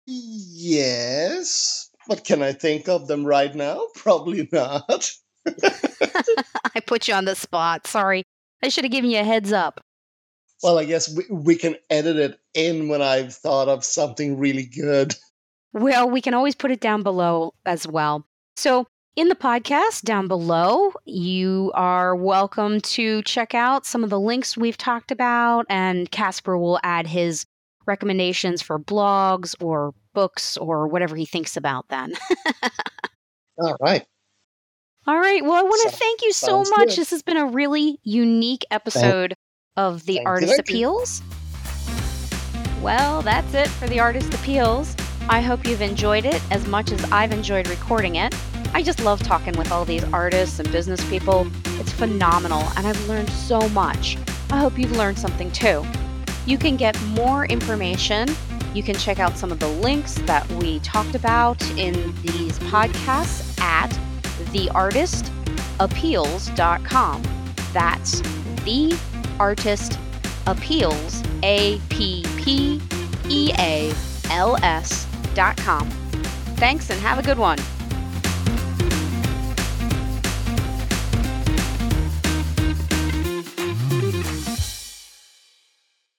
yes. 0.05 1.89
But 2.07 2.23
can 2.23 2.41
I 2.41 2.53
think 2.53 2.89
of 2.89 3.07
them 3.07 3.25
right 3.25 3.53
now? 3.53 3.81
Probably 3.95 4.49
not. 4.51 5.11
I 6.75 6.79
put 6.85 7.07
you 7.07 7.13
on 7.13 7.25
the 7.25 7.35
spot. 7.35 7.87
Sorry. 7.87 8.23
I 8.63 8.69
should 8.69 8.83
have 8.83 8.91
given 8.91 9.09
you 9.09 9.19
a 9.19 9.23
heads 9.23 9.51
up. 9.51 9.81
Well, 10.63 10.77
I 10.77 10.85
guess 10.85 11.15
we, 11.15 11.23
we 11.31 11.55
can 11.55 11.75
edit 11.89 12.17
it 12.17 12.39
in 12.53 12.87
when 12.87 13.01
I've 13.01 13.33
thought 13.33 13.67
of 13.67 13.83
something 13.83 14.37
really 14.37 14.65
good. 14.65 15.15
Well, 15.73 16.09
we 16.09 16.21
can 16.21 16.33
always 16.33 16.53
put 16.53 16.69
it 16.69 16.79
down 16.79 17.01
below 17.01 17.53
as 17.65 17.87
well. 17.87 18.25
So, 18.57 18.85
in 19.15 19.27
the 19.27 19.35
podcast 19.35 20.03
down 20.03 20.27
below, 20.27 20.93
you 21.05 21.71
are 21.73 22.15
welcome 22.15 22.79
to 22.81 23.23
check 23.23 23.55
out 23.55 23.85
some 23.85 24.03
of 24.03 24.09
the 24.09 24.19
links 24.19 24.55
we've 24.55 24.77
talked 24.77 25.11
about, 25.11 25.65
and 25.69 26.11
Casper 26.11 26.57
will 26.57 26.79
add 26.83 27.07
his 27.07 27.45
recommendations 27.91 28.61
for 28.61 28.79
blogs 28.79 29.53
or 29.61 29.93
books 30.13 30.57
or 30.57 30.87
whatever 30.87 31.15
he 31.15 31.25
thinks 31.25 31.55
about 31.57 31.87
then. 31.89 32.13
All 33.59 33.77
right. 33.79 34.03
All 35.07 35.17
right. 35.19 35.43
Well, 35.43 35.53
I 35.53 35.61
want 35.61 35.81
to 35.83 35.89
So- 35.91 35.97
thank 35.97 36.21
you 36.23 36.31
so 36.33 36.59
much. 36.59 36.89
good. 36.89 36.97
This 36.97 37.09
has 37.11 37.21
been 37.21 37.37
a 37.37 37.45
really 37.45 37.99
unique 38.03 38.65
episode 38.71 39.33
of 39.77 40.05
The 40.05 40.15
thank 40.15 40.19
you, 40.25 40.27
Artist 40.29 40.53
you. 40.53 40.59
Appeals. 40.59 41.21
Well, 42.81 43.21
that's 43.21 43.53
it 43.53 43.67
for 43.67 43.87
The 43.87 43.99
Artist 43.99 44.33
Appeals. 44.33 44.95
I 45.29 45.39
hope 45.41 45.67
you've 45.67 45.81
enjoyed 45.81 46.25
it 46.25 46.41
as 46.51 46.65
much 46.67 46.91
as 46.91 47.03
I've 47.11 47.31
enjoyed 47.31 47.67
recording 47.67 48.15
it. 48.15 48.33
I 48.73 48.81
just 48.81 49.03
love 49.03 49.21
talking 49.21 49.55
with 49.57 49.71
all 49.71 49.85
these 49.85 50.03
artists 50.05 50.59
and 50.59 50.71
business 50.71 51.07
people. 51.09 51.45
It's 51.79 51.91
phenomenal, 51.91 52.63
and 52.77 52.87
I've 52.87 53.07
learned 53.07 53.29
so 53.29 53.67
much. 53.69 54.17
I 54.49 54.57
hope 54.57 54.77
you've 54.79 54.95
learned 54.97 55.19
something 55.19 55.51
too. 55.51 55.85
You 56.45 56.57
can 56.57 56.75
get 56.75 57.01
more 57.09 57.45
information. 57.45 58.27
You 58.73 58.81
can 58.83 58.95
check 58.95 59.19
out 59.19 59.37
some 59.37 59.51
of 59.51 59.59
the 59.59 59.67
links 59.67 60.15
that 60.25 60.49
we 60.53 60.79
talked 60.79 61.13
about 61.15 61.61
in 61.71 61.93
these 62.21 62.57
podcasts 62.59 63.59
at 63.61 63.89
theartistappeals.com. 64.51 67.23
That's 67.73 68.21
the 68.63 68.97
artist 69.39 69.99
appeals, 70.47 71.23
A 71.43 71.79
P 71.89 72.25
P 72.37 72.81
E 73.29 73.51
A 73.57 73.93
L 74.29 74.57
S 74.63 75.05
dot 75.33 75.57
com. 75.57 75.89
Thanks 76.57 76.89
and 76.89 76.99
have 77.01 77.19
a 77.19 77.23
good 77.23 77.37
one. 77.37 77.57